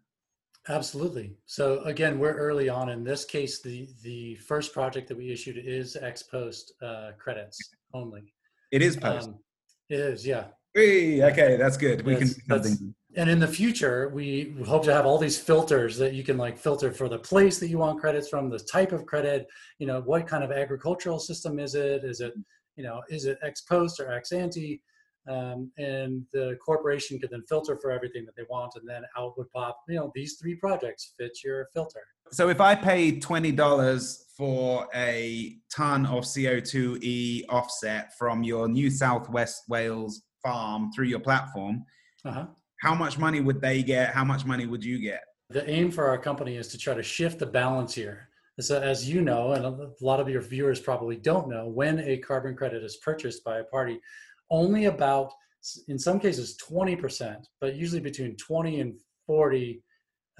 Absolutely. 0.70 1.36
So 1.46 1.82
again, 1.82 2.20
we're 2.20 2.36
early 2.36 2.70
on. 2.70 2.90
In 2.90 3.04
this 3.04 3.26
case, 3.26 3.62
the 3.62 3.90
the 4.02 4.36
first 4.36 4.74
project 4.74 5.10
that 5.10 5.18
we 5.18 5.32
issued 5.32 5.58
is 5.58 5.98
ex 6.02 6.24
post 6.24 6.74
uh, 6.82 7.12
credits 7.18 7.60
only. 7.94 8.34
It 8.72 8.82
is 8.82 8.96
post. 8.96 9.30
Um, 9.30 9.40
it 9.90 10.00
is, 10.00 10.26
yeah. 10.26 10.46
Hey, 10.74 11.22
okay, 11.24 11.58
that's 11.58 11.78
good. 11.78 12.04
We 12.04 12.16
can 12.16 12.28
something. 12.28 12.96
And 13.16 13.30
in 13.30 13.40
the 13.40 13.48
future, 13.48 14.10
we 14.10 14.56
hope 14.66 14.84
to 14.86 14.94
have 14.94 15.06
all 15.06 15.20
these 15.20 15.38
filters 15.38 15.98
that 15.98 16.14
you 16.14 16.24
can 16.24 16.38
like 16.38 16.58
filter 16.58 16.92
for 16.92 17.08
the 17.08 17.20
place 17.20 17.60
that 17.60 17.68
you 17.68 17.78
want 17.78 18.00
credits 18.00 18.28
from, 18.28 18.50
the 18.50 18.58
type 18.58 18.92
of 18.92 19.06
credit, 19.06 19.46
you 19.78 19.86
know, 19.86 20.02
what 20.02 20.26
kind 20.26 20.44
of 20.44 20.52
agricultural 20.52 21.20
system 21.20 21.60
is 21.60 21.76
it? 21.76 22.04
Is 22.04 22.22
it, 22.22 22.34
you 22.76 22.84
know, 22.84 23.04
is 23.10 23.26
it 23.26 23.38
ex 23.44 23.62
post 23.62 24.00
or 24.00 24.12
ex 24.12 24.32
ante? 24.32 24.82
Um, 25.28 25.72
and 25.78 26.26
the 26.34 26.58
corporation 26.64 27.20
could 27.20 27.30
then 27.32 27.44
filter 27.48 27.78
for 27.82 27.92
everything 27.92 28.26
that 28.26 28.36
they 28.36 28.44
want 28.50 28.74
and 28.76 28.88
then 28.88 29.04
out 29.18 29.38
would 29.38 29.50
pop 29.52 29.80
you 29.88 29.96
know 29.96 30.12
these 30.14 30.38
three 30.40 30.56
projects 30.56 31.14
fit 31.18 31.38
your 31.44 31.68
filter. 31.74 32.02
So 32.32 32.50
if 32.50 32.60
i 32.60 32.76
paid 32.76 33.22
$20 33.22 34.18
for 34.36 34.88
a 34.96 35.58
ton 35.74 36.06
of 36.06 36.24
co2e 36.24 37.46
offset 37.50 38.18
from 38.18 38.44
your 38.44 38.68
new 38.68 38.90
south 38.90 39.30
west 39.30 39.64
wales 39.70 40.24
farm 40.42 40.92
through 40.92 41.06
your 41.06 41.20
platform 41.20 41.86
uh-huh. 42.26 42.46
how 42.82 42.96
much 42.96 43.18
money 43.18 43.42
would 43.42 43.62
they 43.62 43.84
get? 43.84 44.14
How 44.14 44.24
much 44.24 44.46
money 44.46 44.66
would 44.66 44.84
you 44.84 45.00
get? 45.00 45.24
The 45.50 45.70
aim 45.70 45.92
for 45.92 46.08
our 46.08 46.18
company 46.18 46.56
is 46.58 46.68
to 46.70 46.78
try 46.78 46.94
to 46.94 47.04
shift 47.04 47.40
the 47.40 47.46
balance 47.46 47.94
here. 47.94 48.30
So 48.60 48.80
as 48.80 49.10
you 49.10 49.22
know 49.22 49.54
and 49.54 49.66
a 49.66 49.90
lot 50.00 50.20
of 50.20 50.30
your 50.30 50.42
viewers 50.42 50.80
probably 50.80 51.16
don't 51.16 51.50
know 51.50 51.68
when 51.68 52.00
a 52.00 52.18
carbon 52.18 52.56
credit 52.56 52.84
is 52.84 52.98
purchased 52.98 53.44
by 53.44 53.60
a 53.60 53.64
party 53.64 54.00
only 54.54 54.86
about 54.86 55.34
in 55.88 55.98
some 55.98 56.20
cases 56.20 56.58
20% 56.70 57.38
but 57.60 57.76
usually 57.76 58.00
between 58.00 58.36
20 58.38 58.80
and 58.80 58.94
40 59.26 59.82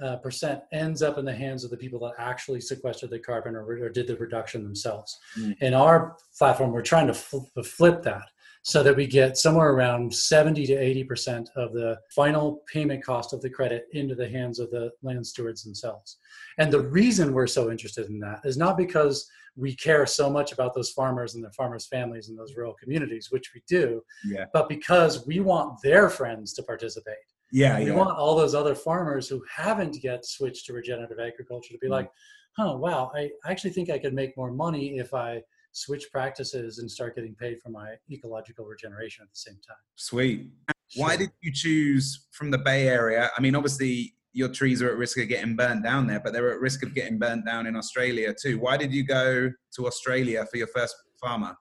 uh, 0.02 0.16
percent 0.16 0.60
ends 0.72 1.02
up 1.02 1.18
in 1.18 1.24
the 1.24 1.34
hands 1.34 1.64
of 1.64 1.70
the 1.70 1.76
people 1.76 2.00
that 2.00 2.14
actually 2.18 2.60
sequestered 2.60 3.10
the 3.10 3.18
carbon 3.18 3.54
or, 3.54 3.64
or 3.64 3.88
did 3.88 4.06
the 4.06 4.16
reduction 4.16 4.62
themselves 4.62 5.16
mm. 5.38 5.54
in 5.60 5.74
our 5.74 6.16
platform 6.38 6.72
we're 6.72 6.82
trying 6.82 7.06
to 7.06 7.14
fl- 7.14 7.38
flip 7.64 8.02
that 8.02 8.28
so 8.66 8.82
that 8.82 8.96
we 8.96 9.06
get 9.06 9.36
somewhere 9.36 9.70
around 9.70 10.12
70 10.12 10.66
to 10.66 10.74
80 10.74 11.04
percent 11.04 11.50
of 11.54 11.72
the 11.72 11.98
final 12.14 12.62
payment 12.72 13.04
cost 13.04 13.32
of 13.32 13.40
the 13.40 13.50
credit 13.50 13.86
into 13.92 14.14
the 14.14 14.28
hands 14.28 14.58
of 14.58 14.70
the 14.70 14.90
land 15.02 15.26
stewards 15.26 15.62
themselves 15.62 16.18
and 16.58 16.72
the 16.72 16.80
reason 16.80 17.32
we're 17.32 17.46
so 17.46 17.70
interested 17.70 18.08
in 18.08 18.18
that 18.20 18.40
is 18.44 18.56
not 18.56 18.76
because 18.76 19.28
we 19.56 19.74
care 19.74 20.06
so 20.06 20.28
much 20.28 20.52
about 20.52 20.74
those 20.74 20.90
farmers 20.90 21.34
and 21.34 21.44
their 21.44 21.52
farmers' 21.52 21.86
families 21.86 22.28
and 22.28 22.38
those 22.38 22.56
rural 22.56 22.74
communities, 22.74 23.28
which 23.30 23.52
we 23.54 23.62
do. 23.68 24.02
Yeah. 24.24 24.46
But 24.52 24.68
because 24.68 25.26
we 25.26 25.40
want 25.40 25.80
their 25.82 26.10
friends 26.10 26.52
to 26.54 26.62
participate. 26.62 27.14
Yeah. 27.52 27.78
We 27.78 27.86
yeah. 27.86 27.94
want 27.94 28.18
all 28.18 28.36
those 28.36 28.54
other 28.54 28.74
farmers 28.74 29.28
who 29.28 29.44
haven't 29.54 30.02
yet 30.02 30.26
switched 30.26 30.66
to 30.66 30.72
regenerative 30.72 31.20
agriculture 31.20 31.72
to 31.72 31.78
be 31.78 31.86
mm 31.86 31.90
like, 31.90 32.10
"Oh, 32.58 32.76
wow, 32.76 33.12
I 33.14 33.30
actually 33.46 33.70
think 33.70 33.90
I 33.90 33.98
could 33.98 34.14
make 34.14 34.36
more 34.36 34.50
money 34.50 34.98
if 34.98 35.14
I 35.14 35.42
switch 35.74 36.10
practices 36.10 36.78
and 36.78 36.90
start 36.90 37.16
getting 37.16 37.34
paid 37.34 37.60
for 37.60 37.68
my 37.68 37.94
ecological 38.10 38.64
regeneration 38.64 39.22
at 39.22 39.30
the 39.30 39.36
same 39.36 39.58
time. 39.66 39.76
Sweet. 39.96 40.48
Sure. 40.88 41.04
Why 41.04 41.16
did 41.16 41.30
you 41.42 41.52
choose 41.52 42.26
from 42.30 42.50
the 42.50 42.58
Bay 42.58 42.88
Area? 42.88 43.30
I 43.36 43.40
mean, 43.40 43.56
obviously, 43.56 44.14
your 44.32 44.48
trees 44.48 44.82
are 44.82 44.90
at 44.90 44.96
risk 44.96 45.18
of 45.18 45.28
getting 45.28 45.56
burnt 45.56 45.82
down 45.82 46.06
there, 46.06 46.20
but 46.20 46.32
they're 46.32 46.52
at 46.52 46.60
risk 46.60 46.84
of 46.84 46.94
getting 46.94 47.18
burnt 47.18 47.44
down 47.44 47.66
in 47.66 47.76
Australia 47.76 48.34
too. 48.40 48.58
Why 48.58 48.76
did 48.76 48.92
you 48.92 49.04
go 49.04 49.50
to 49.76 49.86
Australia 49.86 50.46
for 50.50 50.56
your 50.56 50.68
first 50.68 50.96
farmer? 51.20 51.56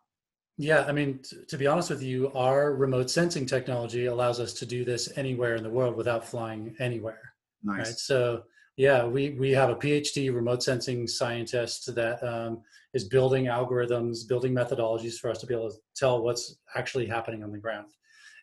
Yeah, 0.57 0.85
I 0.87 0.91
mean, 0.91 1.19
t- 1.23 1.37
to 1.47 1.57
be 1.57 1.65
honest 1.65 1.89
with 1.89 2.03
you, 2.03 2.31
our 2.33 2.75
remote 2.75 3.09
sensing 3.09 3.45
technology 3.45 4.05
allows 4.05 4.39
us 4.39 4.53
to 4.53 4.65
do 4.65 4.85
this 4.85 5.15
anywhere 5.17 5.55
in 5.55 5.63
the 5.63 5.69
world 5.69 5.95
without 5.95 6.25
flying 6.25 6.75
anywhere. 6.79 7.33
Nice. 7.63 7.77
Right? 7.77 7.87
So, 7.87 8.43
yeah, 8.75 9.05
we 9.05 9.31
we 9.31 9.51
have 9.51 9.69
a 9.69 9.75
PhD 9.75 10.33
remote 10.33 10.63
sensing 10.63 11.07
scientist 11.07 11.93
that 11.93 12.23
um, 12.23 12.61
is 12.93 13.03
building 13.03 13.45
algorithms, 13.45 14.27
building 14.27 14.53
methodologies 14.53 15.19
for 15.19 15.29
us 15.29 15.39
to 15.39 15.45
be 15.45 15.53
able 15.53 15.69
to 15.69 15.77
tell 15.95 16.23
what's 16.23 16.57
actually 16.75 17.05
happening 17.05 17.43
on 17.43 17.51
the 17.51 17.57
ground. 17.57 17.87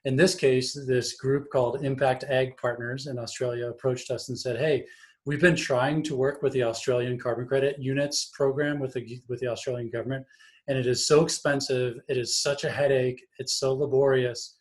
In 0.05 0.17
this 0.17 0.35
case, 0.35 0.79
this 0.87 1.15
group 1.17 1.51
called 1.51 1.85
Impact 1.85 2.25
Ag 2.25 2.57
Partners 2.57 3.07
in 3.09 3.19
Australia 3.19 3.69
approached 3.69 4.11
us 4.11 4.29
and 4.29 4.39
said, 4.39 4.57
"Hey, 4.57 4.87
we've 5.27 5.41
been 5.41 5.57
trying 5.57 6.03
to 6.05 6.17
work 6.17 6.43
with 6.43 6.53
the 6.53 6.63
Australian 6.63 7.19
carbon 7.19 7.47
credit 7.47 7.79
units 7.81 8.31
program 8.33 8.79
with 8.79 8.95
the 8.95 9.21
with 9.29 9.41
the 9.41 9.49
Australian 9.49 9.91
government, 9.91 10.25
and 10.69 10.79
it 10.79 10.87
is 10.87 11.09
so 11.09 11.25
expensive. 11.25 11.99
It 12.09 12.17
is 12.17 12.41
such 12.41 12.63
a 12.63 12.71
headache. 12.71 13.21
It's 13.41 13.55
so 13.55 13.75
laborious, 13.75 14.59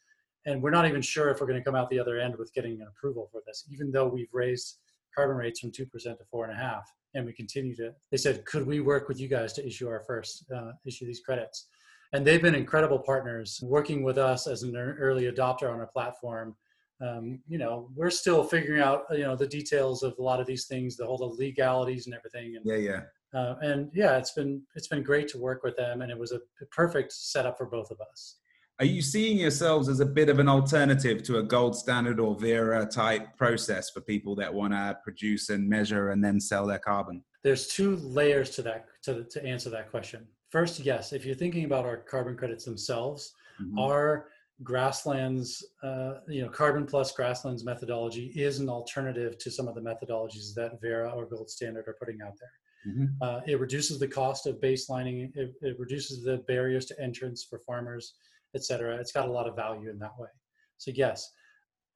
and 0.47 0.63
we're 0.63 0.71
not 0.71 0.87
even 0.87 1.03
sure 1.03 1.29
if 1.29 1.39
we're 1.39 1.47
going 1.47 1.59
to 1.59 1.63
come 1.63 1.75
out 1.75 1.91
the 1.91 1.99
other 1.99 2.17
end 2.17 2.35
with 2.37 2.51
getting 2.55 2.81
an 2.81 2.87
approval 2.87 3.29
for 3.31 3.41
this, 3.45 3.65
even 3.71 3.91
though 3.91 4.07
we've 4.07 4.33
raised 4.33 4.79
carbon 5.15 5.37
rates 5.37 5.59
from 5.59 5.71
two 5.71 5.85
percent 5.85 6.17
to 6.19 6.25
four 6.25 6.45
and 6.45 6.53
a 6.53 6.61
half, 6.61 6.89
and 7.13 7.25
we 7.25 7.33
continue 7.33 7.75
to. 7.77 7.91
They 8.11 8.17
said, 8.17 8.45
could 8.45 8.65
we 8.65 8.79
work 8.79 9.07
with 9.07 9.19
you 9.19 9.27
guys 9.27 9.53
to 9.53 9.65
issue 9.65 9.87
our 9.87 10.03
first 10.07 10.45
uh, 10.55 10.71
issue 10.85 11.05
these 11.05 11.21
credits? 11.21 11.67
and 12.13 12.25
they've 12.25 12.41
been 12.41 12.55
incredible 12.55 12.99
partners 12.99 13.59
working 13.63 14.03
with 14.03 14.17
us 14.17 14.47
as 14.47 14.63
an 14.63 14.75
early 14.75 15.31
adopter 15.31 15.71
on 15.71 15.79
our 15.79 15.87
platform 15.87 16.55
um, 17.01 17.39
you 17.47 17.57
know 17.57 17.89
we're 17.95 18.09
still 18.09 18.43
figuring 18.43 18.81
out 18.81 19.03
you 19.11 19.23
know 19.23 19.35
the 19.35 19.47
details 19.47 20.03
of 20.03 20.13
a 20.19 20.21
lot 20.21 20.39
of 20.39 20.47
these 20.47 20.65
things 20.65 20.97
the 20.97 21.05
whole 21.05 21.17
the 21.17 21.25
legalities 21.25 22.07
and 22.07 22.15
everything 22.15 22.55
and 22.55 22.65
yeah 22.65 22.75
yeah 22.75 23.39
uh, 23.39 23.55
and 23.61 23.89
yeah 23.93 24.17
it's 24.17 24.31
been 24.31 24.61
it's 24.75 24.87
been 24.87 25.03
great 25.03 25.27
to 25.27 25.37
work 25.37 25.63
with 25.63 25.75
them 25.77 26.01
and 26.01 26.11
it 26.11 26.17
was 26.17 26.31
a 26.31 26.39
perfect 26.71 27.11
setup 27.13 27.57
for 27.57 27.67
both 27.67 27.91
of 27.91 27.97
us 28.11 28.37
are 28.79 28.85
you 28.85 29.01
seeing 29.01 29.37
yourselves 29.37 29.89
as 29.89 29.99
a 29.99 30.05
bit 30.05 30.29
of 30.29 30.39
an 30.39 30.47
alternative 30.47 31.21
to 31.23 31.39
a 31.39 31.43
gold 31.43 31.75
standard 31.75 32.19
or 32.19 32.35
Verra 32.35 32.85
type 32.85 33.35
process 33.37 33.89
for 33.89 33.99
people 33.99 34.35
that 34.35 34.53
want 34.53 34.71
to 34.71 34.97
produce 35.03 35.49
and 35.49 35.67
measure 35.67 36.11
and 36.11 36.23
then 36.23 36.39
sell 36.39 36.65
their 36.65 36.79
carbon? 36.79 37.23
There's 37.43 37.67
two 37.67 37.97
layers 37.97 38.51
to 38.51 38.61
that 38.63 38.85
to, 39.03 39.25
to 39.25 39.45
answer 39.45 39.69
that 39.71 39.91
question. 39.91 40.25
First, 40.49 40.79
yes, 40.79 41.11
if 41.11 41.25
you're 41.25 41.35
thinking 41.35 41.65
about 41.65 41.85
our 41.85 41.97
carbon 41.97 42.37
credits 42.37 42.63
themselves, 42.63 43.33
mm-hmm. 43.61 43.77
our 43.77 44.27
grasslands, 44.63 45.63
uh, 45.83 46.15
you 46.27 46.41
know, 46.41 46.49
CarbonPlus 46.49 47.13
Grasslands 47.15 47.63
methodology 47.63 48.27
is 48.35 48.59
an 48.59 48.69
alternative 48.69 49.37
to 49.39 49.51
some 49.51 49.67
of 49.67 49.75
the 49.75 49.81
methodologies 49.81 50.53
that 50.55 50.79
Verra 50.81 51.11
or 51.11 51.25
Gold 51.25 51.49
Standard 51.49 51.87
are 51.87 51.95
putting 51.99 52.21
out 52.21 52.33
there. 52.39 52.93
Mm-hmm. 52.93 53.05
Uh, 53.21 53.41
it 53.45 53.59
reduces 53.59 53.99
the 53.99 54.07
cost 54.07 54.47
of 54.47 54.59
baselining. 54.61 55.31
It, 55.35 55.53
it, 55.61 55.79
reduces 55.79 56.23
the 56.23 56.37
barriers 56.47 56.85
to 56.87 57.01
entrance 57.01 57.43
for 57.43 57.59
farmers, 57.59 58.13
et 58.55 58.63
cetera. 58.63 58.95
It's 58.97 59.11
got 59.11 59.27
a 59.27 59.31
lot 59.31 59.47
of 59.47 59.55
value 59.55 59.89
in 59.89 59.99
that 59.99 60.17
way. 60.17 60.29
So 60.77 60.91
yes. 60.95 61.31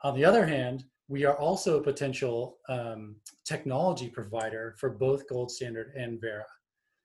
On 0.04 0.16
the 0.16 0.26
other 0.26 0.46
hand, 0.46 0.84
we 1.08 1.26
are 1.26 1.38
also 1.38 1.78
a 1.78 1.84
potential 1.84 2.58
um, 2.70 3.16
technology 3.46 4.10
provider 4.10 4.76
for 4.80 4.90
both 4.90 5.28
Gold 5.28 5.52
Standard 5.52 5.94
and 5.96 6.20
Verra. 6.20 6.44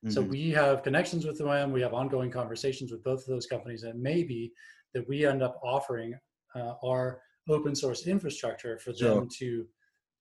Mm-hmm. 0.04 0.11
So 0.11 0.22
we 0.22 0.50
have 0.50 0.82
connections 0.82 1.26
with 1.26 1.38
them. 1.38 1.72
We 1.72 1.82
have 1.82 1.94
ongoing 1.94 2.30
conversations 2.30 2.92
with 2.92 3.02
both 3.02 3.20
of 3.20 3.26
those 3.26 3.46
companies, 3.46 3.82
and 3.82 4.00
maybe 4.00 4.52
that 4.94 5.08
we 5.08 5.26
end 5.26 5.42
up 5.42 5.61
offering 5.62 6.14
uh, 6.54 6.74
our 6.84 7.20
open 7.48 7.74
source 7.74 8.06
infrastructure 8.06 8.78
for 8.78 8.94
sure. 8.94 9.14
them 9.14 9.28
to 9.38 9.66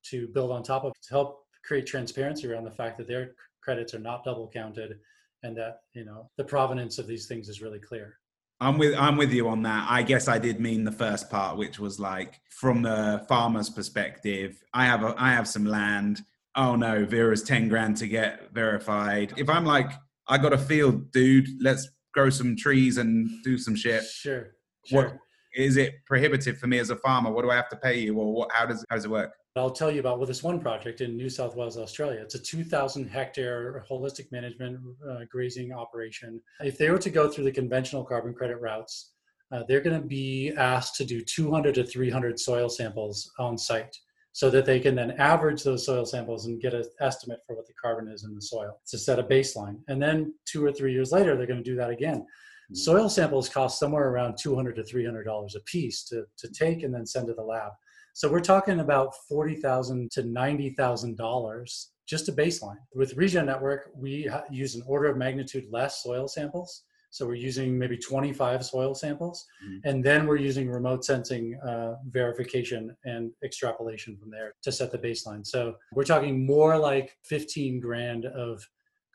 to 0.09 0.27
build 0.29 0.51
on 0.51 0.63
top 0.63 0.83
of 0.83 0.93
to 1.01 1.09
help 1.09 1.43
create 1.63 1.85
transparency 1.85 2.47
around 2.47 2.63
the 2.63 2.71
fact 2.71 2.97
that 2.97 3.07
their 3.07 3.35
credits 3.61 3.93
are 3.93 3.99
not 3.99 4.23
double 4.23 4.49
counted 4.49 4.97
and 5.43 5.55
that 5.55 5.81
you 5.93 6.05
know 6.05 6.29
the 6.37 6.43
provenance 6.43 6.97
of 6.97 7.07
these 7.07 7.27
things 7.27 7.49
is 7.49 7.61
really 7.61 7.79
clear. 7.79 8.17
I'm 8.59 8.77
with 8.77 8.95
I'm 8.95 9.17
with 9.17 9.31
you 9.31 9.47
on 9.49 9.63
that. 9.63 9.87
I 9.89 10.01
guess 10.01 10.27
I 10.27 10.39
did 10.39 10.59
mean 10.59 10.83
the 10.83 10.91
first 10.91 11.29
part, 11.29 11.57
which 11.57 11.79
was 11.79 11.99
like 11.99 12.41
from 12.49 12.81
the 12.81 13.23
farmer's 13.27 13.69
perspective. 13.69 14.63
I 14.73 14.85
have 14.85 15.03
a, 15.03 15.13
I 15.17 15.31
have 15.31 15.47
some 15.47 15.65
land 15.65 16.23
oh 16.57 16.75
no, 16.75 17.05
Verra's 17.05 17.43
10 17.43 17.69
grand 17.69 17.95
to 17.97 18.07
get 18.07 18.51
verified. 18.51 19.33
If 19.37 19.47
I'm 19.47 19.63
like, 19.63 19.91
I 20.27 20.37
got 20.37 20.51
a 20.51 20.57
field, 20.57 21.11
dude, 21.11 21.47
let's 21.61 21.87
grow 22.13 22.29
some 22.29 22.57
trees 22.57 22.97
and 22.97 23.29
do 23.43 23.57
some 23.57 23.75
shit. 23.75 24.03
Sure. 24.03 24.55
sure. 24.83 25.03
What 25.03 25.17
is 25.55 25.77
it 25.77 26.05
prohibitive 26.05 26.57
for 26.57 26.67
me 26.67 26.79
as 26.79 26.89
a 26.89 26.95
farmer? 26.97 27.31
What 27.31 27.43
do 27.43 27.51
I 27.51 27.55
have 27.55 27.69
to 27.69 27.75
pay 27.75 27.99
you? 27.99 28.17
Or 28.17 28.33
what, 28.33 28.51
how 28.51 28.65
does, 28.65 28.85
how 28.89 28.95
does 28.95 29.05
it 29.05 29.11
work? 29.11 29.31
I'll 29.55 29.71
tell 29.71 29.91
you 29.91 29.99
about 29.99 30.19
with 30.19 30.29
this 30.29 30.43
one 30.43 30.59
project 30.59 31.01
in 31.01 31.17
New 31.17 31.29
South 31.29 31.55
Wales, 31.55 31.77
Australia. 31.77 32.21
It's 32.21 32.35
a 32.35 32.39
2,000 32.39 33.07
hectare 33.07 33.83
holistic 33.89 34.31
management 34.31 34.79
uh, 35.09 35.21
grazing 35.31 35.73
operation. 35.73 36.39
If 36.59 36.77
they 36.77 36.91
were 36.91 36.99
to 36.99 37.09
go 37.09 37.27
through 37.29 37.45
the 37.45 37.51
conventional 37.51 38.03
carbon 38.03 38.33
credit 38.33 38.61
routes, 38.61 39.13
uh, 39.51 39.63
they're 39.67 39.81
going 39.81 39.99
to 39.99 40.07
be 40.07 40.53
asked 40.57 40.95
to 40.95 41.05
do 41.05 41.21
200 41.21 41.75
to 41.75 41.83
300 41.85 42.39
soil 42.39 42.69
samples 42.69 43.31
on 43.39 43.57
site 43.57 43.95
so 44.33 44.51
that 44.51 44.65
they 44.65 44.79
can 44.79 44.93
then 44.93 45.11
average 45.11 45.63
those 45.63 45.85
soil 45.85 46.05
samples 46.05 46.45
and 46.45 46.61
get 46.61 46.73
an 46.73 46.83
estimate 46.99 47.39
for 47.47 47.55
what 47.55 47.65
the 47.65 47.73
carbon 47.73 48.07
is 48.07 48.23
in 48.23 48.35
the 48.35 48.41
soil 48.41 48.79
to 48.87 48.97
set 48.97 49.17
a 49.17 49.23
baseline. 49.23 49.79
And 49.87 49.99
then 50.01 50.33
two 50.45 50.63
or 50.63 50.71
three 50.71 50.93
years 50.93 51.11
later, 51.11 51.35
they're 51.35 51.47
going 51.47 51.63
to 51.63 51.69
do 51.69 51.77
that 51.77 51.89
again. 51.89 52.25
Mm-hmm. 52.67 52.75
Soil 52.75 53.09
samples 53.09 53.49
cost 53.49 53.79
somewhere 53.79 54.09
around 54.09 54.37
200 54.37 54.75
to 54.75 54.83
300 54.83 55.23
dollars 55.23 55.55
a 55.55 55.61
piece 55.61 56.03
to, 56.05 56.25
to 56.37 56.49
take 56.49 56.83
and 56.83 56.93
then 56.93 57.05
send 57.05 57.27
to 57.27 57.33
the 57.33 57.41
lab. 57.41 57.71
So 58.13 58.29
we're 58.29 58.41
talking 58.41 58.79
about 58.79 59.13
40,000 59.29 60.11
to 60.11 60.23
90,000 60.23 61.17
dollars 61.17 61.91
just 62.07 62.29
a 62.29 62.31
baseline. 62.31 62.77
With 62.95 63.15
Regen 63.15 63.45
Network, 63.45 63.91
we 63.95 64.29
use 64.49 64.75
an 64.75 64.83
order 64.87 65.09
of 65.11 65.17
magnitude 65.17 65.65
less 65.69 66.01
soil 66.01 66.27
samples 66.27 66.83
So 67.09 67.25
we're 67.25 67.35
using 67.35 67.77
maybe 67.77 67.97
25 67.97 68.65
soil 68.65 68.93
samples, 68.93 69.45
mm-hmm. 69.63 69.87
and 69.87 70.03
then 70.03 70.25
we're 70.27 70.37
using 70.37 70.69
remote 70.69 71.05
sensing 71.05 71.59
uh, 71.65 71.95
verification 72.09 72.95
and 73.05 73.31
extrapolation 73.43 74.17
from 74.17 74.29
there 74.29 74.53
to 74.63 74.71
set 74.71 74.91
the 74.91 74.97
baseline. 74.97 75.45
So 75.45 75.75
we're 75.93 76.03
talking 76.03 76.45
more 76.45 76.77
like 76.77 77.17
15 77.23 77.79
grand 77.79 78.25
of 78.25 78.65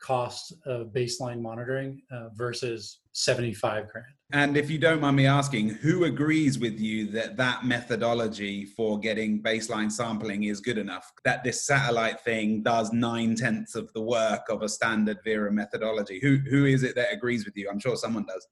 cost 0.01 0.53
of 0.65 0.87
baseline 0.87 1.41
monitoring 1.41 2.01
uh, 2.11 2.29
versus 2.33 2.99
75 3.13 3.87
grand. 3.89 4.05
And 4.31 4.57
if 4.57 4.69
you 4.69 4.79
don't 4.79 4.99
mind 4.99 5.15
me 5.15 5.27
asking, 5.27 5.69
who 5.69 6.05
agrees 6.05 6.57
with 6.57 6.79
you 6.79 7.05
that 7.11 7.37
that 7.37 7.63
methodology 7.65 8.65
for 8.65 8.99
getting 8.99 9.41
baseline 9.41 9.91
sampling 9.91 10.45
is 10.45 10.59
good 10.59 10.79
enough? 10.79 11.11
That 11.23 11.43
this 11.43 11.65
satellite 11.65 12.21
thing 12.21 12.63
does 12.63 12.91
nine 12.91 13.35
tenths 13.35 13.75
of 13.75 13.93
the 13.93 14.01
work 14.01 14.49
of 14.49 14.63
a 14.63 14.69
standard 14.69 15.19
Verra 15.23 15.51
methodology? 15.51 16.19
Who, 16.19 16.37
who 16.49 16.65
is 16.65 16.81
it 16.81 16.95
that 16.95 17.13
agrees 17.13 17.45
with 17.45 17.55
you? 17.55 17.69
I'm 17.69 17.79
sure 17.79 17.95
someone 17.95 18.25
does. 18.25 18.47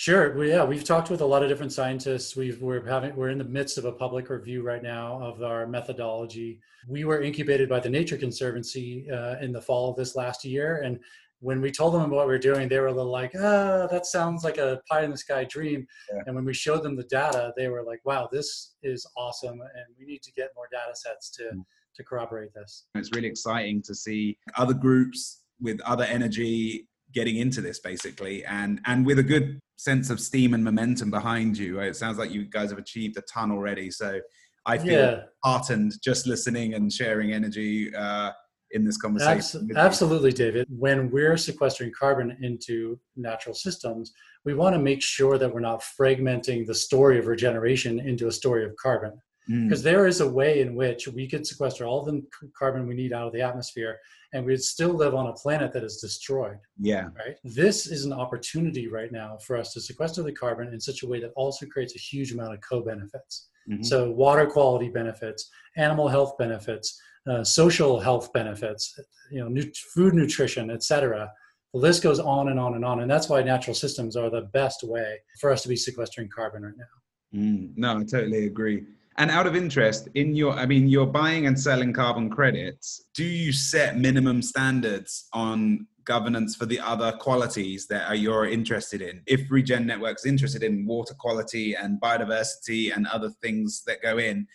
Sure. 0.00 0.34
Well, 0.34 0.46
yeah, 0.46 0.64
we've 0.64 0.82
talked 0.82 1.10
with 1.10 1.20
a 1.20 1.26
lot 1.26 1.42
of 1.42 1.50
different 1.50 1.72
scientists. 1.72 2.34
We've 2.34 2.62
we're 2.62 2.82
having 2.86 3.14
we're 3.14 3.28
in 3.28 3.36
the 3.36 3.44
midst 3.44 3.76
of 3.76 3.84
a 3.84 3.92
public 3.92 4.30
review 4.30 4.62
right 4.62 4.82
now 4.82 5.20
of 5.22 5.42
our 5.42 5.66
methodology. 5.66 6.58
We 6.88 7.04
were 7.04 7.20
incubated 7.20 7.68
by 7.68 7.80
the 7.80 7.90
Nature 7.90 8.16
Conservancy 8.16 9.10
uh, 9.10 9.36
in 9.42 9.52
the 9.52 9.60
fall 9.60 9.90
of 9.90 9.96
this 9.96 10.16
last 10.16 10.42
year, 10.42 10.80
and 10.82 11.00
when 11.40 11.60
we 11.60 11.70
told 11.70 11.94
them 11.94 12.10
what 12.10 12.28
we 12.28 12.34
are 12.34 12.38
doing, 12.38 12.68
they 12.68 12.78
were 12.78 12.88
a 12.88 12.92
little 12.92 13.10
like, 13.10 13.32
"Ah, 13.34 13.86
that 13.90 14.06
sounds 14.06 14.44
like 14.44 14.58
a 14.58 14.80
pie 14.88 15.04
in 15.04 15.10
the 15.10 15.16
sky 15.16 15.44
dream." 15.44 15.86
Yeah. 16.12 16.22
And 16.26 16.36
when 16.36 16.44
we 16.44 16.54
showed 16.54 16.82
them 16.82 16.96
the 16.96 17.04
data, 17.04 17.52
they 17.56 17.68
were 17.68 17.82
like, 17.82 18.00
"Wow, 18.04 18.28
this 18.30 18.74
is 18.82 19.06
awesome, 19.16 19.60
and 19.60 19.86
we 19.98 20.04
need 20.04 20.22
to 20.22 20.32
get 20.32 20.50
more 20.54 20.68
data 20.70 20.94
sets 20.94 21.30
to 21.32 21.44
mm. 21.44 21.64
to 21.96 22.04
corroborate 22.04 22.52
this." 22.54 22.86
It's 22.94 23.10
really 23.14 23.28
exciting 23.28 23.82
to 23.82 23.94
see 23.94 24.38
other 24.56 24.74
groups 24.74 25.42
with 25.60 25.80
other 25.80 26.04
energy 26.04 26.86
getting 27.12 27.36
into 27.36 27.60
this 27.60 27.80
basically 27.80 28.44
and 28.44 28.80
and 28.86 29.04
with 29.04 29.18
a 29.18 29.22
good 29.22 29.58
sense 29.76 30.10
of 30.10 30.20
steam 30.20 30.54
and 30.54 30.62
momentum 30.62 31.10
behind 31.10 31.58
you 31.58 31.80
it 31.80 31.96
sounds 31.96 32.18
like 32.18 32.30
you 32.30 32.44
guys 32.44 32.70
have 32.70 32.78
achieved 32.78 33.16
a 33.16 33.22
ton 33.22 33.50
already 33.50 33.90
so 33.90 34.20
i 34.66 34.78
feel 34.78 34.92
yeah. 34.92 35.20
heartened 35.42 35.92
just 36.04 36.26
listening 36.26 36.74
and 36.74 36.92
sharing 36.92 37.32
energy 37.32 37.92
uh, 37.96 38.30
in 38.72 38.84
this 38.84 38.96
conversation 38.96 39.68
Abs- 39.70 39.76
absolutely 39.76 40.32
david 40.32 40.66
when 40.70 41.10
we're 41.10 41.36
sequestering 41.36 41.92
carbon 41.98 42.36
into 42.40 42.98
natural 43.16 43.54
systems 43.54 44.12
we 44.44 44.54
want 44.54 44.74
to 44.74 44.80
make 44.80 45.02
sure 45.02 45.38
that 45.38 45.52
we're 45.52 45.60
not 45.60 45.82
fragmenting 45.98 46.66
the 46.66 46.74
story 46.74 47.18
of 47.18 47.26
regeneration 47.26 48.00
into 48.00 48.28
a 48.28 48.32
story 48.32 48.64
of 48.64 48.74
carbon 48.76 49.12
because 49.48 49.80
mm. 49.80 49.84
there 49.84 50.06
is 50.06 50.20
a 50.20 50.28
way 50.28 50.60
in 50.60 50.76
which 50.76 51.08
we 51.08 51.26
could 51.26 51.44
sequester 51.44 51.84
all 51.84 52.04
the 52.04 52.22
carbon 52.56 52.86
we 52.86 52.94
need 52.94 53.12
out 53.12 53.26
of 53.26 53.32
the 53.32 53.42
atmosphere 53.42 53.98
and 54.32 54.46
we'd 54.46 54.62
still 54.62 54.92
live 54.92 55.14
on 55.14 55.26
a 55.26 55.32
planet 55.32 55.72
that 55.72 55.82
is 55.82 55.96
destroyed. 55.96 56.58
Yeah. 56.78 57.08
Right. 57.16 57.36
This 57.42 57.86
is 57.86 58.04
an 58.04 58.12
opportunity 58.12 58.86
right 58.86 59.10
now 59.10 59.38
for 59.44 59.56
us 59.56 59.72
to 59.72 59.80
sequester 59.80 60.22
the 60.22 60.32
carbon 60.32 60.72
in 60.72 60.78
such 60.78 61.02
a 61.02 61.06
way 61.06 61.20
that 61.20 61.32
also 61.34 61.66
creates 61.66 61.96
a 61.96 61.98
huge 61.98 62.32
amount 62.32 62.54
of 62.54 62.60
co-benefits. 62.60 63.48
Mm-hmm. 63.68 63.82
So 63.82 64.10
water 64.10 64.46
quality 64.46 64.88
benefits, 64.88 65.50
animal 65.76 66.06
health 66.06 66.38
benefits, 66.38 67.00
uh, 67.30 67.44
social 67.44 68.00
health 68.00 68.32
benefits, 68.32 68.98
you 69.30 69.38
know, 69.38 69.48
nu- 69.48 69.72
food 69.94 70.14
nutrition, 70.14 70.70
etc. 70.70 71.30
The 71.72 71.78
list 71.78 72.02
goes 72.02 72.18
on 72.18 72.48
and 72.48 72.58
on 72.58 72.74
and 72.74 72.84
on, 72.84 73.00
and 73.00 73.10
that's 73.10 73.28
why 73.28 73.42
natural 73.42 73.74
systems 73.74 74.16
are 74.16 74.30
the 74.30 74.48
best 74.52 74.82
way 74.82 75.18
for 75.40 75.50
us 75.50 75.62
to 75.62 75.68
be 75.68 75.76
sequestering 75.76 76.28
carbon 76.28 76.64
right 76.64 76.74
now. 76.76 77.38
Mm, 77.38 77.72
no, 77.76 77.98
I 77.98 78.04
totally 78.04 78.46
agree. 78.46 78.82
And 79.18 79.30
out 79.30 79.46
of 79.46 79.54
interest, 79.54 80.08
in 80.14 80.34
your, 80.34 80.54
I 80.54 80.66
mean, 80.66 80.88
you're 80.88 81.06
buying 81.06 81.46
and 81.46 81.58
selling 81.58 81.92
carbon 81.92 82.30
credits. 82.30 83.04
Do 83.14 83.24
you 83.24 83.52
set 83.52 83.98
minimum 83.98 84.42
standards 84.42 85.28
on 85.32 85.86
governance 86.04 86.56
for 86.56 86.66
the 86.66 86.80
other 86.80 87.12
qualities 87.12 87.86
that 87.88 88.18
you're 88.18 88.46
interested 88.46 89.02
in? 89.02 89.22
If 89.26 89.50
Regen 89.50 89.86
Network's 89.86 90.26
interested 90.26 90.62
in 90.62 90.86
water 90.86 91.14
quality 91.14 91.74
and 91.74 92.00
biodiversity 92.00 92.96
and 92.96 93.06
other 93.08 93.30
things 93.42 93.82
that 93.86 94.02
go 94.02 94.18
in, 94.18 94.46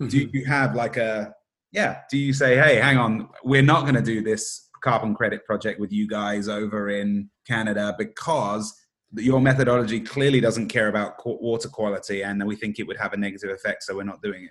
mm-hmm. 0.00 0.08
do 0.08 0.30
you 0.32 0.44
have 0.46 0.74
like 0.74 0.96
a, 0.96 1.34
yeah, 1.76 2.00
do 2.10 2.16
you 2.16 2.32
say, 2.32 2.56
hey, 2.56 2.76
hang 2.76 2.96
on, 2.96 3.28
we're 3.44 3.60
not 3.60 3.82
going 3.82 3.94
to 3.94 4.02
do 4.02 4.22
this 4.22 4.70
carbon 4.82 5.14
credit 5.14 5.44
project 5.44 5.78
with 5.78 5.92
you 5.92 6.08
guys 6.08 6.48
over 6.48 6.88
in 6.88 7.28
Canada 7.46 7.94
because 7.98 8.74
your 9.14 9.40
methodology 9.40 10.00
clearly 10.00 10.40
doesn't 10.40 10.68
care 10.68 10.88
about 10.88 11.20
water 11.24 11.68
quality 11.68 12.22
and 12.22 12.44
we 12.46 12.56
think 12.56 12.78
it 12.78 12.86
would 12.86 12.96
have 12.96 13.12
a 13.12 13.16
negative 13.16 13.50
effect 13.50 13.82
so 13.82 13.94
we're 13.94 14.02
not 14.02 14.20
doing 14.20 14.44
it 14.44 14.50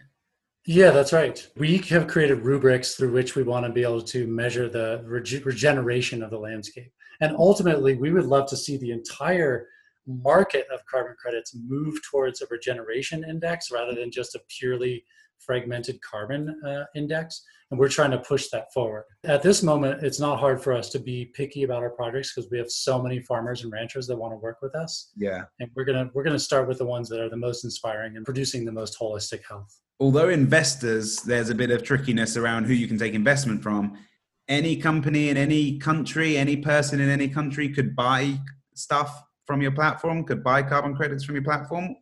yeah 0.66 0.90
that's 0.90 1.14
right. 1.14 1.48
We 1.58 1.78
have 1.90 2.08
created 2.08 2.40
rubrics 2.42 2.96
through 2.96 3.12
which 3.12 3.36
we 3.36 3.44
want 3.44 3.66
to 3.66 3.72
be 3.72 3.84
able 3.84 4.02
to 4.02 4.28
measure 4.28 4.68
the 4.70 5.04
rege- 5.06 5.46
regeneration 5.46 6.24
of 6.24 6.32
the 6.32 6.40
landscape. 6.40 6.92
And 7.22 7.36
ultimately 7.38 7.96
we 7.96 8.12
would 8.12 8.26
love 8.26 8.48
to 8.50 8.58
see 8.58 8.78
the 8.78 8.92
entire 8.92 9.68
market 10.08 10.66
of 10.74 10.86
carbon 10.86 11.16
credits 11.20 11.56
move 11.56 12.00
towards 12.10 12.42
a 12.42 12.48
regeneration 12.50 13.24
index 13.24 13.72
rather 13.72 13.94
than 13.94 14.12
just 14.12 14.36
a 14.36 14.42
purely 14.60 15.04
fragmented 15.46 16.02
carbon 16.02 16.60
uh, 16.66 16.86
index 16.96 17.44
and 17.72 17.80
we're 17.80 17.90
trying 17.90 18.12
to 18.12 18.20
push 18.20 18.50
that 18.50 18.72
forward. 18.72 19.06
At 19.24 19.42
this 19.42 19.64
moment, 19.64 20.04
it's 20.04 20.20
not 20.20 20.40
hard 20.40 20.62
for 20.62 20.74
us 20.74 20.90
to 20.92 21.00
be 21.00 21.26
picky 21.34 21.64
about 21.64 21.82
our 21.82 21.90
projects 21.90 22.34
because 22.34 22.50
we 22.52 22.58
have 22.58 22.70
so 22.70 23.02
many 23.02 23.20
farmers 23.22 23.64
and 23.64 23.72
ranchers 23.72 24.08
that 24.08 24.16
want 24.16 24.34
to 24.34 24.38
work 24.38 24.62
with 24.62 24.76
us. 24.76 25.12
Yeah. 25.16 25.44
And 25.60 25.70
we're 25.76 25.86
gonna 25.86 26.10
we're 26.14 26.24
gonna 26.24 26.40
start 26.40 26.68
with 26.68 26.78
the 26.78 26.86
ones 26.86 27.10
that 27.10 27.20
are 27.20 27.30
the 27.30 27.38
most 27.38 27.64
inspiring 27.64 28.18
and 28.18 28.26
producing 28.26 28.66
the 28.66 28.72
most 28.72 29.00
holistic 29.00 29.42
health. 29.50 29.80
Although 30.00 30.30
investors, 30.30 31.18
there's 31.22 31.50
a 31.50 31.56
bit 31.56 31.72
of 31.72 31.84
trickiness 31.84 32.38
around 32.38 32.66
who 32.66 32.74
you 32.74 32.88
can 32.88 32.98
take 32.98 33.14
investment 33.14 33.64
from. 33.64 33.98
Any 34.48 34.76
company 34.76 35.30
in 35.30 35.38
any 35.38 35.80
country, 35.80 36.38
any 36.38 36.58
person 36.58 37.00
in 37.00 37.10
any 37.10 37.28
country 37.28 37.70
could 37.70 37.96
buy 37.96 38.38
stuff 38.76 39.24
from 39.48 39.62
your 39.62 39.72
platform, 39.72 40.24
could 40.24 40.44
buy 40.44 40.62
carbon 40.62 40.96
credits 40.96 41.24
from 41.24 41.36
your 41.36 41.44
platform, 41.44 41.96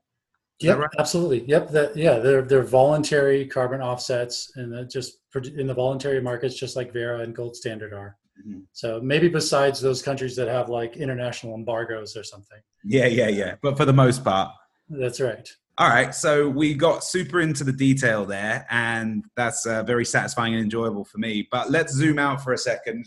Yep, 0.60 0.78
right? 0.78 0.90
absolutely. 1.00 1.44
Yep, 1.46 1.70
that 1.72 1.96
yeah, 1.98 2.20
they're 2.20 2.44
they're 2.44 2.64
voluntary 2.64 3.46
carbon 3.46 3.82
offsets, 3.82 4.52
and 4.56 4.90
just 4.90 5.18
in 5.36 5.68
the 5.68 5.74
voluntary 5.74 6.22
markets, 6.22 6.56
just 6.56 6.76
like 6.76 6.94
Verra 6.94 7.20
and 7.20 7.36
Gold 7.36 7.56
Standard 7.56 7.94
are. 7.94 8.18
Mm-hmm. 8.40 8.62
So 8.72 9.00
maybe 9.02 9.28
besides 9.28 9.82
those 9.82 10.02
countries 10.02 10.36
that 10.36 10.48
have 10.48 10.70
like 10.70 10.98
international 10.98 11.56
embargoes 11.56 12.16
or 12.16 12.24
something. 12.24 12.60
Yeah, 12.84 13.08
yeah, 13.08 13.30
yeah. 13.30 13.56
But 13.62 13.78
for 13.78 13.86
the 13.86 13.94
most 13.94 14.24
part, 14.24 14.52
that's 14.90 15.20
right. 15.20 15.50
All 15.80 15.90
right, 15.90 16.14
so 16.14 16.48
we 16.48 16.76
got 16.76 17.04
super 17.04 17.42
into 17.42 17.64
the 17.64 17.74
detail 17.74 18.26
there, 18.26 18.68
and 18.70 19.26
that's 19.36 19.66
uh, 19.66 19.82
very 19.82 20.06
satisfying 20.06 20.54
and 20.54 20.64
enjoyable 20.64 21.04
for 21.04 21.18
me. 21.18 21.48
But 21.52 21.72
let's 21.72 21.94
zoom 21.94 22.20
out 22.20 22.44
for 22.44 22.54
a 22.54 22.58
second, 22.60 23.06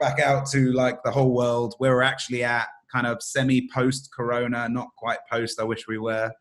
back 0.00 0.18
out 0.18 0.48
to 0.52 0.72
like 0.72 1.02
the 1.02 1.10
whole 1.10 1.34
world 1.34 1.74
where 1.76 1.94
we're 1.94 2.02
actually 2.02 2.42
at, 2.42 2.68
kind 2.90 3.06
of 3.06 3.22
semi 3.22 3.68
post 3.72 4.08
Corona, 4.16 4.66
not 4.66 4.88
quite 4.96 5.18
post. 5.30 5.60
I 5.60 5.64
wish 5.64 5.86
we 5.86 5.98
were 5.98 6.32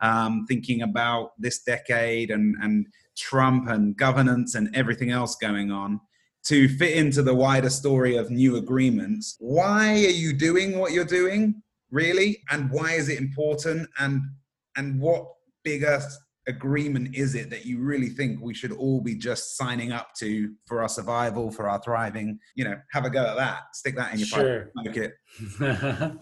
um, 0.00 0.44
thinking 0.48 0.82
about 0.82 1.30
this 1.38 1.62
decade 1.62 2.30
and, 2.30 2.56
and 2.62 2.86
Trump 3.16 3.68
and 3.68 3.96
governance 3.96 4.54
and 4.54 4.74
everything 4.74 5.10
else 5.10 5.36
going 5.36 5.70
on 5.70 6.00
to 6.44 6.68
fit 6.68 6.96
into 6.96 7.22
the 7.22 7.34
wider 7.34 7.70
story 7.70 8.16
of 8.16 8.30
new 8.30 8.56
agreements. 8.56 9.36
Why 9.38 9.92
are 10.04 10.10
you 10.10 10.32
doing 10.32 10.78
what 10.78 10.92
you're 10.92 11.04
doing, 11.04 11.62
really? 11.90 12.42
And 12.50 12.70
why 12.70 12.92
is 12.92 13.08
it 13.08 13.18
important? 13.18 13.88
And 13.98 14.22
and 14.76 15.00
what 15.00 15.26
bigger 15.62 16.00
agreement 16.46 17.14
is 17.14 17.34
it 17.34 17.48
that 17.48 17.64
you 17.64 17.80
really 17.80 18.08
think 18.08 18.40
we 18.42 18.52
should 18.52 18.72
all 18.72 19.00
be 19.00 19.14
just 19.14 19.56
signing 19.56 19.92
up 19.92 20.08
to 20.18 20.52
for 20.66 20.82
our 20.82 20.88
survival, 20.88 21.50
for 21.50 21.68
our 21.68 21.80
thriving? 21.80 22.38
You 22.54 22.64
know, 22.64 22.76
have 22.92 23.04
a 23.04 23.10
go 23.10 23.24
at 23.24 23.36
that. 23.36 23.60
Stick 23.72 23.96
that 23.96 24.12
in 24.12 24.18
your 24.18 24.28
sure. 24.28 24.70
pocket. 24.76 25.14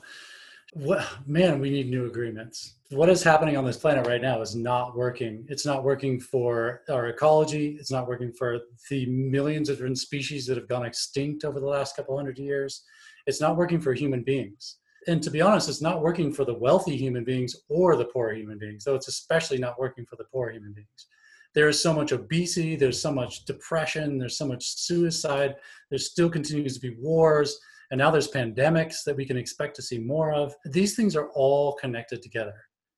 well, 0.73 1.07
man, 1.27 1.61
we 1.61 1.71
need 1.71 1.91
new 1.91 2.07
agreements 2.07 2.75
what 2.93 3.09
is 3.09 3.23
happening 3.23 3.57
on 3.57 3.65
this 3.65 3.79
planet 3.79 4.07
right 4.07 4.21
now 4.21 4.41
is 4.43 4.55
not 4.55 4.95
working. 4.95 5.47
It's 5.49 5.65
not 5.65 5.83
working 5.83 6.21
for 6.21 6.83
our 6.91 7.09
ecology. 7.09 7.77
It's 7.81 7.91
not 7.91 8.07
working 8.07 8.33
for 8.33 8.61
the 8.91 9.07
millions 9.07 9.69
of 9.69 9.77
different 9.77 9.99
species 9.99 10.47
that 10.47 10.59
have 10.59 10.69
gone 10.69 10.85
extinct 10.85 11.45
over 11.45 11.59
the 11.59 11.67
last 11.67 11.97
couple 11.97 12.17
hundred 12.17 12.39
years. 12.39 12.85
It's 13.27 13.41
not 13.41 13.57
working 13.57 13.81
for 13.81 13.95
human 13.95 14.23
beings. 14.23 14.77
And 15.09 15.23
to 15.23 15.31
be 15.31 15.41
honest, 15.41 15.69
it's 15.69 15.81
not 15.81 16.03
working 16.03 16.33
for 16.33 16.45
the 16.45 16.55
wealthy 16.55 16.97
human 16.97 17.25
beings 17.25 17.57
or 17.69 17.97
the 17.97 18.05
poor 18.05 18.33
human 18.35 18.59
beings, 18.59 18.85
though 18.85 18.95
it's 18.95 19.09
especially 19.09 19.59
not 19.59 19.81
working 19.81 20.05
for 20.05 20.17
the 20.17 20.25
poor 20.25 20.51
human 20.51 20.73
beings. 20.73 21.07
There 21.55 21.69
is 21.69 21.83
so 21.83 21.93
much 21.93 22.13
obesity, 22.13 22.77
there's 22.77 23.01
so 23.01 23.13
much 23.13 23.45
depression, 23.47 24.19
there's 24.19 24.39
so 24.39 24.47
much 24.47 24.65
suicide, 24.65 25.57
there 25.91 25.99
still 25.99 26.31
continues 26.31 26.75
to 26.75 26.81
be 26.81 26.97
wars, 27.01 27.59
and 27.93 27.99
now 27.99 28.11
there's 28.11 28.31
pandemics 28.31 29.05
that 29.05 29.17
we 29.17 29.25
can 29.25 29.37
expect 29.37 29.77
to 29.77 29.83
see 29.83 29.99
more 29.99 30.33
of. 30.33 30.53
These 30.65 30.97
things 30.97 31.15
are 31.15 31.29
all 31.35 31.75
connected 31.75 32.23
together 32.23 32.55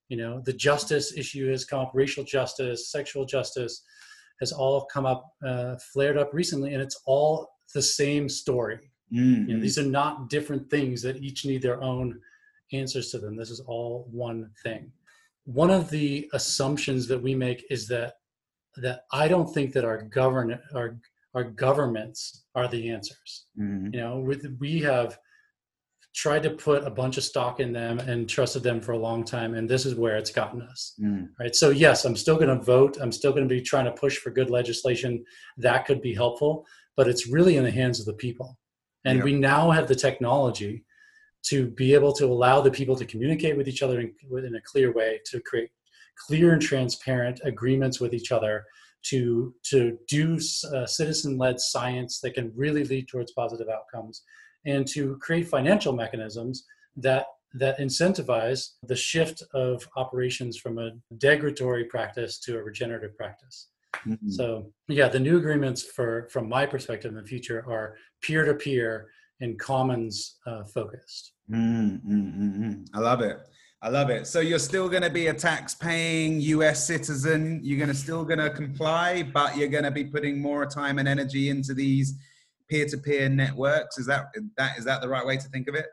you 0.08 0.16
know 0.16 0.40
the 0.44 0.52
justice 0.52 1.16
issue 1.16 1.50
has 1.50 1.64
come 1.64 1.80
up 1.80 1.90
racial 1.94 2.24
justice 2.24 2.90
sexual 2.90 3.24
justice 3.24 3.82
has 4.40 4.52
all 4.52 4.84
come 4.86 5.06
up 5.06 5.32
uh, 5.46 5.76
flared 5.92 6.18
up 6.18 6.32
recently 6.32 6.74
and 6.74 6.82
it's 6.82 7.00
all 7.06 7.48
the 7.74 7.82
same 7.82 8.28
story 8.28 8.78
mm-hmm. 9.12 9.48
you 9.48 9.56
know, 9.56 9.60
these 9.60 9.78
are 9.78 9.86
not 10.00 10.28
different 10.28 10.68
things 10.70 11.00
that 11.02 11.16
each 11.16 11.44
need 11.44 11.62
their 11.62 11.82
own 11.82 12.18
answers 12.72 13.10
to 13.10 13.18
them 13.18 13.36
this 13.36 13.50
is 13.50 13.60
all 13.60 14.08
one 14.10 14.50
thing 14.62 14.90
one 15.44 15.70
of 15.70 15.90
the 15.90 16.28
assumptions 16.32 17.06
that 17.06 17.22
we 17.22 17.34
make 17.34 17.64
is 17.70 17.88
that 17.88 18.14
that 18.76 19.04
i 19.12 19.28
don't 19.28 19.52
think 19.54 19.72
that 19.72 19.84
our 19.84 20.02
govern 20.02 20.58
our 20.74 20.98
our 21.34 21.44
governments 21.44 22.44
are 22.54 22.68
the 22.68 22.90
answers 22.90 23.46
mm-hmm. 23.58 23.92
you 23.92 24.00
know 24.00 24.18
with, 24.18 24.46
we 24.60 24.80
have 24.80 25.18
tried 26.14 26.44
to 26.44 26.50
put 26.50 26.84
a 26.84 26.90
bunch 26.90 27.16
of 27.16 27.24
stock 27.24 27.58
in 27.58 27.72
them 27.72 27.98
and 27.98 28.28
trusted 28.28 28.62
them 28.62 28.80
for 28.80 28.92
a 28.92 28.98
long 28.98 29.24
time 29.24 29.54
and 29.54 29.68
this 29.68 29.84
is 29.84 29.96
where 29.96 30.16
it's 30.16 30.30
gotten 30.30 30.62
us 30.62 30.94
mm. 31.00 31.26
right 31.40 31.56
so 31.56 31.70
yes 31.70 32.04
i'm 32.04 32.16
still 32.16 32.36
going 32.36 32.48
to 32.48 32.64
vote 32.64 32.96
i'm 33.00 33.10
still 33.12 33.32
going 33.32 33.46
to 33.46 33.52
be 33.52 33.60
trying 33.60 33.84
to 33.84 33.90
push 33.92 34.18
for 34.18 34.30
good 34.30 34.48
legislation 34.48 35.24
that 35.56 35.84
could 35.84 36.00
be 36.00 36.14
helpful 36.14 36.64
but 36.96 37.08
it's 37.08 37.26
really 37.26 37.56
in 37.56 37.64
the 37.64 37.70
hands 37.70 37.98
of 37.98 38.06
the 38.06 38.12
people 38.14 38.56
and 39.04 39.18
yep. 39.18 39.24
we 39.24 39.32
now 39.32 39.70
have 39.70 39.88
the 39.88 39.94
technology 39.94 40.84
to 41.42 41.66
be 41.66 41.92
able 41.92 42.12
to 42.12 42.26
allow 42.26 42.60
the 42.60 42.70
people 42.70 42.96
to 42.96 43.04
communicate 43.04 43.56
with 43.56 43.68
each 43.68 43.82
other 43.82 44.00
in, 44.00 44.12
in 44.38 44.54
a 44.54 44.60
clear 44.62 44.92
way 44.92 45.20
to 45.26 45.40
create 45.40 45.70
clear 46.26 46.52
and 46.52 46.62
transparent 46.62 47.40
agreements 47.44 48.00
with 48.00 48.14
each 48.14 48.30
other 48.30 48.64
to 49.10 49.54
to 49.70 49.98
do 50.08 50.38
uh, 50.74 50.86
citizen-led 50.86 51.60
science 51.60 52.20
that 52.20 52.34
can 52.34 52.52
really 52.54 52.84
lead 52.84 53.08
towards 53.08 53.32
positive 53.32 53.68
outcomes 53.68 54.22
and 54.66 54.86
to 54.86 55.16
create 55.18 55.48
financial 55.48 55.92
mechanisms 55.92 56.64
that 56.96 57.26
that 57.54 57.78
incentivize 57.78 58.70
the 58.82 58.96
shift 58.96 59.42
of 59.54 59.86
operations 59.96 60.56
from 60.56 60.78
a 60.78 60.90
degradatory 61.18 61.88
practice 61.88 62.38
to 62.40 62.58
a 62.58 62.62
regenerative 62.62 63.16
practice. 63.16 63.68
Mm-hmm. 64.06 64.30
So 64.30 64.72
yeah, 64.88 65.08
the 65.08 65.20
new 65.20 65.36
agreements 65.36 65.82
for 65.82 66.28
from 66.32 66.48
my 66.48 66.66
perspective 66.66 67.10
in 67.10 67.16
the 67.16 67.24
future 67.24 67.64
are 67.68 67.96
peer-to-peer 68.22 69.08
and 69.40 69.58
commons 69.58 70.36
uh, 70.46 70.64
focused. 70.64 71.32
Mm-hmm. 71.50 72.84
I 72.92 72.98
love 72.98 73.20
it. 73.20 73.38
I 73.84 73.90
love 73.90 74.08
it. 74.08 74.26
So 74.26 74.40
you're 74.40 74.58
still 74.58 74.88
going 74.88 75.02
to 75.02 75.10
be 75.10 75.26
a 75.26 75.34
tax-paying 75.34 76.40
U.S. 76.40 76.86
citizen. 76.86 77.60
You're 77.62 77.76
going 77.76 77.90
to 77.90 77.94
still 77.94 78.24
going 78.24 78.38
to 78.38 78.48
comply, 78.48 79.22
but 79.24 79.58
you're 79.58 79.68
going 79.68 79.84
to 79.84 79.90
be 79.90 80.04
putting 80.04 80.40
more 80.40 80.64
time 80.64 80.98
and 80.98 81.06
energy 81.06 81.50
into 81.50 81.74
these 81.74 82.14
peer-to-peer 82.70 83.28
networks. 83.28 83.98
Is 83.98 84.06
that 84.06 84.28
that 84.56 84.78
is 84.78 84.86
that 84.86 85.02
the 85.02 85.08
right 85.10 85.26
way 85.26 85.36
to 85.36 85.48
think 85.48 85.68
of 85.68 85.74
it? 85.74 85.84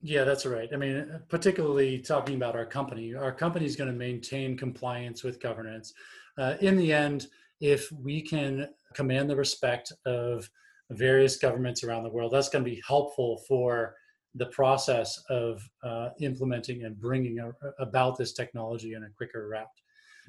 Yeah, 0.00 0.24
that's 0.24 0.46
right. 0.46 0.70
I 0.72 0.76
mean, 0.76 1.20
particularly 1.28 1.98
talking 1.98 2.36
about 2.36 2.56
our 2.56 2.64
company, 2.64 3.14
our 3.14 3.32
company 3.32 3.66
is 3.66 3.76
going 3.76 3.90
to 3.90 3.96
maintain 3.96 4.56
compliance 4.56 5.22
with 5.22 5.38
governance. 5.38 5.92
Uh, 6.38 6.54
in 6.62 6.74
the 6.74 6.90
end, 6.90 7.26
if 7.60 7.92
we 7.92 8.22
can 8.22 8.66
command 8.94 9.28
the 9.28 9.36
respect 9.36 9.92
of 10.06 10.48
various 10.90 11.36
governments 11.36 11.84
around 11.84 12.04
the 12.04 12.10
world, 12.10 12.32
that's 12.32 12.48
going 12.48 12.64
to 12.64 12.70
be 12.70 12.82
helpful 12.88 13.42
for 13.46 13.94
the 14.36 14.46
process 14.46 15.22
of 15.30 15.62
uh, 15.82 16.10
implementing 16.20 16.84
and 16.84 16.98
bringing 17.00 17.38
a, 17.38 17.52
about 17.82 18.16
this 18.16 18.32
technology 18.32 18.94
in 18.94 19.04
a 19.04 19.08
quicker 19.16 19.48
route. 19.48 19.66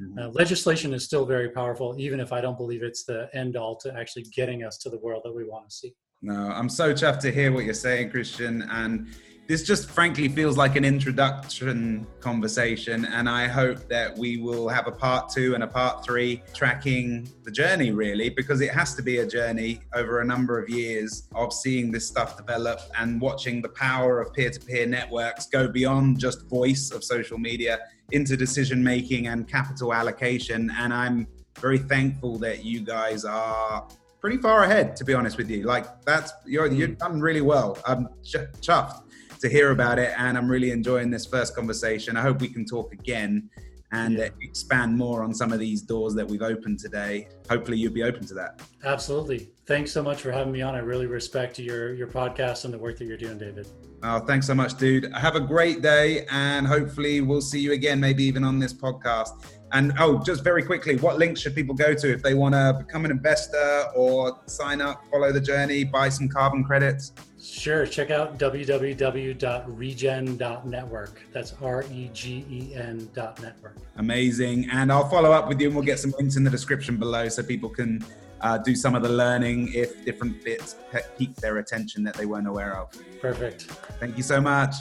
Mm-hmm. 0.01 0.19
Uh, 0.19 0.27
legislation 0.29 0.93
is 0.93 1.03
still 1.03 1.25
very 1.25 1.49
powerful, 1.49 1.95
even 1.97 2.19
if 2.19 2.31
I 2.31 2.39
don't 2.41 2.57
believe 2.57 2.83
it's 2.83 3.03
the 3.03 3.29
end 3.33 3.55
all 3.55 3.75
to 3.77 3.93
actually 3.97 4.23
getting 4.35 4.63
us 4.63 4.77
to 4.79 4.89
the 4.89 4.99
world 4.99 5.21
that 5.25 5.33
we 5.33 5.43
want 5.43 5.69
to 5.69 5.75
see. 5.75 5.93
No, 6.21 6.33
I'm 6.33 6.69
so 6.69 6.93
chuffed 6.93 7.19
to 7.21 7.31
hear 7.31 7.51
what 7.51 7.65
you're 7.65 7.73
saying, 7.73 8.09
Christian. 8.09 8.63
And 8.71 9.07
this 9.47 9.63
just 9.63 9.89
frankly 9.89 10.27
feels 10.27 10.57
like 10.57 10.75
an 10.75 10.83
introduction 10.83 12.05
conversation. 12.19 13.05
And 13.05 13.29
I 13.29 13.47
hope 13.47 13.87
that 13.87 14.15
we 14.17 14.37
will 14.37 14.67
have 14.67 14.87
a 14.87 14.91
part 14.91 15.29
two 15.29 15.55
and 15.55 15.63
a 15.63 15.67
part 15.67 16.03
three 16.03 16.43
tracking 16.53 17.29
the 17.43 17.51
journey, 17.51 17.91
really, 17.91 18.29
because 18.29 18.59
it 18.59 18.71
has 18.71 18.93
to 18.95 19.01
be 19.01 19.19
a 19.19 19.25
journey 19.25 19.79
over 19.95 20.19
a 20.19 20.25
number 20.25 20.61
of 20.61 20.69
years 20.69 21.29
of 21.33 21.53
seeing 21.53 21.91
this 21.91 22.05
stuff 22.05 22.35
develop 22.35 22.81
and 22.99 23.21
watching 23.21 23.61
the 23.61 23.69
power 23.69 24.19
of 24.19 24.33
peer 24.33 24.49
to 24.49 24.59
peer 24.59 24.85
networks 24.85 25.45
go 25.45 25.67
beyond 25.69 26.19
just 26.19 26.45
voice 26.49 26.91
of 26.91 27.01
social 27.01 27.37
media 27.37 27.79
into 28.11 28.35
decision 28.35 28.83
making 28.83 29.27
and 29.27 29.47
capital 29.47 29.93
allocation. 29.93 30.69
And 30.77 30.93
I'm 30.93 31.25
very 31.59 31.79
thankful 31.79 32.37
that 32.39 32.65
you 32.65 32.81
guys 32.81 33.23
are 33.23 33.87
pretty 34.19 34.37
far 34.37 34.63
ahead, 34.63 34.95
to 34.97 35.05
be 35.05 35.13
honest 35.13 35.37
with 35.37 35.49
you. 35.49 35.63
Like 35.63 36.01
that's 36.03 36.33
you're 36.45 36.67
you've 36.67 36.91
mm. 36.91 36.97
done 36.97 37.21
really 37.21 37.41
well. 37.41 37.77
I'm 37.85 38.09
chuffed 38.25 39.06
to 39.39 39.49
hear 39.49 39.71
about 39.71 39.99
it. 39.99 40.13
And 40.17 40.37
I'm 40.37 40.49
really 40.49 40.71
enjoying 40.71 41.09
this 41.09 41.25
first 41.25 41.55
conversation. 41.55 42.17
I 42.17 42.21
hope 42.21 42.41
we 42.41 42.47
can 42.47 42.65
talk 42.65 42.93
again 42.93 43.49
and 43.91 44.17
yeah. 44.17 44.29
expand 44.41 44.97
more 44.97 45.23
on 45.23 45.33
some 45.33 45.53
of 45.53 45.59
these 45.59 45.81
doors 45.81 46.13
that 46.15 46.27
we've 46.27 46.41
opened 46.41 46.79
today. 46.79 47.27
Hopefully, 47.49 47.77
you'll 47.77 47.93
be 47.93 48.03
open 48.03 48.25
to 48.27 48.33
that. 48.33 48.61
Absolutely. 48.83 49.49
Thanks 49.65 49.91
so 49.91 50.03
much 50.03 50.21
for 50.21 50.31
having 50.31 50.51
me 50.51 50.61
on. 50.61 50.75
I 50.75 50.79
really 50.79 51.05
respect 51.05 51.57
your 51.59 51.93
your 51.93 52.07
podcast 52.07 52.65
and 52.65 52.73
the 52.73 52.77
work 52.77 52.97
that 52.97 53.05
you're 53.05 53.17
doing, 53.17 53.37
David. 53.37 53.67
Oh, 54.03 54.19
thanks 54.19 54.45
so 54.45 54.53
much, 54.53 54.77
dude. 54.77 55.11
Have 55.15 55.35
a 55.35 55.39
great 55.39 55.81
day, 55.81 56.25
and 56.29 56.67
hopefully, 56.67 57.21
we'll 57.21 57.41
see 57.41 57.59
you 57.59 57.71
again, 57.71 57.99
maybe 57.99 58.23
even 58.23 58.43
on 58.43 58.59
this 58.59 58.73
podcast. 58.73 59.45
And 59.71 59.93
oh, 59.99 60.21
just 60.23 60.43
very 60.43 60.63
quickly, 60.63 60.97
what 60.97 61.17
links 61.17 61.41
should 61.41 61.55
people 61.55 61.75
go 61.75 61.93
to 61.93 62.11
if 62.11 62.21
they 62.21 62.33
want 62.33 62.55
to 62.55 62.75
become 62.85 63.05
an 63.05 63.11
investor 63.11 63.85
or 63.95 64.39
sign 64.45 64.81
up, 64.81 65.03
follow 65.11 65.31
the 65.31 65.41
journey, 65.41 65.83
buy 65.83 66.09
some 66.09 66.27
carbon 66.27 66.63
credits? 66.63 67.13
Sure. 67.57 67.85
Check 67.87 68.11
out 68.11 68.37
www.regen.network. 68.37 71.21
That's 71.33 71.53
R 71.61 71.83
E 71.91 72.09
G 72.13 72.45
E 72.49 72.73
N 72.75 73.09
dot 73.13 73.41
network. 73.41 73.75
Amazing. 73.97 74.69
And 74.71 74.89
I'll 74.91 75.09
follow 75.09 75.31
up 75.31 75.49
with 75.49 75.59
you 75.59 75.67
and 75.67 75.75
we'll 75.75 75.85
get 75.85 75.99
some 75.99 76.13
links 76.19 76.37
in 76.37 76.43
the 76.43 76.51
description 76.51 76.97
below 76.97 77.27
so 77.29 77.41
people 77.41 77.69
can 77.69 78.05
uh, 78.41 78.59
do 78.59 78.75
some 78.75 78.93
of 78.93 79.01
the 79.01 79.09
learning 79.09 79.73
if 79.73 80.05
different 80.05 80.43
bits 80.43 80.75
pique 81.17 81.35
their 81.37 81.57
attention 81.57 82.03
that 82.03 82.13
they 82.13 82.27
weren't 82.27 82.47
aware 82.47 82.77
of. 82.77 82.91
Perfect. 83.19 83.63
Thank 83.99 84.17
you 84.17 84.23
so 84.23 84.39
much. 84.39 84.75